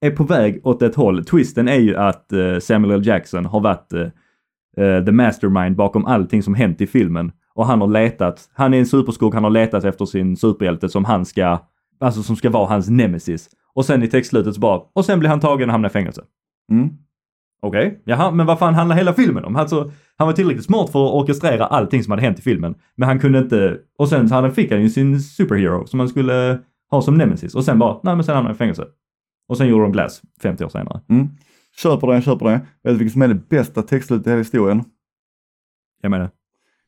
är 0.06 0.10
på 0.10 0.24
väg 0.24 0.60
åt 0.66 0.82
ett 0.82 0.94
håll. 0.94 1.24
Twisten 1.24 1.68
är 1.68 1.78
ju 1.78 1.96
att 1.96 2.26
uh, 2.32 2.58
Samuel 2.58 2.92
L. 2.92 3.06
Jackson 3.06 3.46
har 3.46 3.60
varit 3.60 3.92
uh, 4.78 5.04
the 5.04 5.12
mastermind 5.12 5.76
bakom 5.76 6.06
allting 6.06 6.42
som 6.42 6.54
hänt 6.54 6.80
i 6.80 6.86
filmen. 6.86 7.32
Och 7.54 7.66
han 7.66 7.80
har 7.80 7.88
letat, 7.88 8.50
han 8.54 8.74
är 8.74 8.78
en 8.78 8.86
superskurk, 8.86 9.34
han 9.34 9.44
har 9.44 9.50
letat 9.50 9.84
efter 9.84 10.04
sin 10.04 10.36
superhjälte 10.36 10.88
som 10.88 11.04
han 11.04 11.24
ska, 11.24 11.58
alltså 12.00 12.22
som 12.22 12.36
ska 12.36 12.50
vara 12.50 12.66
hans 12.66 12.88
nemesis. 12.88 13.48
Och 13.74 13.84
sen 13.84 14.02
i 14.02 14.08
textslutet 14.08 14.54
så 14.54 14.60
bara, 14.60 14.80
och 14.92 15.04
sen 15.04 15.18
blir 15.18 15.30
han 15.30 15.40
tagen 15.40 15.68
och 15.68 15.72
hamnar 15.72 15.88
i 15.88 15.92
fängelse. 15.92 16.22
Mm. 16.72 16.88
Okej, 17.62 17.86
okay. 17.86 17.98
jaha, 18.04 18.30
men 18.30 18.46
vad 18.46 18.58
fan 18.58 18.74
handlar 18.74 18.96
hela 18.96 19.12
filmen 19.12 19.44
om? 19.44 19.56
Alltså, 19.56 19.90
han 20.16 20.26
var 20.26 20.34
tillräckligt 20.34 20.64
smart 20.64 20.90
för 20.90 21.06
att 21.06 21.12
orkestrera 21.12 21.66
allting 21.66 22.02
som 22.02 22.10
hade 22.10 22.22
hänt 22.22 22.38
i 22.38 22.42
filmen. 22.42 22.74
Men 22.96 23.08
han 23.08 23.18
kunde 23.18 23.38
inte, 23.38 23.76
och 23.98 24.08
sen 24.08 24.28
så 24.28 24.50
fick 24.50 24.72
han 24.72 24.82
ju 24.82 24.88
sin 24.88 25.20
superhero 25.20 25.86
som 25.86 26.00
han 26.00 26.08
skulle 26.08 26.58
ha 26.90 27.02
som 27.02 27.14
nemesis. 27.14 27.54
Och 27.54 27.64
sen 27.64 27.78
bara, 27.78 28.00
nej 28.02 28.14
men 28.16 28.24
sen 28.24 28.34
hamnade 28.34 28.48
han 28.48 28.56
i 28.56 28.58
fängelse. 28.58 28.84
Och 29.48 29.56
sen 29.56 29.68
gjorde 29.68 29.84
de 29.84 29.92
Glass 29.92 30.22
50 30.42 30.64
år 30.64 30.68
senare. 30.68 31.00
Mm. 31.08 31.28
Köper 31.76 32.06
det, 32.06 32.22
köper 32.22 32.46
det. 32.46 32.52
Vet 32.52 32.94
du 32.94 32.94
vilket 32.94 33.12
som 33.12 33.22
är 33.22 33.28
det 33.28 33.48
bästa 33.48 33.82
textslutet 33.82 34.26
i 34.26 34.30
hela 34.30 34.40
historien? 34.40 34.84
Jag 36.02 36.10
menar? 36.10 36.30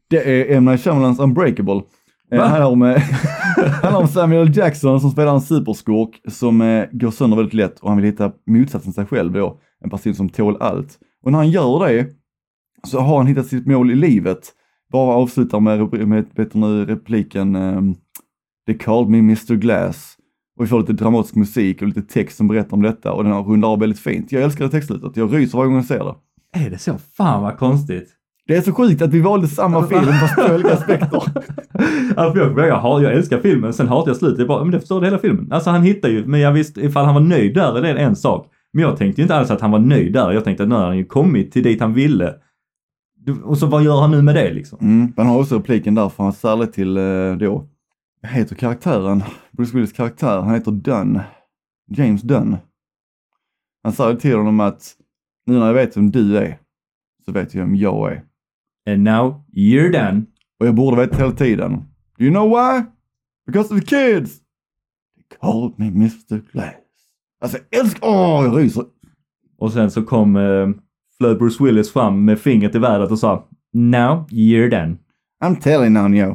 Det 0.09 0.51
är 0.51 0.57
M. 0.57 0.65
Night 0.65 0.81
Shyamalans 0.81 1.19
Unbreakable. 1.19 1.83
Det 2.31 2.41
handlar 2.41 2.71
om, 2.71 2.83
eh, 2.83 3.03
handlar 3.83 4.01
om 4.01 4.09
Samuel 4.09 4.57
Jackson 4.57 5.01
som 5.01 5.11
spelar 5.11 5.35
en 5.35 5.41
superskurk 5.41 6.21
som 6.29 6.61
eh, 6.61 6.85
går 6.93 7.11
sönder 7.11 7.37
väldigt 7.37 7.55
lätt 7.55 7.81
och 7.81 7.89
han 7.89 7.97
vill 7.99 8.07
hitta 8.07 8.33
motsatsen 8.47 8.93
sig 8.93 9.07
själv 9.07 9.33
då. 9.33 9.61
En 9.85 9.91
person 9.91 10.15
som 10.15 10.29
tål 10.29 10.57
allt. 10.61 10.99
Och 11.23 11.33
när 11.33 11.39
han 11.39 11.51
gör 11.51 11.89
det 11.89 12.07
så 12.87 13.01
har 13.01 13.17
han 13.17 13.27
hittat 13.27 13.47
sitt 13.47 13.67
mål 13.67 13.91
i 13.91 13.95
livet. 13.95 14.53
Bara 14.93 15.15
avslutar 15.15 15.61
med, 15.61 16.09
med 16.09 16.27
vet 16.35 16.55
nu, 16.55 16.85
repliken 16.85 17.57
um, 17.57 17.97
They 18.67 18.79
called 18.79 19.09
me 19.09 19.19
Mr 19.19 19.55
Glass. 19.55 20.16
Och 20.57 20.65
vi 20.65 20.69
får 20.69 20.81
lite 20.81 20.93
dramatisk 20.93 21.35
musik 21.35 21.83
och 21.83 21.89
lite 21.89 22.03
text 22.03 22.37
som 22.37 22.49
berättar 22.49 22.73
om 22.73 22.83
detta 22.83 23.13
och 23.13 23.25
den 23.25 23.45
rundar 23.45 23.69
av 23.69 23.81
väldigt 23.81 23.99
fint. 23.99 24.33
Jag 24.33 24.43
älskar 24.43 24.65
det 24.65 24.71
textslutet, 24.71 25.17
jag 25.17 25.35
ryser 25.35 25.59
varje 25.59 25.69
gång 25.69 25.77
jag 25.77 25.85
ser 25.85 26.05
det. 26.05 26.15
Är 26.65 26.71
det 26.71 26.79
så? 26.79 26.99
Fan 27.17 27.43
vad 27.43 27.59
konstigt. 27.59 28.13
Det 28.47 28.57
är 28.57 28.61
så 28.61 28.73
sjukt 28.73 29.03
att 29.03 29.11
vi 29.11 29.21
valde 29.21 29.49
samma 29.49 29.87
film 29.87 30.05
fast 30.05 30.37
på 30.37 30.55
olika 30.55 30.75
aspekter. 30.75 31.17
alltså, 32.17 32.39
jag, 32.39 32.59
jag, 32.59 33.03
jag 33.03 33.13
älskar 33.13 33.41
filmen, 33.41 33.73
sen 33.73 33.89
hatar 33.89 34.11
jag 34.11 34.17
slutet. 34.17 34.39
Jag 34.39 34.49
bara, 34.49 34.65
men 34.65 34.73
det 34.73 34.81
förstår 34.81 35.01
du 35.01 35.07
hela 35.07 35.19
filmen. 35.19 35.53
Alltså 35.53 35.71
han 35.71 35.83
hittar 35.83 36.09
ju, 36.09 36.27
men 36.27 36.41
jag 36.41 36.53
visste 36.53 36.81
ifall 36.81 37.05
han 37.05 37.15
var 37.15 37.21
nöjd 37.21 37.55
där 37.55 37.77
är 37.77 37.95
det 37.95 38.01
en 38.01 38.17
sak. 38.17 38.51
Men 38.73 38.83
jag 38.83 38.97
tänkte 38.97 39.23
inte 39.23 39.35
alls 39.35 39.51
att 39.51 39.61
han 39.61 39.71
var 39.71 39.79
nöjd 39.79 40.13
där. 40.13 40.33
Jag 40.33 40.45
tänkte 40.45 40.63
att 40.63 40.69
nu 40.69 40.75
har 40.75 40.87
han 40.87 40.97
ju 40.97 41.05
kommit 41.05 41.53
till 41.53 41.63
dit 41.63 41.81
han 41.81 41.95
ville. 41.95 42.35
Och 43.45 43.59
så 43.59 43.67
vad 43.67 43.83
gör 43.83 44.01
han 44.01 44.11
nu 44.11 44.23
med 44.23 44.35
det 44.35 44.53
liksom? 44.53 44.79
Mm, 44.81 45.13
han 45.17 45.27
har 45.27 45.41
också 45.41 45.55
repliken 45.55 45.95
där 45.95 46.09
för 46.09 46.23
han 46.23 46.33
särskilt 46.33 46.73
till 46.73 46.97
eh, 46.97 47.03
då, 47.41 47.69
heter 48.27 48.55
karaktären? 48.57 49.23
Bruce 49.53 49.75
Willis 49.75 49.93
karaktär, 49.93 50.41
han 50.41 50.55
heter 50.55 50.71
Dunn. 50.71 51.21
James 51.89 52.23
Dunn. 52.23 52.57
Han 53.83 53.93
sa 53.93 54.17
till 54.17 54.37
honom 54.37 54.61
att 54.61 54.97
nu 55.47 55.59
när 55.59 55.67
jag 55.67 55.75
vet 55.75 55.97
vem 55.97 56.11
du 56.11 56.39
är 56.39 56.59
så 57.25 57.33
vet 57.33 57.55
jag 57.55 57.63
vem 57.63 57.77
jag 57.77 58.13
är. 58.13 58.25
And 58.93 59.03
now 59.03 59.45
you're 59.53 59.93
done. 59.93 60.23
Och 60.61 60.67
jag 60.67 60.75
borde 60.75 60.97
veta 60.97 61.17
hela 61.17 61.33
tiden. 61.33 61.73
Do 62.19 62.25
you 62.25 62.31
know 62.31 62.49
why? 62.49 62.85
Because 63.47 63.75
of 63.75 63.81
the 63.81 63.87
kids! 63.87 64.41
They 65.17 65.39
called 65.41 65.79
me 65.79 65.87
Mr 65.87 66.53
Glass. 66.53 66.75
Alltså 67.41 67.59
jag 67.71 67.81
älskar, 67.81 68.09
åh 68.09 68.45
jag 68.45 68.59
ryser. 68.59 68.85
Och 69.59 69.73
sen 69.73 69.91
så 69.91 70.03
kom, 70.03 70.37
eh, 70.37 70.69
flög 71.19 71.39
Bruce 71.39 71.65
Willis 71.65 71.93
fram 71.93 72.25
med 72.25 72.39
fingret 72.39 72.75
i 72.75 72.79
vädret 72.79 73.11
och 73.11 73.19
sa 73.19 73.49
Now 73.73 74.27
you're 74.29 74.71
done. 74.71 74.97
I'm 75.45 75.61
telling 75.61 75.97
on 75.97 76.15
you. 76.15 76.35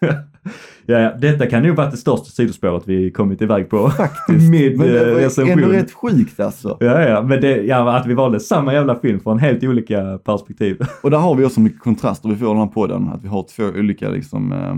ja, 0.86 1.14
detta 1.18 1.46
kan 1.46 1.62
nog 1.62 1.76
varit 1.76 1.90
det 1.90 1.96
största 1.96 2.24
sidospåret 2.24 2.82
vi 2.86 3.10
kommit 3.10 3.42
iväg 3.42 3.70
på. 3.70 3.90
Faktiskt. 3.90 4.50
Med 4.50 4.78
men 4.78 4.88
det 4.88 5.12
var 5.14 5.20
recension. 5.20 5.58
ändå 5.58 5.68
rätt 5.68 5.92
sjukt 5.92 6.40
alltså. 6.40 6.76
Ja, 6.80 7.02
ja, 7.02 7.22
men 7.22 7.40
det, 7.40 7.62
ja, 7.62 7.96
att 7.96 8.06
vi 8.06 8.14
valde 8.14 8.40
samma 8.40 8.72
jävla 8.72 8.94
film 8.94 9.20
från 9.20 9.38
helt 9.38 9.64
olika 9.64 10.18
perspektiv. 10.18 10.80
Och 11.02 11.10
där 11.10 11.18
har 11.18 11.34
vi 11.34 11.44
också 11.44 11.60
mycket 11.60 11.80
kontraster 11.80 12.28
vi 12.28 12.36
får 12.36 12.48
den 12.48 12.58
här 12.58 12.66
podden. 12.66 13.08
Att 13.08 13.24
vi 13.24 13.28
har 13.28 13.42
två 13.56 13.64
olika 13.64 14.08
liksom, 14.08 14.52
eh, 14.52 14.76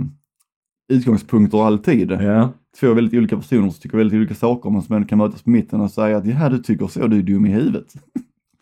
utgångspunkter 0.97 1.67
alltid. 1.67 2.11
Ja. 2.11 2.53
Två 2.81 2.95
väldigt 2.95 3.19
olika 3.19 3.37
personer 3.37 3.71
som 3.71 3.81
tycker 3.81 3.99
väldigt 3.99 4.17
olika 4.17 4.35
saker 4.35 4.71
men 4.71 4.83
som 4.83 4.97
ändå 4.97 5.09
kan 5.09 5.19
mötas 5.19 5.43
på 5.43 5.51
mitten 5.51 5.81
och 5.81 5.91
säga 5.91 6.17
att 6.17 6.27
ja, 6.27 6.49
du 6.49 6.59
tycker 6.59 6.87
så, 6.87 7.07
du 7.07 7.19
är 7.19 7.23
dum 7.23 7.47
i 7.47 7.51
huvudet. 7.51 7.87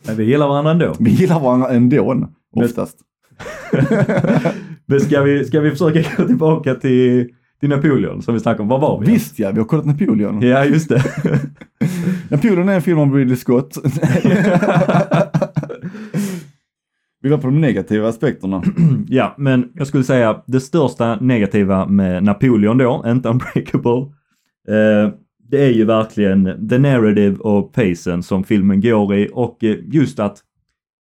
Men 0.06 0.16
vi 0.16 0.24
gillar 0.24 0.48
varandra 0.48 0.70
ändå. 0.70 0.94
Vi 0.98 1.10
gillar 1.10 1.40
varandra 1.40 1.68
ändå, 1.68 2.28
oftast. 2.56 2.98
Men 3.72 3.84
ska 4.98 5.22
vi, 5.22 5.44
ska 5.44 5.60
vi 5.60 5.70
försöka 5.70 6.02
gå 6.16 6.26
tillbaka 6.26 6.74
till, 6.74 7.28
till 7.60 7.68
Napoleon 7.68 8.22
som 8.22 8.34
vi 8.34 8.40
snackade 8.40 8.62
om? 8.62 8.68
Var 8.68 8.78
var 8.78 9.00
vi? 9.00 9.12
Visst 9.12 9.38
ja, 9.38 9.50
vi 9.50 9.58
har 9.58 9.66
kollat 9.66 9.86
Napoleon. 9.86 10.42
Ja, 10.42 10.64
just 10.64 10.88
det. 10.88 11.02
Napoleon 12.30 12.68
är 12.68 12.74
en 12.74 12.82
film 12.82 12.98
om 12.98 13.14
Ridley 13.14 13.36
Scott. 13.36 13.78
vi 17.22 17.28
var 17.28 17.38
på 17.38 17.46
de 17.46 17.60
negativa 17.60 18.08
aspekterna. 18.08 18.62
ja, 19.08 19.34
men 19.38 19.72
jag 19.74 19.86
skulle 19.86 20.04
säga 20.04 20.42
det 20.46 20.60
största 20.60 21.16
negativa 21.16 21.86
med 21.86 22.22
Napoleon 22.22 22.78
då, 22.78 23.04
inte 23.06 23.28
Unbreakable, 23.28 24.00
eh, 24.68 25.12
det 25.50 25.64
är 25.64 25.70
ju 25.70 25.84
verkligen 25.84 26.68
the 26.68 26.78
narrative 26.78 27.36
och 27.36 27.72
pacen 27.72 28.22
som 28.22 28.44
filmen 28.44 28.80
går 28.80 29.14
i 29.14 29.30
och 29.32 29.64
eh, 29.64 29.76
just 29.84 30.20
att 30.20 30.38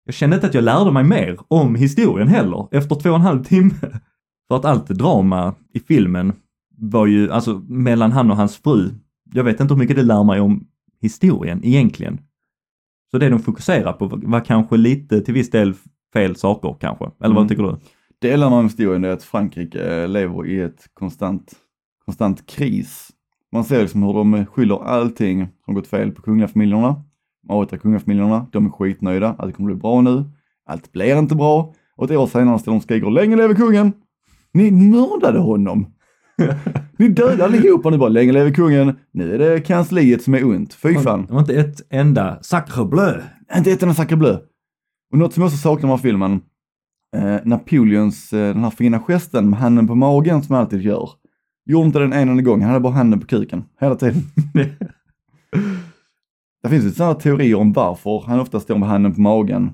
jag 0.05 0.15
kände 0.15 0.37
inte 0.37 0.47
att 0.47 0.55
jag 0.55 0.65
lärde 0.65 0.93
mig 0.93 1.05
mer 1.05 1.39
om 1.49 1.75
historien 1.75 2.29
heller 2.29 2.69
efter 2.71 2.95
två 2.95 3.11
och 3.11 3.17
en 3.17 3.23
halv 3.23 3.45
timme. 3.45 3.75
För 4.49 4.57
att 4.57 4.65
allt 4.65 4.87
drama 4.87 5.55
i 5.75 5.81
filmen 5.81 6.33
var 6.79 7.07
ju, 7.07 7.31
alltså 7.31 7.63
mellan 7.69 8.13
han 8.13 8.31
och 8.31 8.37
hans 8.37 8.57
fru, 8.57 8.91
jag 9.33 9.45
vet 9.45 9.61
inte 9.61 9.75
hur 9.75 9.79
mycket 9.79 9.97
det 9.97 10.03
lär 10.03 10.25
mig 10.25 10.41
om 10.41 10.67
historien 11.01 11.61
egentligen. 11.65 12.21
Så 13.11 13.19
det 13.19 13.29
de 13.29 13.41
fokuserar 13.41 13.93
på 13.93 14.07
var 14.07 14.45
kanske 14.45 14.77
lite 14.77 15.21
till 15.21 15.35
viss 15.35 15.51
del 15.51 15.75
fel 16.13 16.37
saker 16.37 16.77
kanske, 16.81 17.05
eller 17.05 17.35
vad 17.35 17.43
mm. 17.43 17.49
tycker 17.49 17.63
du? 17.63 17.77
Delarna 18.21 18.57
av 18.57 18.63
historien 18.63 19.05
är 19.05 19.09
att 19.09 19.23
Frankrike 19.23 20.07
lever 20.07 20.47
i 20.47 20.61
ett 20.61 20.89
konstant, 20.95 21.53
konstant 22.05 22.47
kris 22.47 23.11
Man 23.53 23.65
ser 23.65 23.81
liksom 23.81 24.03
hur 24.03 24.13
de 24.13 24.47
skyller 24.47 24.85
allting 24.85 25.49
som 25.65 25.75
gått 25.75 25.87
fel 25.87 26.11
på 26.11 26.23
kungafamiljerna. 26.23 27.05
Avrättar 27.49 27.77
kungafamiljerna, 27.77 28.47
de 28.53 28.67
är 28.67 28.71
skitnöjda, 28.71 29.35
allt 29.39 29.57
kommer 29.57 29.67
bli 29.67 29.81
bra 29.81 30.01
nu. 30.01 30.25
Allt 30.67 30.93
blir 30.93 31.19
inte 31.19 31.35
bra. 31.35 31.75
Och 31.97 32.05
ett 32.05 32.17
år 32.17 32.27
senare 32.27 32.59
står 32.59 32.73
de 32.73 32.77
och 32.77 32.83
skriker 32.83 33.11
länge 33.11 33.37
leve 33.37 33.55
kungen! 33.55 33.93
Ni 34.55 34.71
mördade 34.71 35.39
honom! 35.39 35.87
Ni 36.97 37.09
dödade 37.09 37.45
allihopa 37.45 37.91
nu 37.91 37.99
bara, 37.99 38.09
länge 38.09 38.33
leve 38.33 38.51
kungen! 38.51 38.97
Nu 39.13 39.35
är 39.35 39.39
det 39.39 39.61
kansliet 39.61 40.23
som 40.23 40.35
är 40.35 40.45
ont, 40.45 40.75
fy 40.75 40.95
fan. 40.95 41.27
Det 41.27 41.33
var 41.33 41.41
inte 41.41 41.55
ett 41.55 41.87
enda 41.91 42.43
sacre 42.43 42.85
bleu. 42.85 43.21
Inte 43.57 43.73
ett 43.73 43.83
enda 43.83 43.95
sacre 43.95 44.17
bleu. 44.17 44.37
Och 45.13 45.19
något 45.19 45.33
som 45.33 45.41
jag 45.41 45.49
också 45.49 45.59
saknar 45.59 45.89
med 45.89 46.01
filmen, 46.01 46.41
eh, 47.17 47.37
Napoleons, 47.45 48.33
eh, 48.33 48.55
den 48.55 48.65
här 48.65 48.71
fina 48.71 49.01
gesten 49.01 49.51
med 49.51 49.59
handen 49.59 49.87
på 49.87 49.95
magen 49.95 50.43
som 50.43 50.55
han 50.55 50.65
alltid 50.65 50.83
gör. 50.83 51.11
Gjorde 51.67 51.87
inte 51.87 51.99
den 51.99 52.13
en 52.13 52.29
enda 52.29 52.43
gång, 52.43 52.61
han 52.61 52.71
hade 52.71 52.81
bara 52.81 52.93
handen 52.93 53.21
på 53.21 53.27
kuken 53.27 53.65
hela 53.81 53.95
tiden. 53.95 54.23
det 56.65 56.71
finns 56.71 56.85
ju 56.85 56.91
sådana 56.91 57.15
teorier 57.15 57.55
om 57.55 57.73
varför 57.73 58.23
han 58.27 58.41
ofta 58.41 58.61
står 58.61 58.79
med 58.79 58.89
handen 58.89 59.15
på 59.15 59.21
magen. 59.21 59.73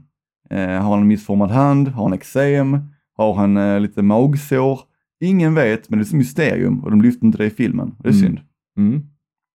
Eh, 0.50 0.58
har 0.68 0.90
han 0.90 1.00
en 1.00 1.06
missformad 1.08 1.50
hand? 1.50 1.88
Har 1.88 2.02
han 2.02 2.12
eksem? 2.12 2.78
Har 3.16 3.34
han 3.34 3.56
eh, 3.56 3.80
lite 3.80 4.02
magsår? 4.02 4.80
Ingen 5.20 5.54
vet, 5.54 5.90
men 5.90 5.98
det 5.98 6.02
är 6.02 6.06
ett 6.06 6.12
mysterium 6.12 6.84
och 6.84 6.90
de 6.90 7.02
lyfter 7.02 7.26
inte 7.26 7.38
det 7.38 7.46
i 7.46 7.50
filmen. 7.50 7.94
Det 7.98 8.08
är 8.08 8.12
Mm. 8.12 8.22
synd. 8.22 8.40
Mm. 8.78 9.00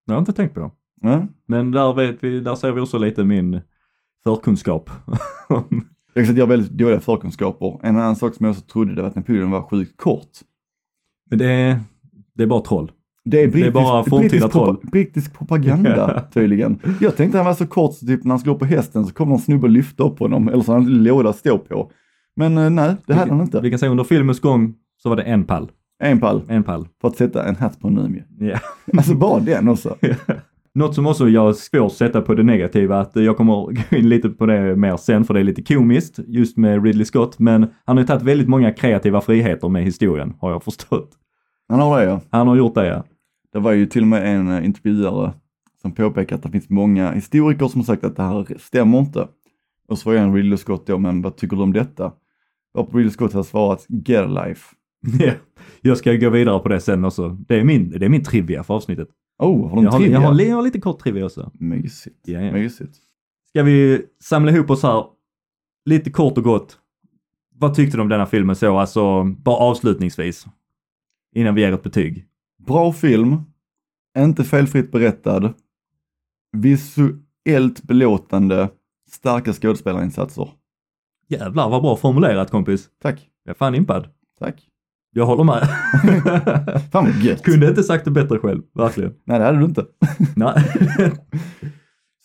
Det 0.06 0.12
har 0.12 0.14
jag 0.14 0.20
inte 0.22 0.32
tänkt 0.32 0.54
på. 0.54 0.70
Ja. 1.00 1.26
Men 1.46 1.70
där 1.70 1.94
vet 1.94 2.24
vi, 2.24 2.40
där 2.40 2.54
ser 2.54 2.72
vi 2.72 2.80
också 2.80 2.98
lite 2.98 3.24
min 3.24 3.60
förkunskap. 4.24 4.90
Jag 6.16 6.26
kan 6.26 6.36
jag 6.36 6.42
har 6.42 6.48
väldigt 6.48 6.70
dåliga 6.72 7.00
förkunskaper. 7.00 7.80
En 7.82 7.96
annan 7.96 8.16
sak 8.16 8.34
som 8.34 8.44
jag 8.46 8.50
också 8.52 8.64
trodde 8.66 8.94
det 8.94 9.02
var 9.02 9.08
att 9.08 9.14
Napoleon 9.14 9.50
var 9.50 9.62
sjukt 9.62 9.96
kort. 9.96 10.28
Men 11.30 11.38
det 11.38 11.50
är, 11.50 11.80
det 12.34 12.42
är 12.42 12.46
bara 12.46 12.60
troll. 12.60 12.92
Det 13.24 13.42
är, 13.42 13.48
brittisk, 13.48 13.72
bara 13.74 14.04
forntida 14.04 14.28
brittisk, 14.30 14.52
troll. 14.52 14.76
propa- 14.76 14.90
brittisk 14.90 15.38
propaganda 15.38 16.22
tydligen. 16.34 16.78
Jag 17.00 17.16
tänkte 17.16 17.38
han 17.38 17.46
var 17.46 17.54
så 17.54 17.66
kort 17.66 17.94
så 17.94 18.06
typ 18.06 18.24
när 18.24 18.30
han 18.30 18.38
skulle 18.38 18.54
på 18.54 18.64
hästen 18.64 19.06
så 19.06 19.14
kom 19.14 19.28
någon 19.28 19.38
snubbe 19.38 19.62
och 19.66 19.70
lyfte 19.70 20.02
upp 20.02 20.18
honom 20.18 20.48
eller 20.48 20.62
så 20.62 20.72
hade 20.72 20.84
han 20.84 20.92
en 20.94 21.02
låda 21.02 21.30
att 21.30 21.36
stå 21.36 21.58
på. 21.58 21.90
Men 22.36 22.58
eh, 22.58 22.70
nej, 22.70 22.94
det 23.06 23.14
hade 23.14 23.30
han 23.30 23.40
inte. 23.40 23.60
Vi 23.60 23.70
kan 23.70 23.78
säga 23.78 23.90
under 23.90 24.04
filmens 24.04 24.40
gång 24.40 24.74
så 25.02 25.08
var 25.08 25.16
det 25.16 25.22
en 25.22 25.44
pall. 25.44 25.70
En 26.02 26.20
pall 26.20 26.42
En 26.48 26.62
pall. 26.62 26.88
för 27.00 27.08
att 27.08 27.16
sätta 27.16 27.44
en 27.48 27.56
hatt 27.56 27.80
på 27.80 27.88
en 27.88 27.94
mumie. 27.94 28.24
Ja. 28.38 28.58
Alltså 28.96 29.14
bara 29.14 29.40
den 29.40 29.68
också. 29.68 29.96
Något 30.74 30.94
som 30.94 31.06
också 31.06 31.28
jag 31.28 31.56
svårt 31.56 31.86
att 31.86 31.92
sätta 31.92 32.20
på 32.20 32.34
det 32.34 32.42
negativa, 32.42 33.00
att 33.00 33.16
jag 33.16 33.36
kommer 33.36 33.54
gå 33.90 33.96
in 33.96 34.08
lite 34.08 34.28
på 34.28 34.46
det 34.46 34.76
mer 34.76 34.96
sen 34.96 35.24
för 35.24 35.34
det 35.34 35.40
är 35.40 35.44
lite 35.44 35.62
komiskt 35.62 36.18
just 36.26 36.56
med 36.56 36.84
Ridley 36.84 37.04
Scott, 37.04 37.38
men 37.38 37.66
han 37.84 37.96
har 37.96 38.02
ju 38.02 38.06
tagit 38.06 38.22
väldigt 38.22 38.48
många 38.48 38.70
kreativa 38.72 39.20
friheter 39.20 39.68
med 39.68 39.82
historien, 39.84 40.34
har 40.40 40.50
jag 40.50 40.62
förstått. 40.62 41.10
Han 41.68 41.80
har 41.80 41.98
det 42.00 42.04
ja. 42.04 42.20
Han 42.30 42.48
har 42.48 42.56
gjort 42.56 42.74
det 42.74 42.86
ja. 42.86 43.04
Det 43.54 43.60
var 43.60 43.72
ju 43.72 43.86
till 43.86 44.02
och 44.02 44.08
med 44.08 44.36
en 44.36 44.48
eh, 44.48 44.64
intervjuare 44.64 45.32
som 45.82 45.92
påpekade 45.92 46.34
att 46.34 46.42
det 46.42 46.50
finns 46.50 46.70
många 46.70 47.12
historiker 47.12 47.68
som 47.68 47.80
har 47.80 47.86
sagt 47.86 48.04
att 48.04 48.16
det 48.16 48.22
här 48.22 48.58
stämmer 48.58 48.98
inte. 48.98 49.28
Och 49.88 49.98
så 49.98 50.10
var 50.10 50.16
en 50.16 50.34
Ridley 50.34 50.56
Scott 50.56 50.86
då, 50.86 50.98
men 50.98 51.22
vad 51.22 51.36
tycker 51.36 51.56
du 51.56 51.62
om 51.62 51.72
detta? 51.72 52.12
Och 52.74 52.94
Ridley 52.94 53.10
Scott 53.10 53.32
har 53.32 53.42
svarat, 53.42 53.86
get 53.88 54.20
a 54.24 54.46
life. 54.46 54.74
Ja, 55.26 55.32
Jag 55.80 55.98
ska 55.98 56.12
gå 56.12 56.30
vidare 56.30 56.58
på 56.58 56.68
det 56.68 56.80
sen 56.80 57.04
också. 57.04 57.28
Det 57.28 57.60
är 57.60 57.64
min, 57.64 57.90
det 57.90 58.04
är 58.04 58.08
min 58.08 58.24
trivia 58.24 58.64
för 58.64 58.74
avsnittet. 58.74 59.08
Oh, 59.38 59.68
har 59.68 59.76
de 59.76 59.84
Jag 59.84 59.90
har, 59.90 59.98
trivia? 59.98 60.14
jag, 60.14 60.28
har, 60.28 60.40
jag 60.40 60.56
har 60.56 60.62
lite 60.62 60.80
kort 60.80 60.98
trivia 60.98 61.24
också. 61.24 61.50
Mysigt. 61.54 62.28
Ja, 62.28 62.40
ja. 62.40 62.52
Mysigt. 62.52 62.96
Ska 63.48 63.62
vi 63.62 64.02
samla 64.22 64.52
ihop 64.52 64.70
oss 64.70 64.82
här, 64.82 65.04
lite 65.84 66.10
kort 66.10 66.38
och 66.38 66.44
gott. 66.44 66.78
Vad 67.58 67.74
tyckte 67.74 67.96
du 67.96 68.00
om 68.00 68.08
denna 68.08 68.26
filmen 68.26 68.56
så, 68.56 68.78
alltså 68.78 69.24
bara 69.24 69.56
avslutningsvis? 69.56 70.46
Innan 71.34 71.54
vi 71.54 71.60
ger 71.60 71.72
ett 71.72 71.82
betyg. 71.82 72.26
Bra 72.66 72.92
film, 72.92 73.36
inte 74.18 74.44
felfritt 74.44 74.92
berättad, 74.92 75.52
visuellt 76.52 77.82
belåtande, 77.82 78.68
starka 79.10 79.52
skådespelarinsatser. 79.52 80.48
Jävlar 81.28 81.68
vad 81.70 81.82
bra 81.82 81.96
formulerat 81.96 82.50
kompis. 82.50 82.88
Tack, 83.02 83.30
Jag 83.44 83.50
är 83.54 83.58
fan 83.58 83.74
impad. 83.74 84.08
tack. 84.38 84.68
Jag 85.16 85.26
håller 85.26 85.44
med. 85.44 85.68
Fan 86.92 87.04
vad 87.04 87.22
gött. 87.22 87.42
Kunde 87.42 87.68
inte 87.68 87.82
sagt 87.82 88.04
det 88.04 88.10
bättre 88.10 88.38
själv, 88.38 88.62
verkligen. 88.74 89.14
Nej, 89.24 89.38
det 89.38 89.44
hade 89.44 89.58
du 89.58 89.64
inte. 89.64 89.86
Nej. 90.36 90.62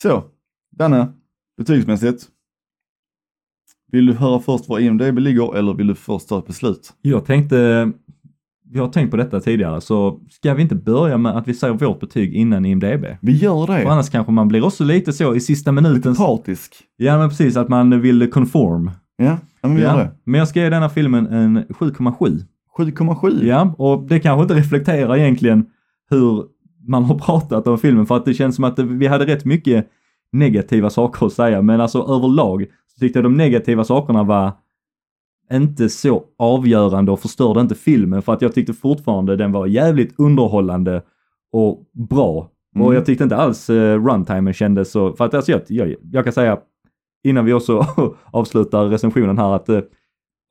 Så, 0.02 0.23
Danne, 0.71 1.13
betygsmässigt. 1.58 2.28
Vill 3.91 4.06
du 4.06 4.13
höra 4.13 4.39
först 4.39 4.69
var 4.69 4.80
IMDB 4.80 5.17
ligger 5.19 5.56
eller 5.56 5.73
vill 5.73 5.88
du 5.88 5.95
först 5.95 6.30
ta 6.30 6.39
ett 6.39 6.47
beslut? 6.47 6.93
Jag 7.02 7.25
tänkte, 7.25 7.91
vi 8.71 8.79
har 8.79 8.88
tänkt 8.88 9.12
på 9.12 9.17
detta 9.17 9.39
tidigare, 9.39 9.82
så 9.82 10.19
ska 10.29 10.53
vi 10.53 10.62
inte 10.62 10.75
börja 10.75 11.17
med 11.17 11.38
att 11.38 11.47
vi 11.47 11.53
säger 11.53 11.73
vårt 11.73 11.99
betyg 11.99 12.34
innan 12.34 12.65
IMDB? 12.65 13.05
Vi 13.21 13.38
gör 13.38 13.65
För 13.65 13.73
det. 13.73 13.91
annars 13.91 14.10
kanske 14.10 14.32
man 14.32 14.47
blir 14.47 14.65
också 14.65 14.84
lite 14.84 15.13
så 15.13 15.36
i 15.36 15.39
sista 15.39 15.71
Lite 15.71 15.82
minuten. 15.84 16.15
partisk. 16.15 16.75
Ja 16.97 17.17
men 17.17 17.29
precis, 17.29 17.58
att 17.58 17.69
man 17.69 18.01
vill 18.01 18.32
conform. 18.32 18.91
Ja, 19.17 19.38
men 19.62 19.75
vi 19.75 19.82
gör 19.82 19.89
Ja. 19.89 19.97
det. 19.97 20.12
Men 20.23 20.39
jag 20.39 20.47
ska 20.47 20.60
ge 20.62 20.69
denna 20.69 20.89
filmen 20.89 21.27
en 21.27 21.63
7,7. 21.69 22.39
7,7. 22.77 23.45
Ja, 23.47 23.75
och 23.77 24.08
det 24.08 24.19
kanske 24.19 24.41
inte 24.41 24.53
reflekterar 24.53 25.17
egentligen 25.17 25.65
hur 26.10 26.43
man 26.88 27.03
har 27.03 27.15
pratat 27.19 27.67
om 27.67 27.77
filmen 27.77 28.05
för 28.05 28.17
att 28.17 28.25
det 28.25 28.34
känns 28.34 28.55
som 28.55 28.63
att 28.63 28.79
vi 28.79 29.08
hade 29.08 29.25
rätt 29.25 29.45
mycket 29.45 29.88
negativa 30.32 30.89
saker 30.89 31.25
att 31.25 31.34
säga 31.34 31.62
men 31.62 31.82
alltså 31.82 31.99
överlag 31.99 32.65
så 32.93 32.99
tyckte 32.99 33.19
jag 33.19 33.23
de 33.25 33.38
negativa 33.38 33.84
sakerna 33.84 34.23
var 34.23 34.51
inte 35.53 35.89
så 35.89 36.23
avgörande 36.38 37.12
och 37.12 37.19
förstörde 37.19 37.62
inte 37.62 37.75
filmen 37.75 38.21
för 38.21 38.33
att 38.33 38.41
jag 38.41 38.53
tyckte 38.53 38.73
fortfarande 38.73 39.35
den 39.35 39.51
var 39.51 39.67
jävligt 39.67 40.19
underhållande 40.19 41.01
och 41.51 41.83
bra. 42.09 42.49
Mm. 42.75 42.88
Och 42.88 42.95
jag 42.95 43.05
tyckte 43.05 43.23
inte 43.23 43.35
alls 43.35 43.69
uh, 43.69 44.05
runtimen 44.05 44.53
kändes 44.53 44.91
så, 44.91 45.13
för 45.13 45.25
att 45.25 45.33
alltså 45.33 45.51
jag, 45.51 45.62
jag, 45.67 45.95
jag 46.12 46.23
kan 46.23 46.33
säga 46.33 46.57
innan 47.23 47.45
vi 47.45 47.53
också 47.53 47.85
avslutar 48.31 48.85
recensionen 48.85 49.38
här 49.38 49.55
att 49.55 49.69
eh, 49.69 49.79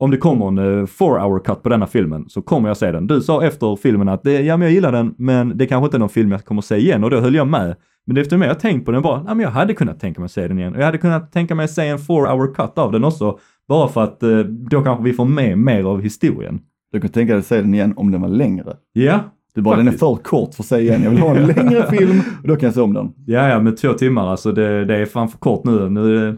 om 0.01 0.11
det 0.11 0.17
kommer 0.17 0.49
en 0.49 0.59
uh, 0.59 0.87
four 0.87 1.19
hour 1.19 1.39
cut 1.39 1.63
på 1.63 1.69
denna 1.69 1.87
filmen 1.87 2.29
så 2.29 2.43
kommer 2.43 2.69
jag 2.69 2.77
se 2.77 2.93
den. 2.93 3.07
Du 3.07 3.21
sa 3.21 3.45
efter 3.45 3.77
filmen 3.77 4.09
att 4.09 4.23
det, 4.23 4.41
ja 4.41 4.57
men 4.57 4.67
jag 4.67 4.75
gillar 4.75 4.93
den 4.93 5.15
men 5.19 5.59
det 5.59 5.67
kanske 5.67 5.85
inte 5.85 5.97
är 5.97 5.99
någon 5.99 6.09
film 6.09 6.33
jag 6.33 6.45
kommer 6.45 6.63
se 6.63 6.77
igen 6.77 7.05
och 7.05 7.11
då 7.11 7.21
höll 7.21 7.35
jag 7.35 7.49
med. 7.49 7.77
Men 8.09 8.17
efter 8.17 8.37
mer 8.37 8.47
jag 8.47 8.61
tänkt 8.61 8.85
på 8.85 8.91
den 8.93 9.03
bara, 9.03 9.23
men 9.23 9.41
jag 9.41 9.51
hade 9.51 9.75
kunnat 9.75 10.01
tänka 10.01 10.21
mig 10.21 10.25
att 10.27 10.33
se 10.33 10.49
den 10.49 10.59
igen. 10.59 10.75
Och 10.75 10.81
jag 10.81 10.85
hade 10.87 10.99
kunnat 10.99 11.33
tänka 11.33 11.55
mig 11.55 11.65
att 11.65 11.71
se 11.71 11.89
en 11.89 11.99
four 11.99 12.27
hour 12.27 12.55
cut 12.55 12.79
av 12.79 12.93
den 12.93 13.05
också. 13.05 13.39
Bara 13.69 13.89
för 13.89 14.05
att 14.05 14.23
eh, 14.23 14.39
då 14.39 14.83
kanske 14.83 15.05
vi 15.05 15.13
får 15.13 15.25
med 15.25 15.59
mer 15.59 15.85
av 15.85 16.01
historien. 16.01 16.61
Du 16.93 17.01
kan 17.01 17.11
tänka 17.11 17.33
dig 17.33 17.41
att 17.41 17.47
se 17.47 17.61
den 17.61 17.75
igen 17.75 17.95
om 17.97 18.11
den 18.11 18.21
var 18.21 18.29
längre. 18.29 18.77
Ja, 18.93 19.21
Du 19.55 19.63
bara, 19.63 19.77
den 19.77 19.87
är 19.89 19.91
Faktiskt. 19.91 20.01
för 20.01 20.17
kort 20.17 20.55
för 20.55 20.63
att 20.63 20.67
se 20.67 20.77
igen. 20.79 21.03
Jag 21.03 21.11
vill 21.11 21.19
ha 21.21 21.37
en 21.37 21.47
längre 21.47 21.87
film 21.91 22.21
och 22.43 22.49
då 22.49 22.57
kan 22.57 22.67
jag 22.67 22.75
se 22.75 22.81
om 22.81 22.95
den. 22.95 23.13
ja, 23.27 23.49
ja 23.49 23.61
med 23.61 23.77
två 23.77 23.93
timmar 23.93 24.27
alltså 24.29 24.53
det, 24.53 24.85
det 24.85 24.97
är 24.97 25.07
fan 25.07 25.29
för 25.29 25.39
kort 25.39 25.65
nu. 25.65 25.89
Nu 25.91 26.17
är 26.17 26.27
det 26.27 26.33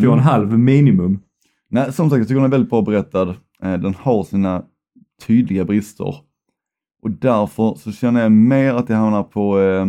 två 0.00 0.06
och 0.08 0.12
en 0.12 0.12
Mm. 0.12 0.18
halv 0.24 0.58
minimum. 0.58 1.18
Nej, 1.70 1.92
som 1.92 2.10
sagt, 2.10 2.18
jag 2.18 2.28
tycker 2.28 2.40
den 2.40 2.44
är 2.44 2.48
väldigt 2.50 2.70
bra 2.70 2.82
berättad. 2.82 3.28
Eh, 3.62 3.72
Den 3.74 3.94
har 3.94 4.24
sina 4.24 4.62
tydliga 5.26 5.64
brister. 5.64 6.14
Och 7.02 7.10
därför 7.10 7.74
så 7.74 7.92
känner 7.92 8.22
jag 8.22 8.32
mer 8.32 8.74
att 8.74 8.88
jag 8.88 8.96
hamnar 8.96 9.22
på 9.22 9.60
eh, 9.60 9.86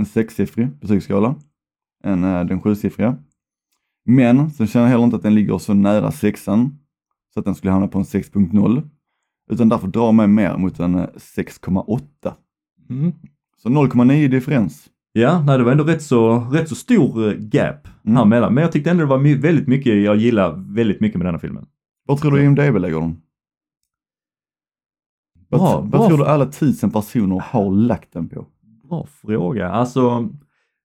en 0.00 0.06
sexsiffrig 0.06 0.68
betygsskala 0.80 1.34
än 2.04 2.24
eh, 2.24 2.44
den 2.44 2.60
sjusiffriga. 2.60 3.16
Men 4.04 4.50
så 4.50 4.66
känner 4.66 4.86
jag 4.86 4.90
heller 4.90 5.04
inte 5.04 5.16
att 5.16 5.22
den 5.22 5.34
ligger 5.34 5.58
så 5.58 5.74
nära 5.74 6.12
sexan 6.12 6.78
så 7.34 7.40
att 7.40 7.44
den 7.46 7.54
skulle 7.54 7.72
hamna 7.72 7.88
på 7.88 7.98
en 7.98 8.04
6.0. 8.04 8.88
Utan 9.50 9.68
därför 9.68 9.88
drar 9.88 10.12
mig 10.12 10.28
mer 10.28 10.56
mot 10.56 10.80
en 10.80 10.94
eh, 10.94 11.06
6,8. 11.16 12.32
Mm. 12.90 13.12
Så 13.62 13.68
0,9 13.68 14.28
differens. 14.28 14.86
Ja, 15.12 15.42
nej, 15.46 15.58
det 15.58 15.64
var 15.64 15.72
ändå 15.72 15.84
rätt 15.84 16.02
så, 16.02 16.38
rätt 16.38 16.68
så 16.68 16.74
stor 16.74 17.28
eh, 17.28 17.34
gap 17.38 17.88
Mm. 18.04 18.16
här 18.16 18.24
mellan. 18.24 18.54
Men 18.54 18.62
jag 18.62 18.72
tyckte 18.72 18.90
ändå 18.90 19.00
det 19.02 19.08
var 19.08 19.18
my- 19.18 19.34
väldigt 19.36 19.66
mycket, 19.68 20.02
jag 20.04 20.16
gillar 20.16 20.74
väldigt 20.74 21.00
mycket 21.00 21.18
med 21.18 21.26
denna 21.26 21.38
filmen. 21.38 21.66
Vad 22.06 22.18
tror 22.20 22.30
du 22.30 22.42
IMDB 22.44 22.78
lägger 22.78 23.00
den? 23.00 23.16
Vad, 25.48 25.90
vad 25.90 26.08
tror 26.08 26.18
du 26.18 26.24
alla 26.26 26.46
tusen 26.46 26.90
personer 26.90 27.38
har 27.40 27.70
lagt 27.70 28.12
den 28.12 28.28
på? 28.28 28.46
Bra 28.90 29.06
fråga. 29.22 29.68
Alltså, 29.68 30.28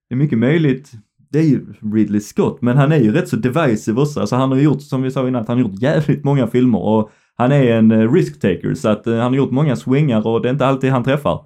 det 0.08 0.14
är 0.14 0.16
mycket 0.16 0.38
möjligt. 0.38 0.92
Det 1.30 1.38
är 1.38 1.42
ju 1.42 1.66
Ridley 1.94 2.20
Scott, 2.20 2.62
men 2.62 2.76
han 2.76 2.92
är 2.92 2.96
ju 2.96 3.12
rätt 3.12 3.28
så 3.28 3.36
divisive 3.36 4.00
också. 4.00 4.20
Alltså 4.20 4.36
han 4.36 4.50
har 4.50 4.58
gjort, 4.58 4.82
som 4.82 5.02
vi 5.02 5.10
sa 5.10 5.28
innan, 5.28 5.44
han 5.48 5.58
har 5.58 5.64
gjort 5.64 5.82
jävligt 5.82 6.24
många 6.24 6.46
filmer 6.46 6.78
och 6.78 7.10
han 7.36 7.52
är 7.52 7.64
en 7.64 7.90
eh, 7.90 8.12
risk-taker 8.12 8.74
så 8.74 8.88
att 8.88 9.06
eh, 9.06 9.14
han 9.14 9.32
har 9.32 9.36
gjort 9.36 9.50
många 9.50 9.76
swingar 9.76 10.26
och 10.26 10.42
det 10.42 10.48
är 10.48 10.52
inte 10.52 10.66
alltid 10.66 10.90
han 10.90 11.04
träffar. 11.04 11.44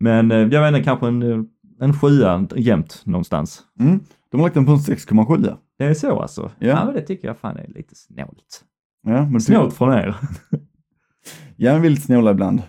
Men 0.00 0.30
eh, 0.30 0.38
jag 0.38 0.62
vet 0.62 0.68
inte, 0.68 0.82
kanske 0.84 1.06
en, 1.08 1.46
en 1.80 2.00
sjua 2.00 2.46
jämt 2.56 3.02
någonstans. 3.04 3.62
Mm. 3.80 4.00
De 4.30 4.40
har 4.40 4.46
lagt 4.46 4.54
den 4.54 4.66
på 4.66 4.72
en 4.72 4.78
6,7. 4.78 5.56
Det 5.78 5.84
är 5.84 5.94
så 5.94 6.20
alltså? 6.20 6.50
Ja. 6.58 6.68
ja 6.68 6.84
men 6.84 6.94
det 6.94 7.02
tycker 7.02 7.28
jag 7.28 7.38
fan 7.38 7.56
är 7.56 7.66
lite 7.68 7.94
snålt. 7.94 8.64
Ja, 9.06 9.26
men 9.26 9.40
Snålt 9.40 9.74
från 9.74 9.92
er. 9.92 10.16
Ja, 11.56 11.72
men 11.72 11.82
vi 11.82 11.88
är 11.88 11.90
lite 11.90 12.02
snåla 12.02 12.30
ibland. 12.30 12.62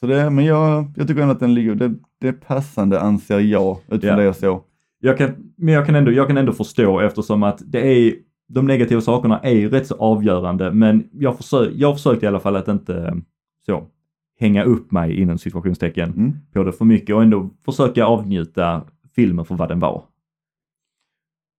Så 0.00 0.06
det, 0.06 0.30
men 0.30 0.44
jag, 0.44 0.92
jag 0.96 1.08
tycker 1.08 1.22
ändå 1.22 1.34
att 1.34 1.40
den 1.40 1.54
ligger, 1.54 1.74
det, 1.74 1.94
det 2.20 2.28
är 2.28 2.32
passande 2.32 3.00
anser 3.00 3.38
jag 3.40 3.78
utifrån 3.88 4.08
Ja. 4.10 4.16
det 4.16 4.24
jag 4.24 4.36
såg. 4.36 4.62
Jag 4.98 5.18
kan, 5.18 5.52
men 5.56 5.74
jag 5.74 5.86
kan, 5.86 5.94
ändå, 5.94 6.12
jag 6.12 6.26
kan 6.28 6.36
ändå 6.36 6.52
förstå 6.52 7.00
eftersom 7.00 7.42
att 7.42 7.62
det 7.66 7.86
är, 7.86 8.14
de 8.48 8.66
negativa 8.66 9.00
sakerna 9.00 9.38
är 9.40 9.54
ju 9.54 9.68
rätt 9.68 9.86
så 9.86 9.94
avgörande 9.94 10.72
men 10.72 11.08
jag, 11.12 11.36
försö, 11.36 11.70
jag 11.74 11.94
försökte 11.96 12.26
i 12.26 12.28
alla 12.28 12.40
fall 12.40 12.56
att 12.56 12.68
inte 12.68 13.16
så 13.66 13.86
hänga 14.40 14.64
upp 14.64 14.90
mig 14.92 15.20
inom 15.20 15.38
situationstecken 15.38 16.10
Mm. 16.12 16.32
på 16.52 16.64
det 16.64 16.72
för 16.72 16.84
mycket 16.84 17.14
och 17.16 17.22
ändå 17.22 17.50
försöka 17.64 18.04
avnjuta 18.06 18.84
filmen 19.14 19.44
för 19.44 19.54
vad 19.54 19.68
den 19.68 19.80
var. 19.80 20.04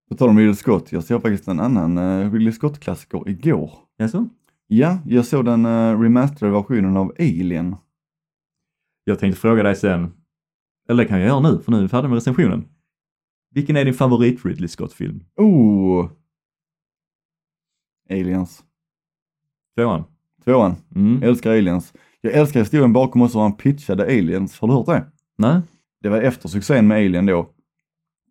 På 0.09 0.15
tal 0.15 0.29
om 0.29 0.37
Ridley 0.37 0.55
Scott, 0.55 0.91
jag 0.91 1.03
såg 1.03 1.21
faktiskt 1.21 1.47
en 1.47 1.59
annan 1.59 1.97
uh, 1.97 2.33
Ridley 2.33 2.51
Scott-klassiker 2.51 3.29
igår. 3.29 3.71
Alltså? 3.99 4.25
Ja, 4.67 4.97
jag 5.05 5.25
såg 5.25 5.45
den 5.45 5.65
uh, 5.65 6.01
remasterade 6.01 6.55
versionen 6.55 6.97
av 6.97 7.11
Alien. 7.19 7.75
Jag 9.03 9.19
tänkte 9.19 9.41
fråga 9.41 9.63
dig 9.63 9.75
sen, 9.75 10.11
eller 10.89 11.03
det 11.03 11.09
kan 11.09 11.19
jag 11.19 11.27
göra 11.27 11.39
nu 11.39 11.59
för 11.59 11.71
nu 11.71 11.77
är 11.77 11.81
vi 11.81 11.87
färdiga 11.87 12.09
med 12.09 12.15
recensionen. 12.15 12.65
Vilken 13.51 13.77
är 13.77 13.85
din 13.85 13.93
favorit 13.93 14.45
Ridley 14.45 14.67
Scott-film? 14.67 15.23
Oh! 15.35 16.09
Aliens. 18.09 18.63
Tvåan? 19.75 20.03
Tvåan. 20.43 20.75
Mm. 20.95 21.19
Jag 21.21 21.29
älskar 21.29 21.51
Aliens. 21.51 21.93
Jag 22.21 22.33
älskar 22.33 22.59
historien 22.59 22.93
bakom 22.93 23.21
också 23.21 23.37
hur 23.37 23.43
han 23.43 23.57
pitchade 23.57 24.03
Aliens. 24.03 24.59
Har 24.59 24.67
du 24.67 24.73
hört 24.73 24.85
det? 24.85 25.11
Nej? 25.37 25.61
Det 26.01 26.09
var 26.09 26.21
efter 26.21 26.49
succén 26.49 26.87
med 26.87 26.97
Alien 26.97 27.25
då. 27.25 27.49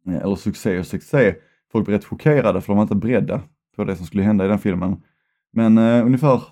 Eh, 0.09 0.17
Eller 0.17 0.37
succé 0.37 0.79
och 0.79 0.87
succé. 0.87 1.35
Folk 1.73 1.87
blev 1.87 1.99
rätt 1.99 2.05
chockerade 2.05 2.61
för 2.61 2.67
de 2.67 2.77
var 2.77 2.83
inte 2.83 2.95
beredda 2.95 3.43
på 3.77 3.85
det 3.85 3.97
som 3.97 4.07
skulle 4.07 4.23
hända 4.23 4.45
i 4.45 4.49
den 4.49 4.59
filmen. 4.59 5.03
Men 5.53 5.79
eh, 5.79 6.07
ungefär, 6.07 6.43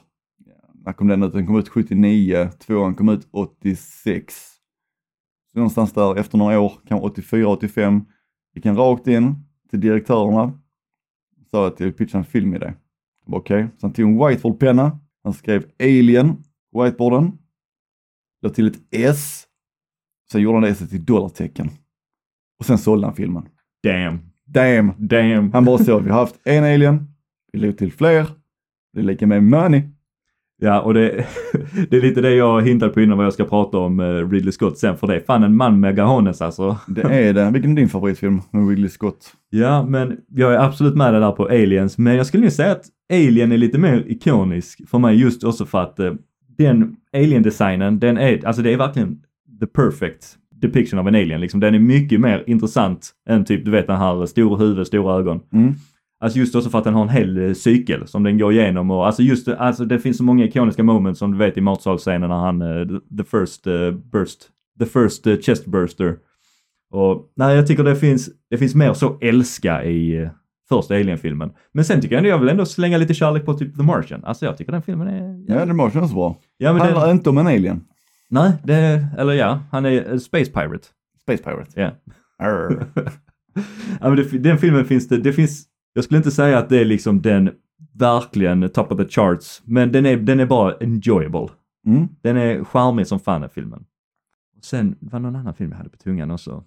när 0.84 0.92
kom 0.92 1.08
den 1.08 1.22
ut? 1.22 1.32
Den 1.32 1.46
kom 1.46 1.58
ut 1.58 1.68
79, 1.68 2.48
tvåan 2.58 2.94
kom 2.94 3.08
ut 3.08 3.28
86. 3.30 4.53
Så 5.54 5.58
någonstans 5.58 5.92
där 5.92 6.16
efter 6.16 6.38
några 6.38 6.60
år, 6.60 6.72
kanske 6.86 7.06
84, 7.06 7.48
85, 7.48 8.04
gick 8.54 8.66
han 8.66 8.76
rakt 8.76 9.06
in 9.06 9.34
till 9.70 9.80
direktörerna. 9.80 10.58
Sa 11.50 11.66
att 11.66 11.80
jag 11.80 11.86
vill 11.86 11.94
pitcha 11.94 12.18
en 12.18 12.24
film 12.24 12.54
i 12.54 12.58
det. 12.58 12.74
Okej, 13.26 13.64
okay. 13.64 13.76
så 13.78 13.86
han 13.86 13.92
tog 13.92 14.10
en 14.10 14.28
whiteboardpenna. 14.28 14.98
Han 15.24 15.32
skrev 15.32 15.64
Alien 15.80 16.36
på 16.72 16.82
whiteboarden. 16.82 17.38
La 18.42 18.50
till 18.50 18.66
ett 18.66 18.80
S. 18.90 19.46
Sen 20.32 20.40
gjorde 20.40 20.56
han 20.56 20.62
det 20.62 20.68
S 20.68 20.90
till 20.90 21.04
dollartecken. 21.04 21.70
Och 22.58 22.66
sen 22.66 22.78
sålde 22.78 23.06
han 23.06 23.16
filmen. 23.16 23.48
Damn. 23.82 24.18
Damn! 24.46 24.92
Damn. 24.98 25.52
Han 25.52 25.64
bara 25.64 25.78
så, 25.78 25.98
vi 25.98 26.10
har 26.10 26.20
haft 26.20 26.40
en 26.44 26.64
alien, 26.64 27.08
vi 27.52 27.58
lägger 27.58 27.72
till 27.72 27.92
fler, 27.92 28.26
det 28.92 29.00
är 29.00 29.04
lika 29.04 29.26
med 29.26 29.42
money. 29.42 29.82
Ja, 30.60 30.80
och 30.80 30.94
det, 30.94 31.26
det 31.90 31.96
är 31.96 32.00
lite 32.00 32.20
det 32.20 32.34
jag 32.34 32.62
hintade 32.62 32.92
på 32.92 33.00
innan 33.00 33.16
vad 33.16 33.26
jag 33.26 33.32
ska 33.32 33.44
prata 33.44 33.78
om 33.78 34.00
eh, 34.00 34.30
Ridley 34.30 34.52
Scott 34.52 34.78
sen, 34.78 34.96
för 34.96 35.06
det 35.06 35.16
är 35.16 35.20
fan 35.20 35.42
en 35.42 35.56
man 35.56 35.80
med 35.80 35.96
gahones 35.96 36.42
alltså. 36.42 36.76
Det 36.86 37.02
är 37.02 37.32
det. 37.32 37.50
Vilken 37.50 37.72
är 37.72 37.76
din 37.76 37.88
favoritfilm 37.88 38.40
med 38.50 38.68
Ridley 38.68 38.88
Scott? 38.88 39.32
Ja, 39.50 39.86
men 39.86 40.16
jag 40.28 40.54
är 40.54 40.58
absolut 40.58 40.94
med 40.94 41.14
dig 41.14 41.20
där 41.20 41.32
på 41.32 41.44
Aliens, 41.44 41.98
men 41.98 42.16
jag 42.16 42.26
skulle 42.26 42.42
nog 42.42 42.52
säga 42.52 42.72
att 42.72 42.84
Alien 43.12 43.52
är 43.52 43.56
lite 43.56 43.78
mer 43.78 44.04
ikonisk 44.06 44.88
för 44.88 44.98
mig 44.98 45.16
just 45.16 45.44
också 45.44 45.66
för 45.66 45.82
att 45.82 46.00
eh, 46.00 46.12
den 46.58 46.96
Alien-designen, 47.16 47.98
den 47.98 48.18
är, 48.18 48.46
alltså 48.46 48.62
det 48.62 48.72
är 48.72 48.76
verkligen 48.76 49.18
the 49.60 49.66
perfect 49.66 50.38
depiction 50.60 50.98
av 50.98 51.08
en 51.08 51.14
alien 51.14 51.40
liksom. 51.40 51.60
Den 51.60 51.74
är 51.74 51.78
mycket 51.78 52.20
mer 52.20 52.44
intressant 52.46 53.10
än 53.28 53.44
typ, 53.44 53.64
du 53.64 53.70
vet 53.70 53.86
den 53.86 53.96
här 53.96 54.26
stora 54.26 54.56
huvud, 54.56 54.86
stora 54.86 55.18
ögon. 55.18 55.40
Mm. 55.52 55.74
Alltså 56.20 56.38
just 56.38 56.54
också 56.54 56.70
för 56.70 56.78
att 56.78 56.84
den 56.84 56.94
har 56.94 57.02
en 57.02 57.08
hel 57.08 57.38
eh, 57.48 57.52
cykel 57.52 58.06
som 58.06 58.22
den 58.22 58.38
går 58.38 58.52
igenom 58.52 58.90
och 58.90 59.06
alltså 59.06 59.22
just 59.22 59.46
det, 59.46 59.56
alltså 59.58 59.84
det 59.84 59.98
finns 59.98 60.16
så 60.16 60.24
många 60.24 60.44
ikoniska 60.44 60.82
moments 60.82 61.18
som 61.18 61.32
du 61.32 61.38
vet 61.38 61.56
i 61.56 61.60
matsalsscenen 61.60 62.28
när 62.30 62.36
han, 62.36 62.62
eh, 62.62 62.68
the- 62.86 63.16
the 63.18 63.24
first 63.24 63.66
eh, 63.66 63.90
burst, 63.90 64.48
the 64.78 64.86
first 64.86 65.26
eh, 65.26 65.36
chest 65.36 65.66
burster. 65.66 66.16
Och 66.90 67.32
nej, 67.36 67.56
jag 67.56 67.66
tycker 67.66 67.84
det 67.84 67.96
finns, 67.96 68.30
det 68.50 68.58
finns 68.58 68.74
mer 68.74 68.92
så 68.92 69.18
älska 69.20 69.84
i 69.84 70.22
eh, 70.22 70.28
första 70.68 70.94
Alien-filmen. 70.94 71.50
Men 71.72 71.84
sen 71.84 72.00
tycker 72.00 72.14
jag 72.14 72.18
ändå, 72.18 72.28
jag 72.30 72.38
vill 72.38 72.48
ändå 72.48 72.66
slänga 72.66 72.98
lite 72.98 73.14
kärlek 73.14 73.44
på 73.44 73.54
typ 73.54 73.76
The 73.76 73.82
Martian. 73.82 74.24
Alltså 74.24 74.44
jag 74.44 74.58
tycker 74.58 74.72
den 74.72 74.82
filmen 74.82 75.08
är... 75.08 75.44
Ja, 75.54 75.66
den 75.66 75.76
Martian 75.76 76.04
är 76.04 76.08
så 76.08 76.14
bra. 76.14 76.36
ja 76.58 76.72
men 76.72 76.82
Handlar 76.82 77.06
det, 77.06 77.12
inte 77.12 77.30
om 77.30 77.38
en 77.38 77.46
alien. 77.46 77.84
nej, 78.30 78.52
det, 78.64 79.06
eller 79.18 79.32
ja, 79.32 79.60
han 79.70 79.84
är 79.86 80.18
Space 80.18 80.50
Pirate. 80.50 80.84
Space 81.22 81.42
Pirate. 81.42 81.70
Ja. 81.80 81.90
Arr. 82.46 82.86
ja 84.00 84.08
men 84.08 84.16
det, 84.16 84.38
den 84.38 84.58
filmen 84.58 84.84
finns 84.84 85.08
det, 85.08 85.16
det 85.18 85.32
finns, 85.32 85.64
jag 85.94 86.04
skulle 86.04 86.18
inte 86.18 86.30
säga 86.30 86.58
att 86.58 86.68
det 86.68 86.80
är 86.80 86.84
liksom 86.84 87.22
den 87.22 87.50
verkligen 87.94 88.68
top 88.68 88.92
of 88.92 88.98
the 88.98 89.08
charts, 89.08 89.62
men 89.64 89.92
den 89.92 90.06
är, 90.06 90.16
den 90.16 90.40
är 90.40 90.46
bara 90.46 90.74
enjoyable. 90.80 91.48
Mm. 91.86 92.08
Den 92.22 92.36
är 92.36 92.64
charmig 92.64 93.06
som 93.06 93.20
fan 93.20 93.40
den 93.40 93.50
filmen. 93.50 93.84
Och 94.58 94.64
sen 94.64 94.96
var 95.00 95.18
det 95.18 95.22
någon 95.22 95.36
annan 95.36 95.54
film 95.54 95.70
jag 95.70 95.76
hade 95.78 95.90
på 95.90 95.96
tungan 95.96 96.30
också. 96.30 96.64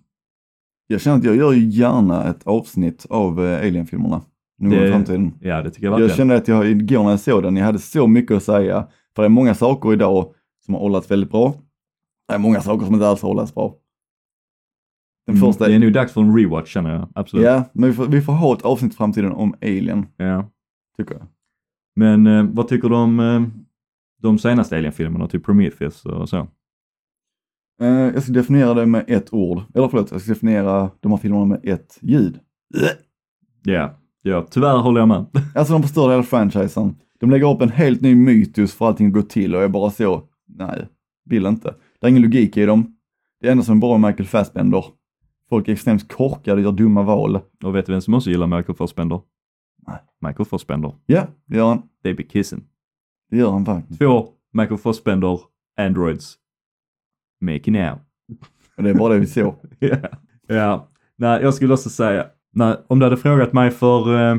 Jag 0.88 1.02
känner 1.02 1.18
att 1.18 1.24
jag 1.24 1.36
gör 1.36 1.52
ju 1.54 1.66
gärna 1.70 2.24
ett 2.24 2.48
avsnitt 2.48 3.06
av 3.10 3.46
eh, 3.46 3.60
Alien-filmerna. 3.60 4.22
Nu 4.60 4.70
Det- 4.70 4.88
i 4.88 4.92
framtiden. 4.92 5.34
Ja 5.42 5.62
det 5.62 5.70
tycker 5.70 5.86
jag 5.88 5.94
Jag 5.94 6.00
verkligen. 6.00 6.18
kände 6.18 6.36
att 6.36 6.48
jag 6.48 6.68
igår 6.68 7.04
när 7.04 7.10
jag 7.10 7.20
såg 7.20 7.44
den, 7.44 7.56
jag 7.58 7.66
hade 7.66 7.80
så 7.80 8.08
mycket 8.08 8.38
att 8.38 8.44
säga. 8.44 8.88
För 9.16 9.22
det 9.24 9.28
är 9.28 9.30
många 9.30 9.54
saker 9.56 9.94
idag 9.94 10.34
som 10.66 10.74
har 10.74 10.82
hållits 10.82 11.12
väldigt 11.12 11.32
bra. 11.32 11.54
Det 12.28 12.34
är 12.34 12.38
många 12.38 12.62
saker 12.62 12.86
som 12.86 12.94
inte 12.94 13.08
alls 13.08 13.22
har 13.22 13.30
hållits 13.34 13.54
bra. 13.56 13.76
Den 15.28 15.36
Mm, 15.36 15.48
första, 15.48 15.68
Det 15.68 15.76
är 15.76 15.80
nog 15.80 15.94
dags 15.94 16.14
för 16.14 16.22
en 16.22 16.38
rewatch 16.38 16.74
känner 16.74 16.90
jag, 16.94 17.08
absolut. 17.16 17.46
ja, 17.46 17.64
men 17.74 17.90
vi 17.90 17.96
får, 17.96 18.06
vi 18.06 18.22
får 18.22 18.34
ha 18.34 18.54
ett 18.56 18.62
avsnitt 18.62 18.94
i 18.94 18.96
framtiden 18.96 19.32
om 19.32 19.54
Alien, 19.62 20.06
Ja. 20.18 20.50
tycker 20.98 21.14
jag. 21.16 21.24
Men 21.96 22.28
eh, 22.28 22.44
vad 22.44 22.68
tycker 22.68 22.90
du 22.90 22.96
om 22.96 23.20
eh, 23.20 23.42
de 24.22 24.40
senaste 24.40 24.78
Alien-filmerna, 24.78 25.28
typ 25.28 25.46
Prometheus 25.46 26.06
och 26.06 26.30
så? 26.30 26.48
Eh, 27.82 27.88
jag 27.88 28.24
ska 28.24 28.32
definiera 28.32 28.74
det 28.74 28.86
med 28.86 29.06
ett 29.08 29.34
ord. 29.34 29.62
Eller 29.76 29.88
förlåt, 29.88 30.12
jag 30.12 30.22
ska 30.22 30.32
definiera 30.34 30.90
de 31.00 31.12
här 31.12 31.20
filmerna 31.20 31.46
med 31.46 31.60
ett 31.64 31.98
ljud. 32.02 32.40
Ja, 33.64 33.94
ja, 34.22 34.46
tyvärr 34.52 34.78
håller 34.78 35.00
jag 35.02 35.08
med. 35.08 35.26
Alltså 35.56 35.74
de 35.74 35.82
förstör 35.84 36.10
hela 36.10 36.24
franchisen. 36.24 36.96
De 37.20 37.30
lägger 37.30 37.54
upp 37.54 37.62
en 37.62 37.70
helt 37.72 38.02
ny 38.02 38.16
mytus 38.16 38.74
för 38.74 38.88
allting 38.88 39.12
går 39.12 39.22
till 39.22 39.56
och 39.56 39.62
jag 39.62 39.72
bara 39.72 39.90
så, 39.92 40.24
nej, 40.48 40.88
vill 41.26 41.46
inte. 41.46 41.76
Det 42.00 42.08
är 42.08 42.10
ingen 42.10 42.22
logik 42.22 42.58
i 42.58 42.66
dem. 42.66 42.94
Det 43.42 43.50
enda 43.50 43.64
som 43.64 43.78
är 43.78 43.82
bra 43.82 43.94
är 43.96 44.00
Michael 44.00 44.28
Fassbender. 44.28 44.86
Folk 45.50 45.68
är 45.68 45.74
extremt 45.74 46.12
korkade, 46.14 46.62
gör 46.62 46.72
dumma 46.72 47.02
val. 47.04 47.40
Och 47.64 47.76
vet 47.76 47.86
du 47.86 47.92
vem 47.92 48.02
som 48.02 48.14
också 48.14 48.30
gillar 48.30 48.48
Michael 48.48 48.76
Fassbender? 48.78 49.22
Nej. 49.88 49.98
Michael 50.22 50.46
Fassbender. 50.46 50.96
Ja, 51.06 51.28
det 51.46 51.58
gör 51.58 51.68
han. 51.70 51.82
Blir 52.04 52.16
kissen. 52.30 52.64
Det 53.30 53.38
gör 53.38 53.52
han 53.52 53.66
faktiskt. 53.66 54.00
Två 54.00 54.30
Michael 54.54 54.78
Fassbender 54.78 55.40
Androids. 55.80 56.36
Making 57.42 57.76
out. 57.76 58.00
Och 58.78 58.84
det 58.84 58.90
är 58.90 58.94
bara 58.94 59.14
det 59.14 59.20
vi 59.20 59.28
såg. 59.28 59.56
Ja. 59.80 59.98
ja. 60.48 60.90
Nej, 61.16 61.42
jag 61.42 61.54
skulle 61.54 61.74
också 61.74 61.90
säga, 61.90 62.26
nej, 62.54 62.76
om 62.88 63.00
du 63.00 63.06
hade 63.06 63.18
frågat 63.18 63.54
mig 63.54 63.72
för, 63.72 64.00
eh, 64.32 64.38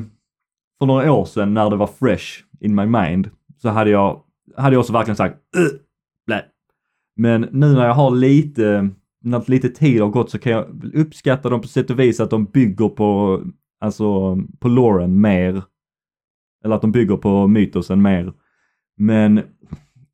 för 0.78 0.86
några 0.86 1.12
år 1.12 1.24
sedan 1.24 1.54
när 1.54 1.70
det 1.70 1.76
var 1.76 1.86
fresh 1.86 2.24
in 2.60 2.74
my 2.74 2.86
mind 2.86 3.30
så 3.56 3.68
hade 3.68 3.90
jag, 3.90 4.22
hade 4.56 4.74
jag 4.74 4.80
också 4.80 4.92
verkligen 4.92 5.16
sagt 5.16 5.36
"Ugh, 5.56 5.80
blä. 6.26 6.44
Men 7.16 7.40
nu 7.40 7.72
när 7.72 7.86
jag 7.86 7.94
har 7.94 8.10
lite, 8.10 8.90
när 9.30 9.50
lite 9.50 9.68
tid 9.68 10.00
har 10.00 10.08
gått 10.08 10.30
så 10.30 10.38
kan 10.38 10.52
jag 10.52 10.84
uppskatta 10.94 11.48
dem 11.48 11.60
på 11.60 11.68
sätt 11.68 11.90
och 11.90 12.00
vis 12.00 12.20
att 12.20 12.30
de 12.30 12.44
bygger 12.44 12.88
på, 12.88 13.40
alltså 13.80 14.38
på 14.58 14.68
loren 14.68 15.20
mer. 15.20 15.62
Eller 16.64 16.74
att 16.74 16.82
de 16.82 16.92
bygger 16.92 17.16
på 17.16 17.46
mytosen 17.46 18.02
mer. 18.02 18.32
Men 18.96 19.40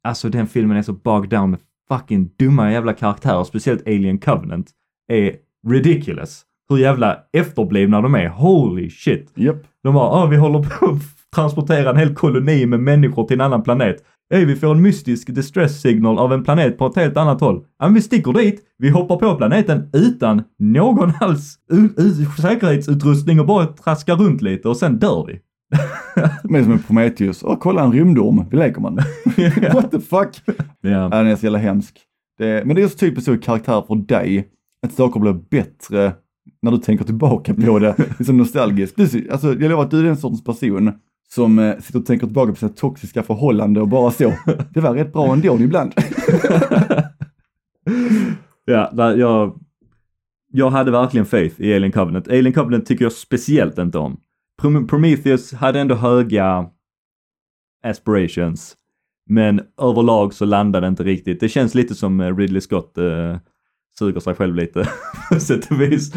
alltså 0.05 0.29
den 0.29 0.47
filmen 0.47 0.77
är 0.77 0.83
så 0.83 0.93
bogged 0.93 1.31
down 1.31 1.51
med 1.51 1.61
fucking 1.89 2.31
dumma 2.39 2.73
jävla 2.73 2.93
karaktärer, 2.93 3.45
speciellt 3.45 3.87
Alien 3.87 4.19
Covenant, 4.19 4.71
är 5.09 5.37
ridiculous. 5.69 6.45
Hur 6.69 6.77
jävla 6.77 7.19
efterblivna 7.33 8.01
de 8.01 8.15
är. 8.15 8.29
Holy 8.29 8.91
shit. 8.91 9.33
Japp. 9.35 9.63
De 9.83 9.95
bara, 9.95 10.09
ah, 10.09 10.27
vi 10.27 10.37
håller 10.37 10.59
på 10.59 10.87
att 10.87 11.03
transportera 11.35 11.91
en 11.91 11.97
hel 11.97 12.15
koloni 12.15 12.67
med 12.67 12.81
människor 12.81 13.25
till 13.27 13.35
en 13.35 13.47
annan 13.47 13.63
planet. 13.63 13.97
Ey, 14.31 14.45
vi 14.45 14.57
får 14.57 14.71
en 14.71 14.83
mystisk 14.83 15.35
distress 15.35 15.81
signal 15.81 16.19
av 16.19 16.33
en 16.33 16.45
planet 16.45 16.79
på 16.79 16.87
ett 16.87 16.97
helt 16.97 17.17
annat 17.17 17.41
håll. 17.41 17.65
Ja, 17.79 17.87
men 17.87 17.95
vi 17.95 18.03
sticker 18.03 18.33
dit, 18.33 18.63
vi 18.79 18.91
hoppar 18.91 19.17
på 19.17 19.35
planeten 19.35 19.91
utan 19.93 20.43
någon 20.59 21.13
alls 21.21 21.59
säkerhetsutrustning 22.41 23.41
och 23.41 23.47
bara 23.47 23.67
traskar 23.67 24.17
runt 24.17 24.43
lite 24.43 24.69
och 24.69 24.77
sen 24.77 24.99
dör 24.99 25.27
vi. 25.27 25.41
Men 26.53 26.65
som 26.65 26.73
en 26.73 26.83
Prometheus. 26.83 27.43
Åh, 27.43 27.57
kolla 27.61 27.83
en 27.83 27.93
rymdorm. 27.93 28.45
Vi 28.51 28.57
leker 28.57 28.81
man. 28.81 28.95
What 29.73 29.91
the 29.91 30.01
fuck? 30.01 30.57
Ja, 30.81 31.09
den 31.09 31.27
är 31.27 31.37
så 31.37 31.47
jävla 31.47 31.59
hemsk. 31.59 32.01
Det, 32.39 32.67
men 32.67 32.77
det 32.77 32.83
är 32.83 32.89
så 32.89 32.99
typiskt 32.99 33.25
så 33.25 33.39
karaktär 33.39 33.85
för 33.87 33.95
dig, 33.95 34.49
att 34.83 34.93
saker 34.93 35.21
blir 35.21 35.33
bättre 35.33 36.13
när 36.63 36.71
du 36.71 36.79
tänker 36.79 37.05
tillbaka 37.05 37.55
på 37.55 37.79
det. 37.79 37.97
Så 38.27 38.33
nostalgiskt. 38.33 38.97
Du, 38.97 39.31
alltså, 39.31 39.47
jag 39.49 39.63
lovar 39.63 39.85
att 39.85 39.91
du 39.91 39.99
är 39.99 40.05
den 40.05 40.17
sortens 40.17 40.45
person 40.45 40.93
som 41.35 41.59
eh, 41.59 41.79
sitter 41.79 41.99
och 41.99 42.07
tänker 42.07 42.27
tillbaka 42.27 42.53
på 42.53 42.59
sina 42.59 42.73
toxiska 42.73 43.23
förhållanden 43.23 43.83
och 43.83 43.89
bara 43.89 44.11
så. 44.11 44.33
Det 44.71 44.81
var 44.81 44.95
rätt 44.95 45.13
bra 45.13 45.33
ändå 45.33 45.61
ibland. 45.61 45.93
ja, 48.65 48.91
där 48.93 49.17
jag, 49.17 49.61
jag 50.53 50.71
hade 50.71 50.91
verkligen 50.91 51.27
faith 51.27 51.61
i 51.61 51.75
Alien 51.75 51.93
Covenant. 51.93 52.29
Alien 52.29 52.53
Covenant 52.53 52.87
tycker 52.87 53.05
jag 53.05 53.13
speciellt 53.13 53.79
inte 53.79 53.99
om. 53.99 54.21
Prom- 54.63 54.87
Prometheus 54.87 55.53
hade 55.53 55.81
ändå 55.81 55.95
höga 55.95 56.67
aspirations. 57.87 58.77
Men 59.27 59.61
överlag 59.83 60.35
så 60.35 60.45
landade 60.45 60.87
det 60.87 60.89
inte 60.89 61.05
riktigt. 61.05 61.41
Det 61.41 61.49
känns 61.49 61.75
lite 61.75 61.95
som 61.95 62.21
eh, 62.21 62.37
Ridley 62.37 62.61
Scott 62.61 62.99
eh, 62.99 63.37
suger 63.99 64.21
sig 64.21 64.35
själv 64.35 64.55
lite 64.55 64.89
på 65.33 65.41
sätt 65.41 65.71
och 65.71 65.81
vis. 65.81 66.13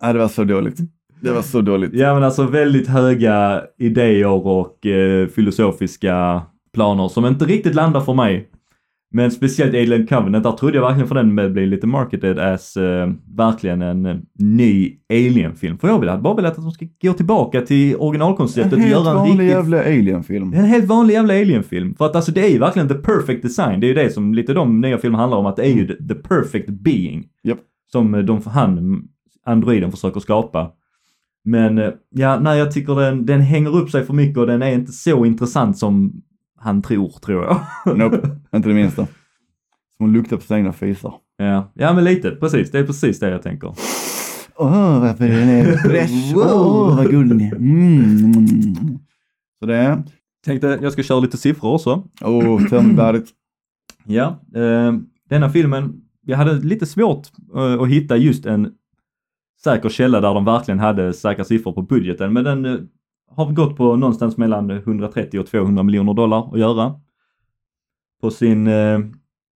Ja, 0.00 0.12
det 0.12 0.18
var 0.18 0.28
så 0.28 0.44
dåligt. 0.44 0.78
Det 1.20 1.32
var 1.32 1.42
så 1.42 1.60
dåligt. 1.60 1.90
Ja 1.94 2.14
men 2.14 2.22
alltså 2.22 2.42
väldigt 2.42 2.88
höga 2.88 3.62
idéer 3.78 4.46
och 4.46 4.86
eh, 4.86 5.28
filosofiska 5.28 6.42
planer 6.74 7.08
som 7.08 7.26
inte 7.26 7.44
riktigt 7.44 7.74
landar 7.74 8.00
för 8.00 8.14
mig. 8.14 8.48
Men 9.10 9.30
speciellt 9.30 9.74
Alien 9.74 10.06
Covenant, 10.06 10.44
där 10.44 10.52
trodde 10.52 10.74
jag 10.74 10.82
verkligen 10.82 11.08
för 11.08 11.14
den 11.14 11.34
med 11.34 11.52
bli 11.52 11.66
lite 11.66 11.86
marketed 11.86 12.38
as 12.38 12.76
uh, 12.76 12.82
verkligen 13.36 13.82
en 13.82 14.06
uh, 14.06 14.16
ny 14.38 14.92
Alien-film. 15.12 15.78
För 15.78 15.88
jag 15.88 15.98
vill 15.98 16.20
bara 16.20 16.34
velat 16.34 16.58
att 16.58 16.64
de 16.64 16.70
ska 16.70 16.86
gå 17.02 17.12
tillbaka 17.12 17.60
till 17.60 17.96
originalkonceptet 17.96 18.72
och 18.72 18.78
göra 18.78 19.10
en 19.10 19.16
vanlig 19.16 19.32
riktigt... 19.32 19.48
jävla 19.48 19.80
alien-film. 19.80 20.52
En 20.52 20.64
helt 20.64 20.84
vanlig 20.84 21.14
jävla 21.14 21.34
Alien-film. 21.34 21.94
För 21.94 22.06
att 22.06 22.16
alltså 22.16 22.32
det 22.32 22.46
är 22.46 22.48
ju 22.48 22.58
verkligen 22.58 22.88
the 22.88 22.94
perfect 22.94 23.42
design. 23.42 23.80
Det 23.80 23.86
är 23.86 23.88
ju 23.88 23.94
det 23.94 24.10
som 24.10 24.34
lite 24.34 24.52
de 24.52 24.80
nya 24.80 24.98
filmerna 24.98 25.22
handlar 25.22 25.38
om, 25.38 25.46
att 25.46 25.56
det 25.56 25.62
är 25.62 25.72
ju 25.72 25.86
the, 25.86 26.08
the 26.08 26.14
perfect 26.14 26.68
being. 26.68 27.24
Japp. 27.42 27.58
Som 27.92 28.14
eh, 28.14 28.20
de, 28.20 28.40
han, 28.46 29.02
androiden 29.46 29.90
försöker 29.90 30.20
skapa. 30.20 30.70
Men 31.44 31.78
eh, 31.78 31.90
ja, 32.10 32.40
nej 32.40 32.58
jag 32.58 32.72
tycker 32.72 32.94
den, 32.94 33.26
den 33.26 33.40
hänger 33.40 33.76
upp 33.76 33.90
sig 33.90 34.04
för 34.04 34.14
mycket 34.14 34.38
och 34.38 34.46
den 34.46 34.62
är 34.62 34.72
inte 34.72 34.92
så 34.92 35.24
intressant 35.24 35.78
som 35.78 36.22
han 36.60 36.82
tror, 36.82 37.08
tror 37.08 37.44
jag. 37.44 37.60
Nope, 37.98 38.30
inte 38.54 38.68
det 38.68 38.74
minsta. 38.74 39.06
Som 39.96 40.06
att 40.06 40.12
lukta 40.12 40.36
på 40.36 40.42
sina 40.42 40.58
egna 40.58 40.72
fisar. 40.72 41.14
ja. 41.36 41.72
ja, 41.74 41.92
men 41.92 42.04
lite, 42.04 42.30
precis. 42.30 42.70
Det 42.70 42.78
är 42.78 42.84
precis 42.86 43.20
det 43.20 43.30
jag 43.30 43.42
tänker. 43.42 43.74
Åh, 44.56 45.00
varför 45.00 45.28
den 45.28 45.48
är 45.48 45.76
fresh. 45.76 46.36
Åh, 46.36 46.96
vad 46.96 47.10
gullig 47.10 47.28
den 47.28 47.40
är. 47.40 48.88
Så 49.60 49.66
det 49.66 50.02
Tänkte 50.44 50.78
jag 50.82 50.92
ska 50.92 51.02
köra 51.02 51.20
lite 51.20 51.36
siffror 51.36 51.74
också. 51.74 52.04
oh, 52.20 52.68
tell 52.68 52.82
me 52.82 53.02
about 53.02 53.22
it. 53.22 53.34
Ja, 54.04 54.40
eh, 54.54 54.92
denna 55.28 55.50
filmen, 55.50 56.00
jag 56.26 56.36
hade 56.36 56.52
lite 56.52 56.86
svårt 56.86 57.26
eh, 57.56 57.82
att 57.82 57.88
hitta 57.88 58.16
just 58.16 58.46
en 58.46 58.72
säker 59.64 59.88
källa 59.88 60.20
där 60.20 60.34
de 60.34 60.44
verkligen 60.44 60.78
hade 60.78 61.12
säkra 61.12 61.44
siffror 61.44 61.72
på 61.72 61.82
budgeten, 61.82 62.32
men 62.32 62.44
den 62.44 62.64
eh, 62.64 62.78
har 63.30 63.52
gått 63.52 63.76
på 63.76 63.96
någonstans 63.96 64.36
mellan 64.36 64.70
130 64.70 65.40
och 65.40 65.46
200 65.46 65.82
miljoner 65.82 66.14
dollar 66.14 66.52
att 66.52 66.58
göra. 66.58 66.94
På 68.20 68.30
sin 68.30 68.66
eh, 68.66 68.98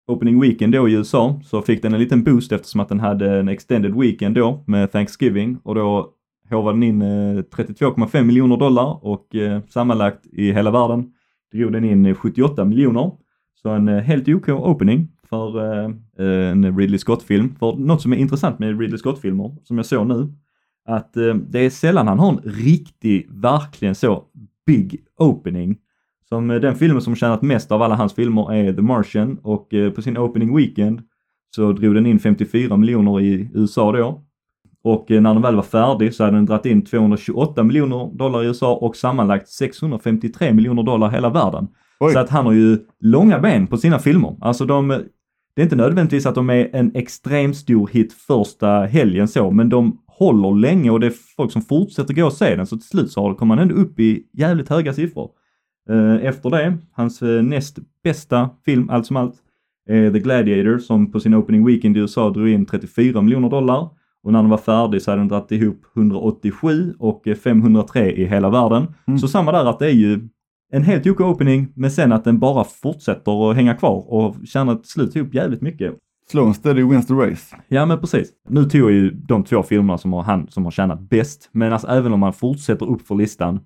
opening 0.07 0.41
weekend 0.41 0.73
då 0.73 0.89
i 0.89 0.93
USA 0.93 1.41
så 1.45 1.63
fick 1.63 1.83
den 1.83 1.95
en 1.95 2.01
liten 2.01 2.25
boost 2.25 2.53
eftersom 2.53 2.81
att 2.81 2.89
den 2.89 3.01
hade 3.01 3.39
en 3.39 3.49
extended 3.49 3.95
weekend 3.95 4.35
då 4.35 4.65
med 4.67 4.93
Thanksgiving 4.93 5.59
och 5.63 5.75
då 5.75 6.13
håvade 6.51 6.77
den 6.77 6.83
in 6.83 7.03
eh, 7.03 7.43
32,5 7.43 8.23
miljoner 8.23 8.57
dollar 8.57 9.07
och 9.07 9.35
eh, 9.35 9.61
sammanlagt 9.69 10.27
i 10.27 10.53
hela 10.53 10.71
världen 10.71 11.13
drog 11.53 11.73
den 11.73 11.85
in 11.85 12.07
eh, 12.07 12.15
78 12.15 12.65
miljoner. 12.65 13.11
Så 13.63 13.69
en 13.69 13.89
eh, 13.89 14.03
helt 14.03 14.29
OK 14.29 14.49
opening 14.49 15.09
för 15.33 15.59
eh, 16.19 16.51
en 16.51 16.79
Ridley 16.79 16.99
Scott-film. 16.99 17.55
För 17.59 17.77
något 17.77 18.03
som 18.03 18.13
är 18.13 18.17
intressant 18.17 18.59
med 18.59 18.81
Ridley 18.81 18.99
Scott-filmer, 18.99 19.57
som 19.65 19.77
jag 19.77 19.87
såg 19.87 20.07
nu, 20.07 20.33
att 20.89 21.17
eh, 21.17 21.35
det 21.35 21.59
är 21.59 21.71
sällan 21.71 22.09
han 22.09 22.19
har 22.19 22.33
en 22.33 22.41
riktig, 22.45 23.29
verkligen 23.31 23.95
så 23.95 24.25
big 24.67 25.01
opening. 25.19 25.77
Som 26.29 26.51
eh, 26.51 26.61
den 26.61 26.75
filmen 26.75 27.03
som 27.03 27.17
tjänat 27.17 27.43
mest 27.43 27.73
av 27.73 27.83
alla 27.83 27.95
hans 27.95 28.15
filmer 28.15 28.53
är 28.53 28.73
The 28.73 28.83
Martian 28.83 29.39
och 29.43 29.75
eh, 29.75 29.91
på 29.91 30.03
sin 30.03 30.19
opening 30.19 30.57
weekend 30.57 31.01
så 31.55 31.73
drog 31.73 31.95
den 31.95 32.07
in 32.07 32.19
54 32.19 32.77
miljoner 32.77 33.21
i 33.21 33.51
USA 33.55 33.93
då. 33.93 34.25
Och 34.85 35.11
eh, 35.11 35.21
när 35.21 35.33
den 35.33 35.43
väl 35.43 35.57
var 35.57 35.63
färdig 35.63 36.15
så 36.15 36.25
hade 36.25 36.37
den 36.37 36.47
dragit 36.47 36.67
in 36.67 36.85
228 36.85 37.63
miljoner 37.63 38.17
dollar 38.19 38.43
i 38.43 38.47
USA 38.47 38.75
och 38.75 38.97
sammanlagt 38.97 39.49
653 39.49 40.53
miljoner 40.53 40.83
dollar 40.83 41.09
i 41.09 41.15
hela 41.15 41.31
världen. 41.31 41.69
Oj. 42.01 42.13
Så 42.13 42.19
att 42.19 42.31
han 42.31 42.47
har 42.47 42.53
ju 42.53 42.79
långa 43.01 43.39
ben 43.39 43.67
på 43.67 43.77
sina 43.77 43.99
filmer. 43.99 44.37
Alltså 44.41 44.67
de, 44.67 45.03
det 45.57 45.63
är 45.63 45.65
inte 45.65 45.77
nödvändigtvis 45.77 46.27
att 46.27 46.35
de 46.35 46.51
är 46.51 46.71
en 46.73 46.97
extremt 46.97 47.57
stor 47.57 47.89
hit 47.93 48.13
första 48.13 48.81
helgen 48.81 49.29
så, 49.29 49.51
men 49.51 49.69
de 49.69 49.99
håller 50.07 50.55
länge 50.61 50.91
och 50.91 51.01
det 51.01 51.07
är 51.07 51.15
folk 51.37 51.53
som 51.53 51.63
fortsätter 51.63 52.15
gå 52.15 52.27
och 52.27 52.33
se 52.33 52.57
den. 52.57 52.67
Så 52.67 52.77
till 52.77 52.89
slut 52.89 53.11
så 53.11 53.35
kommer 53.35 53.57
han 53.57 53.63
ändå 53.63 53.75
upp 53.75 54.01
i 54.01 54.23
jävligt 54.33 54.69
höga 54.69 54.93
siffror. 54.93 55.31
Eh, 55.91 56.27
Efter 56.27 56.51
det, 56.51 56.79
hans 56.93 57.23
eh, 57.23 57.43
näst 57.43 57.79
bästa 58.05 58.51
film 58.65 58.91
allt 58.91 59.07
som 59.07 59.17
allt, 59.17 59.35
är 59.89 60.11
The 60.11 60.19
Gladiator 60.19 60.79
som 60.79 61.13
på 61.13 61.21
sin 61.21 61.35
opening 61.35 61.67
weekend 61.67 61.97
i 61.97 62.01
USA 62.01 62.31
drog 62.31 62.49
in 62.49 62.67
34 62.67 63.23
miljoner 63.23 63.51
dollar. 63.51 63.89
Och 64.25 64.33
när 64.33 64.43
den 64.43 64.51
var 64.51 64.59
färdig 64.59 65.03
så 65.03 65.11
hade 65.11 65.21
den 65.21 65.29
dragit 65.29 65.53
ihop 65.53 65.81
187 65.97 66.95
och 66.99 67.29
eh, 67.29 67.37
503 67.37 68.13
i 68.13 68.25
hela 68.25 68.51
världen. 68.51 68.87
Mm. 69.07 69.19
Så 69.19 69.29
samma 69.29 69.53
där 69.53 69.65
att 69.65 69.79
det 69.79 69.87
är 69.87 69.95
ju 69.95 70.29
en 70.73 70.83
helt 70.83 71.07
OK 71.07 71.21
opening, 71.21 71.69
men 71.75 71.91
sen 71.91 72.13
att 72.13 72.25
den 72.25 72.39
bara 72.39 72.65
fortsätter 72.65 73.51
att 73.51 73.57
hänga 73.57 73.75
kvar 73.75 74.13
och 74.13 74.37
tjänar 74.45 74.75
till 74.75 74.89
slut 74.89 75.17
ihop 75.17 75.35
jävligt 75.35 75.61
mycket. 75.61 75.95
Slow 76.31 76.45
and 76.47 76.57
steady 76.57 76.83
wins 76.85 77.07
the 77.07 77.15
race. 77.15 77.57
Ja 77.69 77.87
men 77.87 77.99
precis. 78.01 78.29
Nu 78.49 78.65
tog 78.65 78.81
jag 78.81 78.91
ju 78.91 79.11
de 79.11 79.45
två 79.45 79.63
filmerna 79.63 79.99
som 79.99 80.13
har, 80.13 80.23
han, 80.23 80.49
som 80.49 80.65
har 80.65 80.71
tjänat 80.71 81.01
bäst, 81.01 81.49
men 81.53 81.73
alltså 81.73 81.89
även 81.89 82.13
om 82.13 82.21
man 82.21 82.33
fortsätter 82.33 82.87
upp 82.91 83.07
för 83.07 83.15
listan 83.15 83.61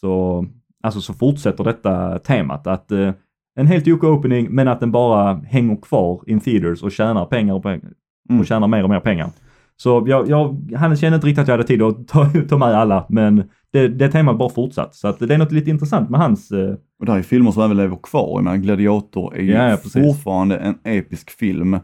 så, 0.00 0.44
alltså 0.82 1.00
så 1.00 1.12
fortsätter 1.12 1.64
detta 1.64 2.18
temat 2.18 2.66
att 2.66 2.92
eh, 2.92 3.12
en 3.56 3.66
helt 3.66 3.88
OK 3.88 4.04
opening, 4.04 4.46
men 4.50 4.68
att 4.68 4.80
den 4.80 4.92
bara 4.92 5.34
hänger 5.34 5.76
kvar 5.76 6.20
in 6.26 6.40
theaters 6.40 6.82
och 6.82 6.92
tjänar 6.92 7.24
pengar 7.26 7.54
och, 7.54 7.62
pengar, 7.62 7.90
Mm. 8.28 8.40
och 8.40 8.46
tjänar 8.46 8.68
mer 8.68 8.82
och 8.82 8.90
mer 8.90 9.00
pengar. 9.00 9.30
Så 9.76 10.04
jag, 10.06 10.28
jag 10.28 10.70
han 10.76 10.96
kände 10.96 11.14
inte 11.16 11.26
riktigt 11.26 11.42
att 11.42 11.48
jag 11.48 11.52
hade 11.52 11.66
tid 11.66 11.82
att 11.82 12.08
ta, 12.08 12.30
ta 12.48 12.58
med 12.58 12.68
alla, 12.68 13.06
men 13.08 13.44
det, 13.74 13.88
det 13.88 14.08
temat 14.08 14.38
bara 14.38 14.48
fortsatt. 14.48 14.94
Så 14.94 15.08
att 15.08 15.18
det 15.18 15.34
är 15.34 15.38
något 15.38 15.52
lite 15.52 15.70
intressant 15.70 16.10
med 16.10 16.20
hans 16.20 16.50
eh, 16.50 16.74
Och 16.98 17.06
det 17.06 17.12
här 17.12 17.18
är 17.18 17.22
filmer 17.22 17.50
som 17.50 17.62
även 17.62 17.76
lever 17.76 17.98
kvar. 18.02 18.30
Jag 18.36 18.44
menar, 18.44 18.56
Gladiator 18.56 19.36
är 19.36 19.42
ju 19.42 19.52
Ja, 19.52 19.70
ja, 19.70 19.76
fortfarande 19.76 20.56
en 20.56 20.74
episk 20.84 21.30
film 21.30 21.78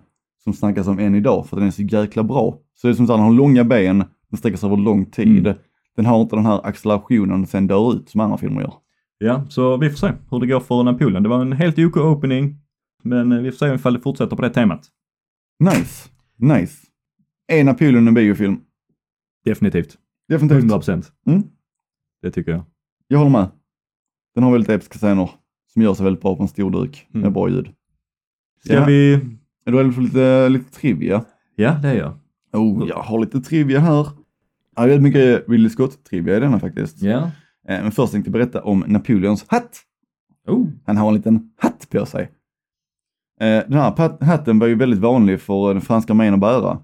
som 0.45 0.53
snackas 0.53 0.87
om 0.87 0.99
än 0.99 1.15
idag 1.15 1.47
för 1.47 1.57
att 1.57 1.61
den 1.61 1.67
är 1.67 1.71
så 1.71 1.83
jäkla 1.83 2.23
bra. 2.23 2.59
Så 2.75 2.87
det 2.87 2.93
är 2.93 2.95
som 2.95 3.07
sagt, 3.07 3.17
den 3.17 3.25
har 3.25 3.33
långa 3.33 3.65
ben, 3.65 4.05
den 4.31 4.39
sträcker 4.39 4.59
sig 4.59 4.67
över 4.67 4.77
lång 4.77 5.07
tid. 5.07 5.47
Mm. 5.47 5.59
Den 5.97 6.07
har 6.07 6.21
inte 6.21 6.37
den 6.37 6.47
här 6.47 6.67
accelerationen 6.67 7.47
sen 7.47 7.67
dör 7.67 7.93
ut 7.95 8.09
som 8.09 8.21
andra 8.21 8.39
filmer 8.39 8.61
gör. 8.61 8.75
Ja, 9.19 9.45
så 9.49 9.77
vi 9.77 9.91
får 9.91 9.97
se 9.97 10.13
hur 10.31 10.41
det 10.41 10.47
går 10.47 10.61
för 10.61 10.83
Napoleon. 10.83 11.23
Det 11.23 11.29
var 11.29 11.41
en 11.41 11.53
helt 11.53 11.79
OK 11.79 11.97
opening, 11.97 12.57
men 13.03 13.33
eh, 13.33 13.39
vi 13.39 13.51
får 13.51 13.67
se 13.67 13.75
ifall 13.75 13.95
det 13.95 14.01
fortsätter 14.01 14.37
på 14.37 14.43
det 14.43 14.51
temat. 14.51 14.87
Nice, 15.61 16.09
nice. 16.37 16.87
Är 17.53 17.65
Napoleon 17.65 18.09
en 18.09 18.15
biofilm? 18.15 18.61
Definitivt. 19.45 19.97
Definitivt. 20.29 20.59
100 20.59 20.77
procent. 20.77 21.13
Mm. 21.27 21.43
Det 22.23 22.31
tycker 22.31 22.51
jag. 22.53 22.63
Jag 23.09 23.19
håller 23.19 23.31
med. 23.31 23.49
Den 24.35 24.45
har 24.45 24.53
väldigt 24.53 24.71
episka 24.71 24.99
scener 24.99 25.31
som 25.73 25.83
gör 25.83 25.95
sig 25.95 26.05
väldigt 26.05 26.23
bra 26.23 26.37
på 26.37 26.43
en 26.43 26.49
stor 26.49 26.71
duk 26.71 27.07
med 27.11 27.21
Mm. 27.23 27.33
bra 27.33 27.49
ljud. 27.49 27.69
Ska 28.65 28.75
Ja. 28.75 28.85
vi... 28.85 29.15
Är 29.65 29.73
du 29.73 29.79
redo 29.79 29.93
för 29.93 30.03
lite, 30.03 30.49
lite 30.49 30.71
trivia? 30.73 31.25
Ja, 31.57 31.73
det 31.83 31.89
är 31.89 31.95
jag. 31.95 32.13
Oh, 32.53 32.89
jag 32.89 32.97
har 33.03 33.19
lite 33.19 33.41
trivia 33.41 33.81
här. 33.81 34.07
Jag 34.75 34.83
har 34.83 34.89
väldigt 34.89 35.03
mycket 35.03 35.49
Ridley 35.49 35.71
Scott-trivia 35.71 36.37
i 36.37 36.41
denna 36.41 36.61
faktiskt. 36.61 37.03
Ja. 37.03 37.19
Eh, 37.69 37.83
Men 37.83 37.93
först 37.93 38.13
tänkte 38.13 38.29
jag 38.29 38.33
berätta 38.33 38.63
om 38.63 38.85
Napoleons 38.87 39.45
hatt. 39.49 39.81
Oh. 40.49 40.69
Han 40.87 40.97
har 40.97 41.09
en 41.09 41.15
liten 41.15 41.51
hatt 41.59 41.87
på 41.91 42.07
sig. 42.07 42.23
Eh, 43.41 43.47
Den 43.69 43.73
här 43.73 44.25
hatten 44.25 44.59
var 44.59 44.67
ju 44.67 44.75
väldigt 44.75 45.01
vanlig 45.01 45.41
för 45.41 45.73
den 45.75 45.81
franska 45.83 46.13
armén 46.13 46.35
att 46.35 46.41
bära. 46.41 46.79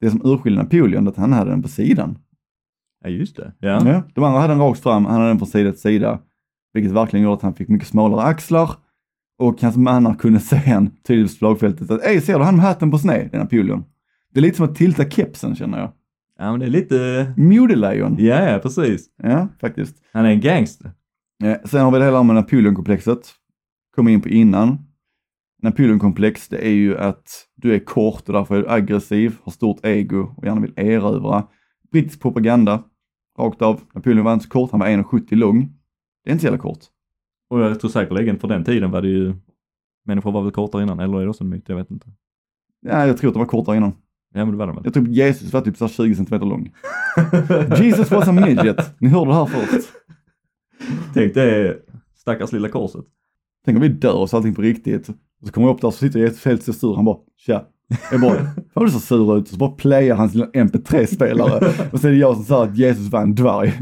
Det 0.00 0.10
som 0.10 0.20
urskiljer 0.24 0.62
Napoleon 0.62 1.06
är 1.06 1.10
att 1.10 1.16
han 1.16 1.32
hade 1.32 1.50
den 1.50 1.62
på 1.62 1.68
sidan. 1.68 2.18
Ja, 3.02 3.10
just 3.10 3.36
det. 3.36 3.52
Ja. 3.58 3.88
Ja. 3.88 4.02
De 4.14 4.24
andra 4.24 4.40
hade 4.40 4.52
den 4.52 4.60
rakt 4.62 4.80
fram, 4.80 5.04
han 5.04 5.14
hade 5.14 5.28
den 5.28 5.38
från 5.38 5.48
sida 5.48 5.70
till 5.70 5.80
sida. 5.80 6.20
Vilket 6.74 6.92
verkligen 6.92 7.24
gjorde 7.24 7.34
att 7.36 7.42
han 7.42 7.54
fick 7.54 7.68
mycket 7.68 7.88
smalare 7.88 8.22
axlar. 8.22 8.70
Och 9.38 9.62
hans 9.62 9.76
mannar 9.76 10.14
kunde 10.14 10.40
se 10.40 10.56
han 10.56 10.90
tydligt 11.06 11.32
på 11.32 11.36
slagfältet 11.36 11.90
att 11.90 12.04
Ej, 12.04 12.20
ser 12.20 12.38
du 12.38 12.44
han 12.44 12.56
med 12.56 12.64
hatten 12.64 12.90
på 12.90 12.98
sned? 12.98 13.28
Det 13.30 13.36
är 13.36 13.40
Napoleon. 13.40 13.84
Det 14.34 14.40
är 14.40 14.42
lite 14.42 14.56
som 14.56 14.66
att 14.66 14.74
tilta 14.74 15.10
kepsen 15.10 15.56
känner 15.56 15.78
jag. 15.78 15.92
Ja, 16.38 16.50
men 16.50 16.60
det 16.60 16.66
är 16.66 16.70
lite... 16.70 17.32
Modelejon. 17.36 18.16
Ja, 18.18 18.50
ja, 18.50 18.58
precis. 18.58 19.06
Ja, 19.22 19.48
faktiskt. 19.60 19.96
Han 20.12 20.24
är 20.24 20.30
en 20.30 20.40
gangster. 20.40 20.90
Eh, 21.44 21.56
Sen 21.64 21.80
har 21.80 21.90
vi 21.90 21.98
det 21.98 22.04
hela 22.04 22.22
med 22.22 22.36
Napoleonkomplexet. 22.36 23.18
Kom 23.96 24.08
in 24.08 24.20
på 24.20 24.28
innan. 24.28 24.78
Napoleonkomplex, 25.62 26.48
det 26.48 26.66
är 26.66 26.72
ju 26.72 26.98
att 26.98 27.24
du 27.56 27.74
är 27.74 27.78
kort 27.78 28.22
och 28.26 28.32
därför 28.32 28.56
är 28.56 28.62
du 28.62 28.68
aggressiv, 28.68 29.36
har 29.42 29.52
stort 29.52 29.86
ego 29.86 30.34
och 30.36 30.46
gärna 30.46 30.60
vill 30.60 30.72
erövra. 30.76 31.46
Brittisk 31.92 32.20
propaganda, 32.22 32.82
rakt 33.38 33.62
av. 33.62 33.80
Napoleon 33.94 34.24
var 34.24 34.32
inte 34.32 34.44
så 34.44 34.50
kort, 34.50 34.70
han 34.70 34.80
var 34.80 34.86
1,70 34.86 35.34
lång. 35.34 35.72
Det 36.24 36.30
är 36.30 36.32
inte 36.32 36.40
så 36.40 36.46
jävla 36.46 36.58
kort. 36.58 36.78
Och 37.50 37.60
jag 37.60 37.80
tror 37.80 37.90
säkerligen 37.90 38.38
för 38.38 38.48
den 38.48 38.64
tiden 38.64 38.90
var 38.90 39.02
det 39.02 39.08
ju... 39.08 39.34
Människor 40.04 40.32
var 40.32 40.42
väl 40.42 40.52
kortare 40.52 40.82
innan, 40.82 41.00
eller 41.00 41.18
är 41.18 41.22
det 41.22 41.28
också 41.30 41.44
en 41.44 41.50
myt? 41.50 41.68
Jag 41.68 41.76
vet 41.76 41.90
inte. 41.90 42.06
Ja, 42.80 43.06
jag 43.06 43.18
tror 43.18 43.28
att 43.28 43.34
de 43.34 43.38
var 43.38 43.46
kortare 43.46 43.76
innan. 43.76 43.92
Ja, 44.34 44.44
men 44.44 44.50
det 44.50 44.56
var 44.56 44.66
de 44.66 44.76
väl. 44.76 44.84
Jag 44.84 44.94
tror 44.94 45.08
Jesus 45.08 45.52
var 45.52 45.60
typ 45.60 45.76
så 45.76 45.84
här 45.84 45.92
20 45.92 46.14
centimeter 46.14 46.46
lång. 46.46 46.72
Jesus 47.78 48.10
was 48.10 48.28
a 48.28 48.32
midget. 48.32 49.00
Ni 49.00 49.08
hörde 49.08 49.30
det 49.30 49.34
här 49.34 49.46
först. 49.46 49.88
Tänk 51.14 51.34
det 51.34 51.78
stackars 52.14 52.52
lilla 52.52 52.68
korset. 52.68 53.04
Tänk 53.64 53.76
om 53.76 53.82
vi 53.82 53.88
dör 53.88 54.14
och 54.14 54.30
så 54.30 54.36
allting 54.36 54.54
på 54.54 54.62
riktigt. 54.62 55.08
Och 55.08 55.46
så 55.46 55.52
kommer 55.52 55.68
jag 55.68 55.74
upp 55.74 55.80
där 55.80 55.88
och 55.88 55.94
så 55.94 55.98
sitter 55.98 56.20
Jesus 56.20 56.44
helt 56.44 56.62
så 56.62 56.72
sur. 56.72 56.94
Han 56.94 57.04
bara, 57.04 57.18
tja. 57.36 57.64
Jag 58.10 58.20
bara, 58.20 58.46
vad 58.74 58.86
du 58.86 58.90
så 58.90 59.00
sur 59.00 59.36
ut? 59.38 59.42
Och 59.42 59.48
så 59.48 59.56
bara 59.56 59.70
playar 59.70 60.16
hans 60.16 60.34
lilla 60.34 60.46
MP3-spelare. 60.46 61.88
Och 61.92 62.00
så 62.00 62.06
är 62.08 62.12
det 62.12 62.18
jag 62.18 62.36
som 62.36 62.44
säger 62.44 62.62
att 62.62 62.76
Jesus 62.76 63.08
var 63.12 63.22
en 63.22 63.34
dvärg. 63.34 63.72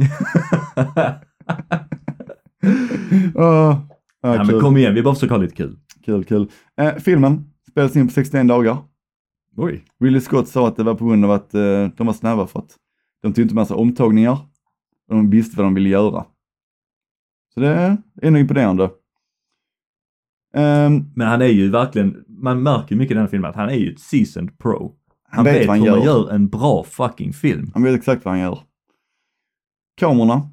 Åh, 3.34 3.34
ja, 3.34 3.86
Ja, 4.22 4.44
men 4.44 4.61
kom 4.61 4.76
igen, 4.76 4.94
vi 4.94 5.02
bara 5.02 5.14
försöker 5.14 5.34
ha 5.34 5.42
lite 5.42 5.54
kul. 5.56 5.76
kul, 6.04 6.24
kul. 6.24 6.50
Eh, 6.80 6.94
filmen 6.94 7.44
spelades 7.70 7.96
in 7.96 8.06
på 8.08 8.12
61 8.12 8.48
dagar. 8.48 8.76
Oj. 9.56 9.84
Ridley 10.00 10.20
Scott 10.20 10.48
sa 10.48 10.68
att 10.68 10.76
det 10.76 10.82
var 10.82 10.94
på 10.94 11.06
grund 11.06 11.24
av 11.24 11.30
att 11.30 11.54
eh, 11.54 11.86
de 11.96 12.06
var 12.06 12.12
snabba 12.12 12.46
för 12.46 12.58
att 12.58 12.76
de 13.22 13.32
tog 13.32 13.42
inte 13.42 13.54
massa 13.54 13.74
omtagningar. 13.74 14.32
Och 15.08 15.14
de 15.16 15.30
visste 15.30 15.56
vad 15.56 15.66
de 15.66 15.74
ville 15.74 15.88
göra. 15.88 16.24
Så 17.54 17.61
det 17.61 17.96
är 18.22 18.30
nog 18.30 18.40
imponerande. 18.40 18.90
Ehm, 20.54 21.04
Men 21.14 21.26
han 21.28 21.42
är 21.42 21.46
ju 21.46 21.70
verkligen, 21.70 22.24
man 22.43 22.62
märker 22.62 22.97
mycket 22.97 23.11
i 23.11 23.14
den 23.14 23.22
här 23.22 23.30
filmen 23.30 23.51
att 23.51 23.57
han 23.57 23.68
är 23.68 23.74
ju 23.74 23.93
ett 23.93 24.01
seasoned 24.01 24.59
pro. 24.59 24.95
Han, 25.28 25.45
vet 25.45 25.55
vet, 25.55 25.66
vad 25.66 25.76
han 25.76 25.86
hur 25.86 25.91
man 25.91 26.03
gör. 26.03 26.07
gör 26.07 26.30
en 26.30 26.49
bra 26.49 26.84
fucking 26.84 27.32
film. 27.32 27.70
Han 27.74 27.82
vet 27.82 27.95
exakt 27.95 28.24
vad 28.24 28.34
han 28.34 28.41
gör. 28.41 28.59
Kamerorna, 29.97 30.51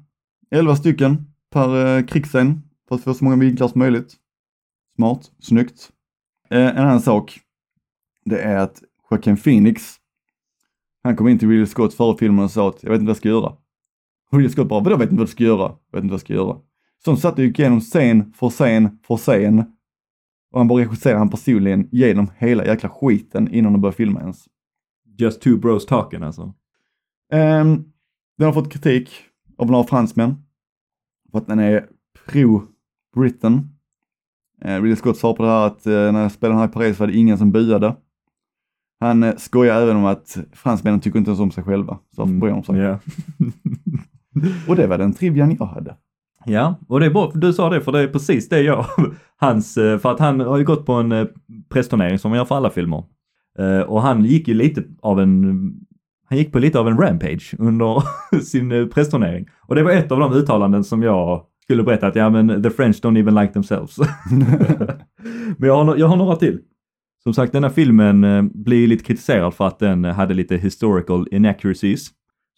11 0.50 0.76
stycken 0.76 1.26
per 1.50 1.96
eh, 1.96 2.04
krigsscen 2.04 2.62
för 2.88 2.94
att 2.94 3.02
få 3.02 3.14
så 3.14 3.24
många 3.24 3.36
vinklar 3.36 3.68
som 3.68 3.78
möjligt. 3.78 4.14
Smart, 4.96 5.30
snyggt. 5.40 5.90
Eh, 6.50 6.66
en 6.66 6.78
annan 6.78 7.00
sak, 7.00 7.40
det 8.24 8.38
är 8.38 8.56
att 8.56 8.82
Joaquin 9.10 9.36
Phoenix, 9.36 9.96
han 11.02 11.16
kom 11.16 11.28
in 11.28 11.38
till 11.38 11.48
Ridley 11.48 11.66
Scott 11.66 11.94
före 11.94 12.18
filmen 12.18 12.44
och 12.44 12.50
sa 12.50 12.68
att 12.68 12.82
jag 12.82 12.90
vet 12.90 13.00
inte 13.00 13.06
vad 13.06 13.10
jag 13.10 13.16
ska 13.16 13.28
göra. 13.28 13.52
Ridley 14.32 14.50
Scott 14.50 14.68
bara, 14.68 14.80
vadå 14.80 14.96
vet 14.96 15.10
inte 15.10 15.18
vad 15.18 15.26
du 15.26 15.30
ska 15.30 15.44
göra? 15.44 15.76
Jag 15.90 15.98
vet 15.98 16.04
inte 16.04 16.12
vad 16.12 16.12
jag 16.12 16.20
ska 16.20 16.34
göra. 16.34 16.56
Så 17.04 17.10
de 17.10 17.16
satt 17.16 17.38
och 17.38 17.44
gick 17.44 17.58
igenom 17.58 17.80
scen 17.80 18.32
för 18.32 18.50
scen 18.50 18.98
för 19.06 19.16
scen. 19.16 19.64
Och 20.50 20.60
han 20.60 20.68
bara 20.68 20.80
regisserade 20.80 21.18
han 21.18 21.30
personligen 21.30 21.88
genom 21.92 22.30
hela 22.36 22.66
jäkla 22.66 22.88
skiten 22.88 23.48
innan 23.54 23.72
de 23.72 23.80
började 23.80 23.96
filma 23.96 24.20
ens. 24.20 24.48
Just 25.18 25.42
two 25.42 25.56
bros 25.56 25.86
talking 25.86 26.22
alltså. 26.22 26.42
Um, 27.32 27.92
den 28.38 28.46
har 28.46 28.52
fått 28.52 28.72
kritik 28.72 29.10
av 29.56 29.70
några 29.70 29.84
fransmän 29.84 30.36
för 31.30 31.38
att 31.38 31.46
den 31.46 31.58
är 31.58 31.86
pro-Britain. 32.26 33.54
Uh, 34.64 34.82
Ridley 34.82 34.96
Scott 34.96 35.18
sa 35.18 35.34
på 35.34 35.42
det 35.42 35.48
här 35.48 35.66
att 35.66 35.86
eh, 35.86 36.12
när 36.12 36.22
jag 36.22 36.32
spelade 36.32 36.58
här 36.58 36.68
i 36.68 36.72
Paris 36.72 36.98
var 36.98 37.06
det 37.06 37.16
ingen 37.16 37.38
som 37.38 37.52
buade. 37.52 37.96
Han 39.00 39.22
uh, 39.22 39.36
skojar 39.36 39.82
även 39.82 39.96
om 39.96 40.04
att 40.04 40.38
fransmännen 40.52 41.00
tycker 41.00 41.18
inte 41.18 41.30
ens 41.30 41.40
om 41.40 41.50
sig 41.50 41.64
själva. 41.64 41.98
Så 42.14 42.22
varför 42.22 42.34
bryr 42.34 42.50
de 42.50 42.62
sig? 42.62 42.98
Och 44.68 44.76
det 44.76 44.86
var 44.86 44.98
den 44.98 45.12
trivian 45.12 45.56
jag 45.58 45.66
hade. 45.66 45.96
Ja, 46.48 46.74
och 46.88 47.00
det 47.00 47.06
är 47.06 47.10
bra, 47.10 47.32
du 47.34 47.52
sa 47.52 47.70
det 47.70 47.80
för 47.80 47.92
det 47.92 48.00
är 48.00 48.06
precis 48.08 48.48
det 48.48 48.60
jag, 48.62 48.84
hans, 49.36 49.76
eh, 49.78 49.98
för 49.98 50.10
att 50.10 50.20
han 50.20 50.40
har 50.40 50.58
ju 50.58 50.64
gått 50.64 50.86
på 50.86 50.92
en 50.92 51.12
eh, 51.12 51.26
pressturnering 51.68 52.18
som 52.18 52.30
man 52.30 52.38
gör 52.38 52.44
för 52.44 52.54
alla 52.54 52.70
filmer. 52.70 53.04
Eh, 53.58 53.80
Och 53.80 54.02
han 54.02 54.24
gick 54.24 54.48
ju 54.48 54.54
lite 54.54 54.82
av 55.02 55.20
en, 55.20 55.72
han 56.28 56.38
gick 56.38 56.52
på 56.52 56.58
lite 56.58 56.78
av 56.78 56.88
en 56.88 56.98
rampage 56.98 57.54
under 57.58 58.02
sin 58.40 58.90
pressturnering. 58.94 59.46
Och 59.68 59.74
det 59.74 59.82
var 59.82 59.90
ett 59.90 60.12
av 60.12 60.20
de 60.20 60.32
uttalanden 60.32 60.84
som 60.84 61.02
jag 61.02 61.42
skulle 61.62 61.82
berätta 61.82 62.06
att 62.06 62.16
ja 62.16 62.30
men 62.30 62.62
the 62.62 62.70
French 62.70 62.96
don't 63.02 63.18
even 63.20 63.34
like 63.34 63.52
themselves. 63.52 63.96
men 65.56 65.68
jag 65.68 65.84
har, 65.84 65.96
jag 65.96 66.06
har 66.08 66.16
några 66.16 66.36
till. 66.36 66.58
Som 67.22 67.34
sagt, 67.34 67.52
denna 67.52 67.70
filmen 67.70 68.50
blir 68.54 68.86
lite 68.86 69.04
kritiserad 69.04 69.54
för 69.54 69.66
att 69.66 69.78
den 69.78 70.04
hade 70.04 70.34
lite 70.34 70.56
historical 70.56 71.28
inaccuracies. 71.30 72.08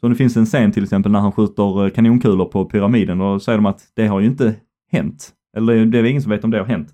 Så 0.00 0.08
det 0.08 0.14
finns 0.14 0.36
en 0.36 0.46
scen 0.46 0.72
till 0.72 0.82
exempel 0.82 1.12
när 1.12 1.20
han 1.20 1.32
skjuter 1.32 1.84
eh, 1.84 1.90
kanonkulor 1.90 2.44
på 2.44 2.64
pyramiden 2.64 3.20
och 3.20 3.42
säger 3.42 3.58
de 3.58 3.66
att 3.66 3.82
det 3.94 4.06
har 4.06 4.20
ju 4.20 4.26
inte 4.26 4.54
hänt. 4.92 5.30
Eller 5.56 5.86
det 5.86 5.98
är 5.98 6.04
ingen 6.04 6.22
som 6.22 6.30
vet 6.30 6.44
om 6.44 6.50
det 6.50 6.58
har 6.58 6.64
hänt. 6.64 6.88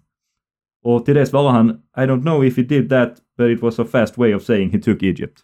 Och 0.83 1.05
till 1.05 1.15
det 1.15 1.27
svarar 1.27 1.51
han 1.51 1.71
I 1.71 2.01
don't 2.01 2.23
know 2.23 2.45
if 2.45 2.57
he 2.57 2.63
did 2.63 2.91
that 2.91 3.15
but 3.39 3.51
it 3.51 3.63
was 3.63 3.79
a 3.79 3.85
fast 3.85 4.19
way 4.19 4.35
of 4.35 4.43
saying 4.43 4.71
he 4.71 4.79
took 4.79 5.03
Egypt. 5.03 5.41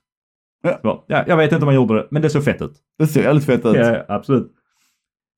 Ja. 0.62 0.80
Ja, 0.82 1.04
ja, 1.08 1.24
jag 1.26 1.36
vet 1.36 1.52
inte 1.52 1.64
om 1.64 1.68
han 1.68 1.74
gjorde 1.74 1.94
det, 1.94 2.08
men 2.10 2.22
det 2.22 2.30
såg 2.30 2.44
fett 2.44 2.62
ut. 2.62 2.74
Det 2.98 3.06
ser 3.06 3.22
jävligt 3.22 3.44
fett 3.44 3.66
ut. 3.66 3.76
Ja, 3.76 4.04
absolut. 4.08 4.52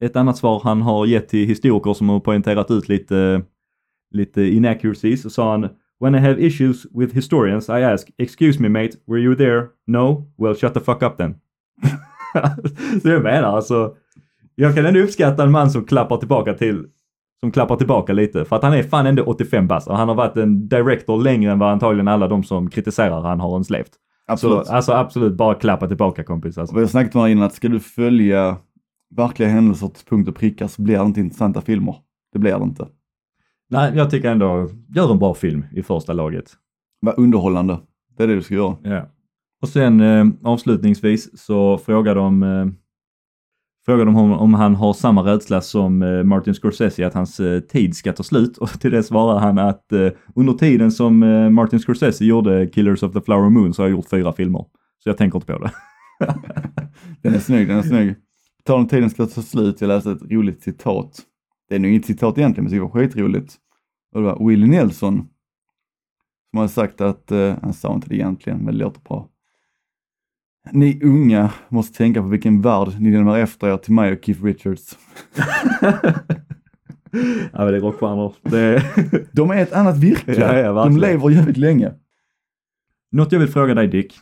Ett 0.00 0.16
annat 0.16 0.36
svar 0.36 0.60
han 0.64 0.82
har 0.82 1.06
gett 1.06 1.28
till 1.28 1.48
historiker 1.48 1.94
som 1.94 2.08
har 2.08 2.20
poängterat 2.20 2.70
ut 2.70 2.88
lite, 2.88 3.42
lite 4.10 4.42
inaccuracies 4.42 5.22
så 5.22 5.30
sa 5.30 5.50
han 5.50 5.68
When 6.00 6.14
I 6.14 6.18
have 6.18 6.46
issues 6.46 6.86
with 6.94 7.14
historians 7.14 7.68
I 7.68 7.82
ask 7.82 8.10
Excuse 8.18 8.62
me 8.62 8.68
mate, 8.68 8.90
were 9.06 9.20
you 9.20 9.36
there? 9.36 9.68
No? 9.86 10.32
Well 10.38 10.54
shut 10.54 10.74
the 10.74 10.80
fuck 10.80 11.02
up 11.02 11.16
then. 11.16 11.34
så 13.02 13.08
jag 13.08 13.22
menar 13.22 13.56
alltså, 13.56 13.94
jag 14.54 14.74
kan 14.74 14.86
ändå 14.86 15.00
uppskatta 15.00 15.42
en 15.42 15.50
man 15.50 15.70
som 15.70 15.84
klappar 15.84 16.16
tillbaka 16.16 16.54
till 16.54 16.86
som 17.40 17.52
klappar 17.52 17.76
tillbaka 17.76 18.12
lite 18.12 18.44
för 18.44 18.56
att 18.56 18.62
han 18.62 18.72
är 18.72 18.82
fan 18.82 19.06
ändå 19.06 19.22
85 19.22 19.66
bast 19.66 19.88
och 19.88 19.96
han 19.96 20.08
har 20.08 20.14
varit 20.14 20.36
en 20.36 20.68
director 20.68 21.22
längre 21.22 21.52
än 21.52 21.58
vad 21.58 21.72
antagligen 21.72 22.08
alla 22.08 22.28
de 22.28 22.44
som 22.44 22.70
kritiserar 22.70 23.20
han 23.20 23.40
har 23.40 23.52
ens 23.52 23.70
levt. 23.70 23.90
Absolut. 24.26 24.66
Så, 24.66 24.72
alltså 24.72 24.92
absolut, 24.92 25.32
bara 25.32 25.54
klappa 25.54 25.88
tillbaka 25.88 26.24
kompis. 26.24 26.58
Alltså. 26.58 26.74
Vi 26.74 26.80
har 26.80 26.88
snackat 26.88 27.14
här 27.14 27.28
innan 27.28 27.44
att 27.44 27.54
ska 27.54 27.68
du 27.68 27.80
följa 27.80 28.56
verkliga 29.16 29.48
händelser 29.48 29.88
till 29.88 30.06
punkt 30.06 30.28
och 30.28 30.36
pricka 30.36 30.68
så 30.68 30.82
blir 30.82 30.98
det 30.98 31.04
inte 31.04 31.20
intressanta 31.20 31.60
filmer. 31.60 31.96
Det 32.32 32.38
blir 32.38 32.58
det 32.58 32.64
inte. 32.64 32.86
Nej, 33.70 33.92
jag 33.94 34.10
tycker 34.10 34.30
ändå, 34.30 34.68
gör 34.88 35.12
en 35.12 35.18
bra 35.18 35.34
film 35.34 35.64
i 35.72 35.82
första 35.82 36.12
laget. 36.12 36.52
Var 37.00 37.20
underhållande. 37.20 37.78
Det 38.16 38.22
är 38.22 38.28
det 38.28 38.34
du 38.34 38.42
ska 38.42 38.54
göra. 38.54 38.76
Ja. 38.82 39.06
Och 39.64 39.68
sen 39.68 40.00
eh, 40.00 40.26
avslutningsvis 40.42 41.38
så 41.40 41.78
frågar 41.78 42.14
de, 42.14 42.42
eh, 42.42 42.66
frågar 43.86 44.04
de 44.04 44.16
om, 44.16 44.32
om 44.32 44.54
han 44.54 44.74
har 44.74 44.92
samma 44.92 45.22
rädsla 45.22 45.60
som 45.60 46.02
eh, 46.02 46.22
Martin 46.22 46.54
Scorsese 46.54 47.06
att 47.06 47.14
hans 47.14 47.40
eh, 47.40 47.60
tid 47.60 47.96
ska 47.96 48.12
ta 48.12 48.22
slut 48.22 48.56
och 48.58 48.80
till 48.80 48.90
det 48.90 49.02
svarar 49.02 49.38
han 49.38 49.58
att 49.58 49.92
eh, 49.92 50.08
under 50.34 50.52
tiden 50.52 50.92
som 50.92 51.22
eh, 51.22 51.50
Martin 51.50 51.80
Scorsese 51.80 52.24
gjorde 52.24 52.66
Killers 52.66 53.02
of 53.02 53.12
the 53.12 53.20
Flower 53.20 53.50
Moon 53.50 53.74
så 53.74 53.82
har 53.82 53.88
jag 53.88 53.96
gjort 53.96 54.08
fyra 54.10 54.32
filmer. 54.32 54.66
Så 54.98 55.08
jag 55.08 55.18
tänker 55.18 55.38
inte 55.38 55.52
på 55.52 55.58
det. 55.58 55.70
Den 57.22 57.34
är 57.34 57.38
snygg, 57.38 57.68
den 57.68 57.78
är 57.78 57.82
snygg. 57.82 58.14
På 58.14 58.62
tal 58.64 58.80
om 58.80 58.88
tiden 58.88 59.10
ska 59.10 59.26
ta 59.26 59.42
slut, 59.42 59.80
jag 59.80 59.88
läste 59.88 60.10
ett 60.10 60.30
roligt 60.30 60.62
citat. 60.62 61.20
Det 61.68 61.74
är 61.74 61.78
nog 61.78 61.90
inget 61.90 62.06
citat 62.06 62.38
egentligen, 62.38 62.64
men 62.64 62.72
det 62.72 62.80
var 62.80 62.88
skitroligt. 62.88 63.54
Och 64.14 64.20
det 64.20 64.26
var 64.26 64.48
Willie 64.48 64.66
Nelson 64.66 65.28
som 66.54 66.58
hade 66.58 66.72
sagt 66.72 67.00
att, 67.00 67.32
eh, 67.32 67.54
han 67.62 67.72
sa 67.72 67.94
inte 67.94 68.08
det 68.08 68.14
egentligen, 68.14 68.58
men 68.58 68.66
det 68.74 68.84
låter 68.84 69.00
bra. 69.00 69.28
Ni 70.72 71.00
unga 71.02 71.52
måste 71.68 71.98
tänka 71.98 72.22
på 72.22 72.28
vilken 72.28 72.62
värld 72.62 72.88
ni 73.00 73.10
lämnar 73.10 73.38
efter 73.38 73.66
er 73.66 73.76
till 73.76 73.92
mig 73.92 74.12
och 74.12 74.24
Keith 74.24 74.44
Richards. 74.44 74.98
ja 77.52 77.58
men 77.58 77.66
det 77.66 77.76
är 77.76 77.80
rockstjärnor. 77.80 78.34
Det... 78.42 78.82
De 79.32 79.50
är 79.50 79.62
ett 79.62 79.72
annat 79.72 79.98
virke. 79.98 80.40
Ja, 80.40 80.58
ja, 80.58 80.72
De 80.72 80.96
lever 80.96 81.30
jävligt 81.30 81.56
länge. 81.56 81.92
Något 83.12 83.32
jag 83.32 83.40
vill 83.40 83.48
fråga 83.48 83.74
dig 83.74 83.88
Dick. 83.88 84.14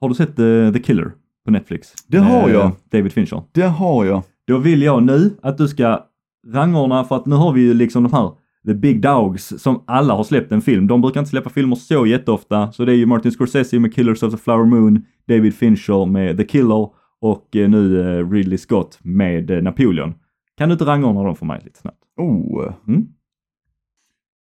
Har 0.00 0.08
du 0.08 0.14
sett 0.14 0.38
eh, 0.38 0.72
The 0.72 0.78
Killer 0.78 1.12
på 1.44 1.50
Netflix? 1.50 1.92
Det 2.06 2.18
har 2.18 2.48
jag. 2.48 2.72
David 2.90 3.12
Fincher. 3.12 3.42
Det 3.52 3.62
har 3.62 4.04
jag. 4.04 4.22
Då 4.46 4.58
vill 4.58 4.82
jag 4.82 5.02
nu 5.02 5.36
att 5.42 5.58
du 5.58 5.68
ska 5.68 6.06
rangordna 6.46 7.04
för 7.04 7.16
att 7.16 7.26
nu 7.26 7.34
har 7.34 7.52
vi 7.52 7.60
ju 7.60 7.74
liksom 7.74 8.02
de 8.02 8.12
här 8.12 8.32
The 8.66 8.74
Big 8.74 9.00
Dogs 9.00 9.62
som 9.62 9.84
alla 9.86 10.14
har 10.14 10.24
släppt 10.24 10.52
en 10.52 10.62
film. 10.62 10.86
De 10.86 11.00
brukar 11.00 11.20
inte 11.20 11.30
släppa 11.30 11.50
filmer 11.50 11.76
så 11.76 12.06
jätteofta. 12.06 12.72
Så 12.72 12.84
det 12.84 12.92
är 12.92 12.96
ju 12.96 13.06
Martin 13.06 13.32
Scorsese 13.32 13.78
med 13.78 13.94
Killers 13.94 14.22
of 14.22 14.32
the 14.32 14.38
Flower 14.38 14.64
Moon, 14.64 15.04
David 15.28 15.54
Fincher 15.54 16.06
med 16.06 16.36
The 16.36 16.44
Killer 16.44 16.88
och 17.20 17.56
eh, 17.56 17.70
nu 17.70 18.00
eh, 18.00 18.30
Ridley 18.30 18.58
Scott 18.58 18.98
med 19.02 19.50
eh, 19.50 19.62
Napoleon. 19.62 20.14
Kan 20.56 20.68
du 20.68 20.72
inte 20.72 20.84
rangordna 20.84 21.22
dem 21.22 21.36
för 21.36 21.46
mig 21.46 21.60
lite 21.64 21.78
snabbt? 21.78 22.02
Oh. 22.16 22.72
Mm. 22.88 23.06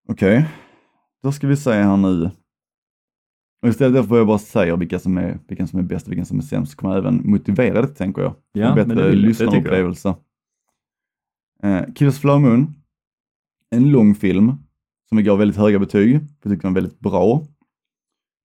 Okej, 0.08 0.46
då 1.24 1.32
ska 1.32 1.48
vi 1.48 1.58
se 1.58 1.72
här 1.72 1.98
nu. 1.98 2.32
Och 3.62 3.70
istället 3.70 4.08
för 4.08 4.16
att 4.16 4.20
jag 4.20 4.28
bara 4.28 4.40
säger 4.40 4.78
vilka 4.78 5.00
som 5.00 5.18
är, 5.18 5.40
vilken 5.48 5.68
som 5.68 5.80
är 5.80 5.84
bäst 5.84 6.06
och 6.06 6.12
vilken 6.12 6.26
som 6.26 6.38
är 6.38 6.44
sämst, 6.44 6.72
så 6.72 6.78
kommer 6.78 6.94
jag 6.94 7.02
även 7.06 7.22
motivera 7.30 7.82
det 7.82 7.88
tänker 7.88 8.22
jag. 8.22 8.34
Ja, 8.52 8.68
en 8.68 8.76
bättre 8.76 9.12
lyssnarupplevelse. 9.12 10.16
Eh, 11.64 11.82
Killers 11.96 12.14
of 12.14 12.16
the 12.16 12.22
Flower 12.22 12.40
Moon, 12.40 12.74
en 13.74 13.92
lång 13.92 14.16
film 14.16 14.54
som 15.10 15.18
vi 15.18 15.24
gav 15.24 15.38
väldigt 15.38 15.58
höga 15.58 15.80
betyg. 15.80 16.20
Vi 16.20 16.50
tyckte 16.50 16.68
den 16.68 16.74
var 16.74 16.82
väldigt 16.82 17.00
bra. 17.00 17.48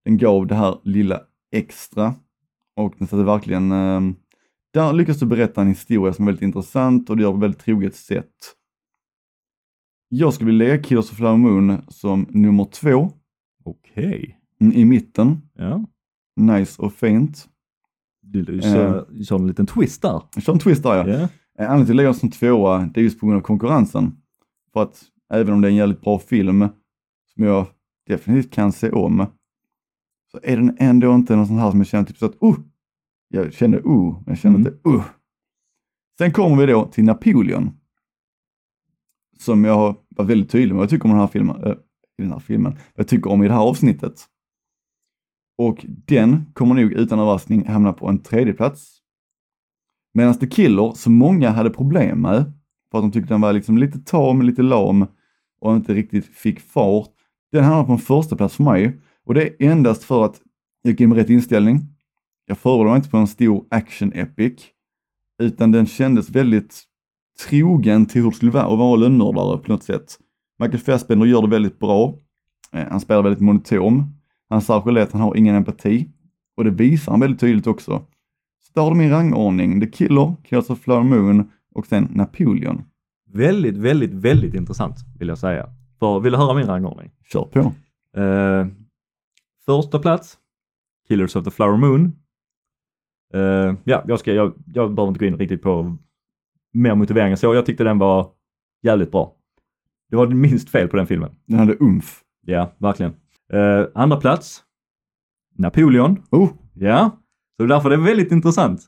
Den 0.05 0.19
gav 0.19 0.47
det 0.47 0.55
här 0.55 0.79
lilla 0.85 1.21
extra 1.53 2.15
och 2.77 2.95
den 2.99 3.09
satte 3.09 3.23
verkligen, 3.23 3.73
eh, 3.73 4.01
där 4.73 4.93
lyckas 4.93 5.19
du 5.19 5.27
berätta 5.27 5.61
en 5.61 5.69
historia 5.69 6.13
som 6.13 6.25
är 6.25 6.27
väldigt 6.27 6.43
intressant 6.43 7.11
och 7.11 7.17
det 7.17 7.23
gör 7.23 7.29
det 7.29 7.33
på 7.33 7.37
ett 7.39 7.43
väldigt 7.43 7.61
troget 7.61 7.97
sätt. 7.97 8.35
Jag 10.09 10.35
skulle 10.35 10.47
vilja 10.47 10.69
lägga 10.69 10.83
Killers 10.83 11.11
of 11.11 11.17
Flower 11.17 11.37
Moon 11.37 11.83
som 11.89 12.27
nummer 12.31 12.65
två 12.65 13.13
Okej. 13.65 14.39
mm, 14.61 14.77
i 14.77 14.85
mitten. 14.85 15.41
Ja. 15.55 15.85
Nice 16.37 16.83
och 16.83 16.93
fint. 16.93 17.49
Du, 18.23 18.43
du 18.43 18.61
kör, 18.63 19.07
du 19.11 19.25
kör 19.25 19.37
en 19.37 19.47
liten 19.47 19.67
twist 19.67 20.03
där. 20.03 20.23
Jag 20.35 20.43
kör 20.43 20.53
en 20.53 20.59
twist 20.59 20.83
där 20.83 21.09
ja. 21.09 21.29
Eh, 21.59 21.71
Anledningen 21.71 21.77
till 21.77 21.83
att 21.83 21.89
jag 21.89 21.97
lägger 21.97 22.09
den 22.09 22.19
som 22.19 22.31
tvåa, 22.31 22.91
det 22.95 23.01
är 23.01 23.05
just 23.05 23.21
på 23.21 23.27
grund 23.27 23.37
av 23.39 23.43
konkurrensen. 23.43 24.17
För 24.73 24.83
att 24.83 25.05
även 25.35 25.55
om 25.55 25.61
det 25.61 25.69
är 25.69 25.71
en 25.71 25.77
jävligt 25.77 26.01
bra 26.01 26.19
film, 26.19 26.69
som 27.35 27.45
jag 27.45 27.67
definitivt 28.07 28.53
kan 28.53 28.73
se 28.73 28.91
om, 28.91 29.27
så 30.33 30.41
är 30.43 30.57
den 30.57 30.77
ändå 30.79 31.15
inte 31.15 31.37
någon 31.37 31.47
sån 31.47 31.59
här 31.59 31.71
som 31.71 31.81
jag 31.81 31.87
känner 31.87 32.05
typ 32.05 32.19
så 32.19 32.27
att, 32.27 32.43
uh! 32.43 32.57
Jag 33.29 33.53
kände 33.53 33.79
uh, 33.79 34.13
men 34.13 34.25
jag 34.27 34.39
kände 34.39 34.59
Mm. 34.59 34.73
inte 34.73 34.89
uh. 34.89 35.05
Sen 36.19 36.33
kommer 36.33 36.57
vi 36.57 36.73
då 36.73 36.87
till 36.87 37.05
Napoleon. 37.05 37.71
Som 39.39 39.65
jag 39.65 39.75
har 39.75 39.97
varit 40.09 40.31
väldigt 40.31 40.51
tydlig 40.51 40.69
med 40.69 40.77
vad 40.77 40.83
jag 40.83 40.91
tycker 40.91 41.05
om 41.05 41.11
den 41.11 41.21
här 41.21 41.27
filmen, 41.27 41.65
äh, 41.65 41.73
i 42.19 42.23
den 42.23 42.33
här 42.33 42.39
filmen, 42.39 42.73
vad 42.73 42.81
jag 42.95 43.09
tycker 43.09 43.31
om 43.31 43.43
i 43.43 43.49
det 43.49 43.55
här 43.55 43.61
avsnittet. 43.61 44.27
Och 45.59 45.87
den 45.89 46.53
kommer 46.53 46.75
nog 46.75 46.93
utan 46.93 47.19
överraskning 47.19 47.69
hamna 47.69 47.93
på 47.93 48.09
en 48.09 48.23
tredje 48.23 48.53
plats. 48.53 48.99
Medan 50.15 50.39
The 50.39 50.47
Killer, 50.47 50.93
som 50.93 51.15
många 51.15 51.51
hade 51.51 51.71
problem 51.71 52.21
med, 52.21 52.53
för 52.91 52.99
att 52.99 53.05
de 53.05 53.13
tyckte 53.13 53.35
den 53.35 53.41
var 53.41 53.53
liksom 53.53 53.79
lite 53.79 53.99
tam, 53.99 54.43
lite 54.43 54.63
lam 54.63 55.07
och 55.61 55.77
inte 55.77 55.95
riktigt 55.95 56.27
fick 56.27 56.61
fart, 56.61 57.11
den 57.53 57.65
hamnar 57.65 57.85
på 57.85 57.93
en 57.93 57.99
första 57.99 58.37
plats 58.37 58.57
för 58.57 58.65
mig. 58.65 59.01
Och 59.27 59.35
det 59.35 59.43
är 59.43 59.71
endast 59.71 60.05
för 60.05 60.25
att 60.25 60.41
jag 60.83 60.91
gick 60.91 61.01
in 61.01 61.09
med 61.09 61.19
rätt 61.19 61.31
inställning. 61.31 61.81
Jag 62.47 62.59
förberedde 62.59 62.91
mig 62.91 62.97
inte 62.97 63.11
på 63.11 63.17
en 63.17 63.27
stor 63.27 63.65
action-epic, 63.71 64.63
utan 65.43 65.73
den 65.73 65.87
kändes 65.87 66.31
väldigt 66.31 66.85
trogen 67.49 68.07
till 68.07 68.23
hur 68.23 68.31
det 68.31 68.37
skulle 68.37 68.53
vara 68.53 68.65
att 68.65 68.79
vara 68.79 68.97
lönnmördare 68.97 69.59
på 69.59 69.73
något 69.73 69.83
sätt. 69.83 70.19
Michael 70.59 70.79
Fassbender 70.79 71.27
gör 71.27 71.43
det 71.43 71.49
väldigt 71.49 71.79
bra. 71.79 72.15
Eh, 72.73 72.87
han 72.91 73.01
spelar 73.01 73.23
väldigt 73.23 73.41
monotom. 73.41 74.15
Hans 74.49 74.67
särskild 74.67 74.99
är 74.99 75.03
att 75.03 75.13
han 75.13 75.21
har 75.21 75.37
ingen 75.37 75.55
empati. 75.55 76.09
Och 76.57 76.65
det 76.65 76.71
visar 76.71 77.13
han 77.13 77.21
väldigt 77.21 77.41
tydligt 77.41 77.67
också. 77.67 78.07
Så 78.67 78.73
där 78.75 78.83
har 78.83 78.91
du 78.91 78.97
min 78.97 79.11
rangordning. 79.11 79.81
The 79.81 79.87
Killer, 79.87 80.35
Killers 80.45 80.71
of 80.71 80.81
Flower 80.81 81.03
Moon 81.03 81.51
och 81.75 81.87
sen 81.87 82.09
Napoleon. 82.15 82.83
Väldigt, 83.33 83.77
väldigt, 83.77 84.15
väldigt 84.15 84.55
intressant 84.55 84.97
vill 85.19 85.29
jag 85.29 85.39
säga. 85.39 85.69
För, 85.99 86.21
vill 86.21 86.33
du 86.33 86.39
höra 86.39 86.55
min 86.55 86.67
rangordning? 86.67 87.11
Kör 87.33 87.43
på. 87.45 87.73
Eh, 88.21 88.67
första 89.67 89.99
plats, 89.99 90.39
Killers 91.09 91.37
of 91.37 91.45
the 91.45 91.51
Flower 91.51 91.77
Moon. 91.77 92.13
Eh, 93.35 93.75
ja, 93.85 94.05
jag, 94.07 94.19
ska, 94.19 94.33
jag, 94.33 94.53
jag 94.67 94.95
behöver 94.95 95.09
inte 95.09 95.21
gå 95.21 95.27
in 95.27 95.39
riktigt 95.39 95.63
på 95.63 95.97
mer 96.73 96.95
motivering 96.95 97.37
så. 97.37 97.55
Jag 97.55 97.67
tyckte 97.67 97.85
den 97.85 97.99
var 97.99 98.31
jävligt 98.83 99.11
bra. 99.11 99.35
Det 100.11 100.17
var 100.17 100.27
minst 100.27 100.71
fel 100.71 100.89
på 100.89 100.97
den 100.97 101.07
filmen. 101.07 101.31
Den 101.47 101.59
hade 101.59 101.77
umf. 101.81 102.23
Ja, 102.47 102.73
verkligen. 102.79 103.13
Eh, 103.53 103.87
andra 103.95 104.17
plats, 104.21 104.63
Napoleon. 105.55 106.23
Oh, 106.31 106.51
Ja, 106.75 107.11
så 107.57 107.67
därför 107.67 107.91
är 107.91 107.97
det 107.97 108.03
väldigt 108.03 108.33
intressant. 108.33 108.87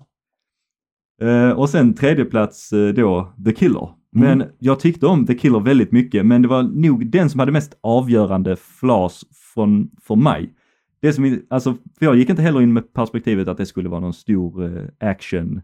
Eh, 1.23 1.51
och 1.51 1.71
sen 1.71 1.95
tredje 1.95 2.25
plats 2.25 2.73
eh, 2.73 2.89
då, 2.95 3.33
The 3.45 3.53
Killer. 3.53 3.95
Men 4.13 4.45
jag 4.59 4.81
tyckte 4.81 5.07
om 5.07 5.27
The 5.27 5.35
Killer 5.35 5.61
väldigt 5.61 5.93
mycket, 5.93 6.27
men 6.27 6.43
det 6.43 6.49
var 6.49 6.63
nog 6.63 7.07
den 7.07 7.31
som 7.31 7.41
hade 7.41 7.53
mest 7.53 7.79
avgörande 7.81 8.57
flas 8.57 9.25
från, 9.55 9.91
för 10.03 10.17
mig. 10.17 10.55
Det 11.01 11.13
som, 11.13 11.41
alltså, 11.51 11.73
för 11.99 12.07
jag 12.07 12.17
gick 12.17 12.31
inte 12.31 12.43
heller 12.43 12.63
in 12.63 12.73
med 12.73 12.93
perspektivet 12.93 13.49
att 13.49 13.57
det 13.57 13.67
skulle 13.67 13.89
vara 13.89 14.01
någon 14.01 14.13
stor 14.13 14.65
eh, 14.65 15.11
action, 15.11 15.61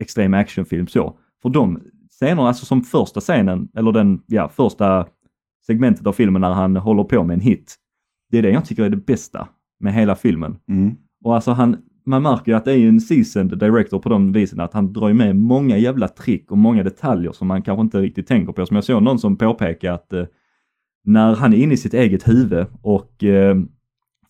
extrem 0.00 0.34
actionfilm 0.34 0.86
så. 0.86 1.18
För 1.42 1.48
de 1.48 1.80
scenerna, 2.10 2.48
alltså 2.48 2.66
som 2.66 2.82
första 2.82 3.20
scenen, 3.20 3.68
eller 3.74 3.92
den, 3.92 4.22
ja, 4.26 4.48
första 4.48 5.06
segmentet 5.66 6.06
av 6.06 6.12
filmen 6.12 6.40
när 6.40 6.52
han 6.52 6.76
håller 6.76 7.04
på 7.04 7.24
med 7.24 7.34
en 7.34 7.40
hit. 7.40 7.76
Det 8.30 8.38
är 8.38 8.42
det 8.42 8.50
jag 8.50 8.64
tycker 8.64 8.84
är 8.84 8.90
det 8.90 8.96
bästa 8.96 9.48
med 9.80 9.94
hela 9.94 10.16
filmen. 10.16 10.58
mm. 10.68 10.96
Och 11.24 11.34
alltså 11.34 11.50
han, 11.50 11.76
man 12.10 12.22
märker 12.22 12.52
ju 12.52 12.58
att 12.58 12.64
det 12.64 12.72
är 12.72 12.76
ju 12.76 12.88
en 12.88 13.00
seasoned 13.00 13.58
director 13.58 13.98
på 13.98 14.08
de 14.08 14.32
visen 14.32 14.60
att 14.60 14.74
han 14.74 14.92
drar 14.92 15.12
med 15.12 15.36
många 15.36 15.76
jävla 15.76 16.08
trick 16.08 16.50
och 16.50 16.58
många 16.58 16.82
detaljer 16.82 17.32
som 17.32 17.48
man 17.48 17.62
kanske 17.62 17.80
inte 17.80 18.00
riktigt 18.00 18.26
tänker 18.26 18.52
på. 18.52 18.66
Som 18.66 18.74
jag 18.74 18.84
såg 18.84 19.02
någon 19.02 19.18
som 19.18 19.36
påpekar 19.36 19.92
att 19.92 20.12
eh, 20.12 20.24
när 21.04 21.34
han 21.34 21.52
är 21.52 21.56
inne 21.56 21.74
i 21.74 21.76
sitt 21.76 21.94
eget 21.94 22.28
huvud 22.28 22.66
och 22.82 23.24
eh, 23.24 23.56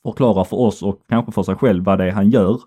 förklarar 0.03 0.45
för 0.45 0.57
oss 0.57 0.83
och 0.83 1.01
kanske 1.09 1.33
för 1.33 1.43
sig 1.43 1.55
själv 1.55 1.85
vad 1.85 1.99
det 1.99 2.05
är 2.05 2.13
han 2.13 2.31
gör 2.31 2.61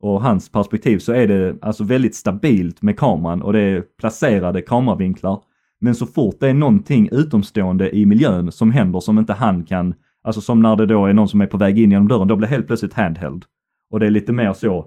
och 0.00 0.22
hans 0.22 0.52
perspektiv 0.52 0.98
så 0.98 1.12
är 1.12 1.28
det 1.28 1.56
alltså 1.62 1.84
väldigt 1.84 2.14
stabilt 2.14 2.82
med 2.82 2.98
kameran 2.98 3.42
och 3.42 3.52
det 3.52 3.60
är 3.60 3.84
placerade 3.98 4.62
kameravinklar. 4.62 5.40
Men 5.80 5.94
så 5.94 6.06
fort 6.06 6.36
det 6.40 6.48
är 6.48 6.54
någonting 6.54 7.08
utomstående 7.12 7.96
i 7.96 8.06
miljön 8.06 8.52
som 8.52 8.70
händer 8.70 9.00
som 9.00 9.18
inte 9.18 9.32
han 9.32 9.64
kan, 9.64 9.94
alltså 10.24 10.40
som 10.40 10.62
när 10.62 10.76
det 10.76 10.86
då 10.86 11.06
är 11.06 11.12
någon 11.12 11.28
som 11.28 11.40
är 11.40 11.46
på 11.46 11.56
väg 11.56 11.78
in 11.78 11.90
genom 11.90 12.08
dörren, 12.08 12.28
då 12.28 12.36
blir 12.36 12.48
helt 12.48 12.66
plötsligt 12.66 12.94
handheld. 12.94 13.44
Och 13.90 14.00
det 14.00 14.06
är 14.06 14.10
lite 14.10 14.32
mer 14.32 14.52
så 14.52 14.86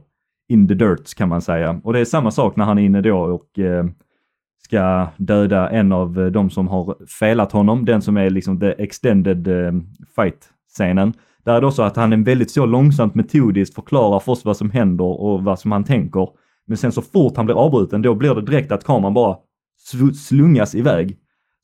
in 0.49 0.67
the 0.67 0.73
dirt 0.73 1.15
kan 1.15 1.29
man 1.29 1.41
säga. 1.41 1.81
Och 1.83 1.93
det 1.93 1.99
är 1.99 2.05
samma 2.05 2.31
sak 2.31 2.55
när 2.55 2.65
han 2.65 2.77
är 2.77 2.83
inne 2.83 3.01
då 3.01 3.17
och 3.17 3.59
eh, 3.59 3.85
ska 4.63 5.07
döda 5.17 5.69
en 5.69 5.91
av 5.91 6.19
eh, 6.19 6.25
de 6.25 6.49
som 6.49 6.67
har 6.67 6.95
felat 7.19 7.51
honom, 7.51 7.85
den 7.85 8.01
som 8.01 8.17
är 8.17 8.29
liksom 8.29 8.59
the 8.59 8.83
extended 8.83 9.47
eh, 9.47 9.73
fight-scenen. 10.15 11.13
Där 11.43 11.53
är 11.53 11.61
det 11.61 11.67
också 11.67 11.81
att 11.81 11.95
han 11.95 12.13
är 12.13 12.17
väldigt 12.17 12.51
så 12.51 12.65
långsamt 12.65 13.15
metodiskt 13.15 13.75
förklarar 13.75 14.19
för 14.19 14.31
oss 14.31 14.45
vad 14.45 14.57
som 14.57 14.71
händer 14.71 15.21
och 15.21 15.43
vad 15.43 15.59
som 15.59 15.71
han 15.71 15.83
tänker. 15.83 16.29
Men 16.67 16.77
sen 16.77 16.91
så 16.91 17.01
fort 17.01 17.37
han 17.37 17.45
blir 17.45 17.55
avbruten, 17.55 18.01
då 18.01 18.15
blir 18.15 18.35
det 18.35 18.41
direkt 18.41 18.71
att 18.71 18.83
kameran 18.83 19.13
bara 19.13 19.37
slungas 20.15 20.75
iväg. 20.75 21.17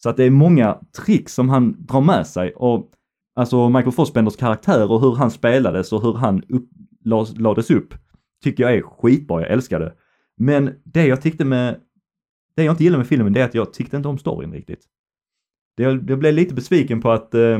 Så 0.04 0.10
att 0.10 0.18
det 0.18 0.24
är 0.24 0.30
många 0.30 0.78
tricks 1.06 1.34
som 1.34 1.50
han 1.50 1.76
drar 1.80 2.02
med 2.02 2.28
sig 2.28 2.54
och 2.56 2.92
alltså 3.36 3.70
Michael 3.70 3.92
Fossbenders 3.92 4.36
karaktär 4.36 4.92
och 4.92 5.02
hur 5.02 5.16
han 5.16 5.32
spelades 5.32 5.94
och 5.94 6.02
hur 6.02 6.14
han 6.14 6.44
upp, 6.50 6.70
lades 7.40 7.72
upp 7.72 7.94
tycker 8.44 8.64
jag 8.64 8.74
är 8.74 8.82
skitbra, 8.82 9.42
jag 9.42 9.50
älskar 9.50 9.80
det. 9.80 9.94
Men 10.38 10.76
det 10.84 11.08
jag 11.08 11.22
tyckte 11.22 11.46
med, 11.46 11.80
det 12.56 12.64
jag 12.64 12.74
inte 12.74 12.84
gillar 12.84 12.98
med 12.98 13.08
filmen 13.08 13.34
det 13.34 13.42
är 13.42 13.46
att 13.46 13.56
jag 13.56 13.74
tyckte 13.74 13.98
inte 13.98 14.10
om 14.10 14.18
storyn 14.18 14.54
riktigt. 14.54 14.86
Det, 15.78 15.84
jag, 15.84 16.10
jag 16.10 16.20
blev 16.20 16.34
lite 16.34 16.54
besviken 16.54 17.02
på 17.02 17.12
att 17.12 17.34
eh, 17.34 17.60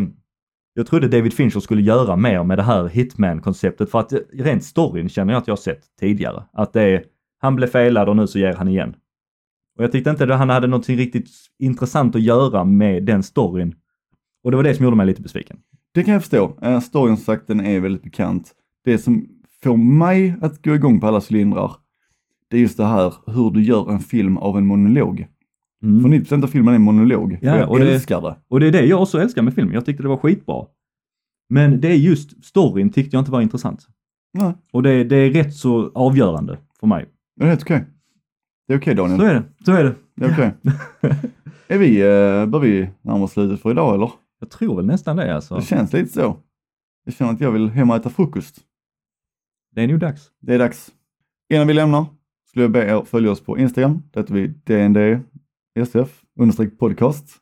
jag 0.74 0.88
trodde 0.88 1.08
David 1.08 1.34
Fincher 1.34 1.60
skulle 1.60 1.82
göra 1.82 2.16
mer 2.16 2.44
med 2.44 2.58
det 2.58 2.64
här 2.64 2.88
Hitman-konceptet 2.88 3.92
för 3.92 4.00
att 4.00 4.14
rent 4.34 4.64
storyn 4.64 5.10
känner 5.10 5.34
jag 5.34 5.42
att 5.42 5.48
jag 5.48 5.52
har 5.52 5.62
sett 5.62 5.84
tidigare. 6.00 6.44
Att 6.54 6.74
det 6.74 6.82
är, 6.82 7.04
han 7.40 7.56
blev 7.56 7.68
felad 7.68 8.10
och 8.10 8.16
nu 8.16 8.28
så 8.28 8.40
ger 8.40 8.54
han 8.54 8.68
igen. 8.68 8.96
Och 9.78 9.84
jag 9.84 9.92
tyckte 9.92 10.10
inte 10.10 10.24
att 10.24 10.40
han 10.40 10.50
hade 10.50 10.68
någonting 10.68 10.98
riktigt 10.98 11.30
intressant 11.60 12.16
att 12.16 12.22
göra 12.22 12.64
med 12.64 13.06
den 13.06 13.24
storyn. 13.24 13.76
Och 14.44 14.52
det 14.52 14.58
var 14.58 14.64
det 14.64 14.76
som 14.76 14.84
gjorde 14.84 14.98
mig 14.98 15.06
lite 15.06 15.22
besviken. 15.22 15.58
Det 15.94 16.04
kan 16.04 16.14
jag 16.14 16.22
förstå. 16.22 16.58
Eh, 16.62 16.80
storyn 16.80 17.18
som 17.18 17.26
sagt, 17.26 17.48
den 17.48 17.66
är 17.66 17.80
väldigt 17.80 18.04
bekant. 18.04 18.52
Det 18.84 18.98
som 18.98 19.39
får 19.64 19.78
mig 19.78 20.36
att 20.42 20.64
gå 20.66 20.76
igång 20.76 21.00
på 21.00 21.08
alla 21.08 21.22
cylindrar, 21.32 21.72
det 22.50 22.58
är 22.58 22.62
just 22.62 22.78
det 22.78 22.86
här 22.86 23.14
hur 23.28 23.52
du 23.52 23.64
gör 23.64 23.92
en 23.92 24.00
film 24.00 24.38
av 24.38 24.58
en 24.58 24.66
monolog. 24.66 25.28
Mm. 25.84 26.02
För 26.02 26.10
90% 26.10 26.44
av 26.44 26.48
filmen 26.48 26.72
är 26.74 26.76
en 26.76 26.82
monolog. 26.82 27.38
Ja, 27.42 27.54
och 27.54 27.60
jag 27.60 27.70
och 27.70 27.80
det- 27.80 27.94
älskar 27.94 28.22
det. 28.22 28.36
Och 28.48 28.60
det 28.60 28.68
är 28.68 28.72
det 28.72 28.86
jag 28.86 29.02
också 29.02 29.22
älskar 29.22 29.42
med 29.42 29.54
filmen. 29.54 29.74
Jag 29.74 29.86
tyckte 29.86 30.04
det 30.04 30.10
var 30.10 30.18
skitbra. 30.18 30.66
Men 31.50 31.82
det 31.82 31.88
är 31.88 31.96
just 31.96 32.46
storyn 32.46 32.90
tyckte 32.90 33.16
jag 33.16 33.22
inte 33.22 33.32
var 33.32 33.42
intressant. 33.42 33.88
Nej, 34.34 34.54
Och 34.74 34.84
det, 34.84 35.04
det 35.04 35.16
är 35.16 35.30
rätt 35.32 35.54
så 35.56 35.92
avgörande 35.96 36.58
för 36.80 36.88
mig. 36.88 37.06
det 37.36 37.44
är 37.46 37.50
helt 37.50 37.62
okej. 37.62 37.86
Det 38.68 38.74
är 38.74 38.78
okej 38.78 38.96
Daniel. 38.96 39.20
Så 39.20 39.26
är 39.26 39.34
det. 39.34 39.44
Så 39.66 39.72
är 39.72 39.84
det. 39.84 39.96
Det 40.16 40.26
är 40.26 40.32
okej. 40.32 40.52
är 41.68 41.78
vi, 41.78 42.04
uh, 42.04 42.46
bör 42.46 42.60
vi 42.60 42.90
närma 43.02 43.24
oss 43.24 43.32
slutet 43.32 43.62
för 43.62 43.72
idag 43.72 43.96
eller? 43.96 44.12
Jag 44.40 44.50
tror 44.50 44.76
väl 44.76 44.86
nästan 44.86 45.16
det 45.18 45.36
alltså. 45.36 45.56
Det 45.56 45.62
känns 45.62 45.94
lite 45.94 46.10
så. 46.14 46.38
Jag 47.06 47.14
känner 47.14 47.32
att 47.34 47.42
jag 47.42 47.52
vill 47.52 47.70
hem 47.70 47.90
och 47.90 47.96
äta 47.96 48.10
frukost. 48.10 48.56
Det 49.72 49.84
är 49.84 49.88
nog 49.88 50.00
dags. 50.00 50.32
Det 50.40 50.54
är 50.54 50.60
dags. 50.60 50.92
Innan 51.50 51.68
vi 51.68 51.74
lämnar 51.74 52.06
skulle 52.48 52.64
jag 52.64 52.72
be 52.72 52.86
er 52.86 53.06
följa 53.06 53.32
oss 53.32 53.42
på 53.42 53.58
Instagram. 53.58 54.04
Där 54.12 54.22
heter 54.22 54.34
vi 54.34 54.48
DNDSF 54.48 56.24
podcast. 56.80 57.38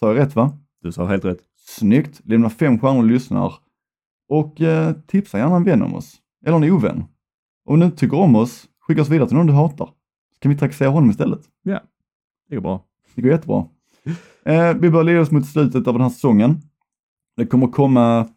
Sa 0.00 0.06
jag 0.06 0.16
rätt 0.16 0.36
va? 0.36 0.58
Du 0.82 0.92
sa 0.92 1.06
helt 1.06 1.24
rätt. 1.24 1.40
Snyggt! 1.56 2.20
Lämna 2.24 2.50
fem 2.50 2.78
stjärnor 2.78 2.98
och 2.98 3.04
lyssnar. 3.04 3.54
Och 4.28 4.60
eh, 4.60 4.94
tipsa 5.06 5.38
gärna 5.38 5.56
en 5.56 5.64
vän 5.64 5.82
om 5.82 5.94
oss. 5.94 6.16
Eller 6.46 6.56
en 6.56 6.72
ovän. 6.72 7.04
Om 7.64 7.80
du 7.80 7.86
inte 7.86 7.98
tycker 7.98 8.16
om 8.16 8.36
oss, 8.36 8.68
skicka 8.80 9.02
oss 9.02 9.08
vidare 9.08 9.28
till 9.28 9.36
någon 9.36 9.46
du 9.46 9.52
hatar. 9.52 9.86
Så 10.34 10.40
kan 10.40 10.52
vi 10.52 10.58
trakassera 10.58 10.88
honom 10.88 11.10
istället. 11.10 11.40
Det 12.48 12.54
går 12.54 12.62
bra. 12.62 12.84
Det 13.14 13.22
går 13.22 13.30
jättebra. 13.30 13.66
Eh, 14.44 14.74
vi 14.74 14.90
börjar 14.90 15.04
leda 15.04 15.20
oss 15.20 15.30
mot 15.30 15.46
slutet 15.46 15.86
av 15.86 15.94
den 15.94 16.02
här 16.02 16.08
säsongen. 16.08 16.60
Det 17.36 17.46
kommer 17.46 17.66
komma 17.66 18.28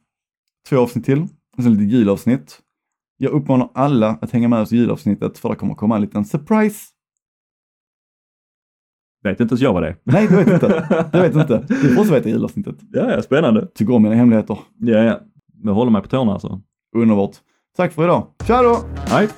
två 0.69 0.77
avsnitt 0.77 1.05
till, 1.05 1.27
och 1.57 1.63
sen 1.63 1.73
lite 1.73 1.95
julavsnitt. 1.95 2.61
Jag 3.17 3.31
uppmanar 3.31 3.69
alla 3.73 4.09
att 4.21 4.31
hänga 4.31 4.47
med 4.47 4.61
oss 4.61 4.73
i 4.73 4.77
julavsnittet 4.77 5.37
för 5.37 5.49
det 5.49 5.55
kommer 5.55 5.75
komma 5.75 5.95
en 5.95 6.01
liten 6.01 6.25
surprise. 6.25 6.89
Vet 9.23 9.39
inte 9.39 9.51
ens 9.51 9.61
jag 9.61 9.73
vad 9.73 9.83
det 9.83 9.89
är. 9.89 9.95
Nej, 10.03 10.27
du 10.27 10.35
vet 10.35 10.47
inte. 10.47 11.09
Du 11.13 11.19
vet 11.19 11.35
inte. 11.35 11.65
Du 11.81 11.95
får 11.95 12.01
också 12.01 12.13
veta 12.13 12.29
i 12.29 12.31
julavsnittet. 12.31 12.75
Ja, 12.91 13.11
ja, 13.11 13.21
spännande. 13.21 13.67
Tycker 13.67 13.93
om 13.93 14.03
mina 14.03 14.15
hemligheter. 14.15 14.59
Ja, 14.79 14.97
ja. 14.97 15.19
Jag 15.63 15.73
håller 15.73 15.91
mig 15.91 16.01
på 16.01 16.07
tårna 16.07 16.33
alltså. 16.33 16.61
Underbart. 16.95 17.35
Tack 17.77 17.93
för 17.93 18.03
idag. 18.03 18.27
Tja 18.47 18.61
då! 18.61 18.77
Hej! 19.07 19.29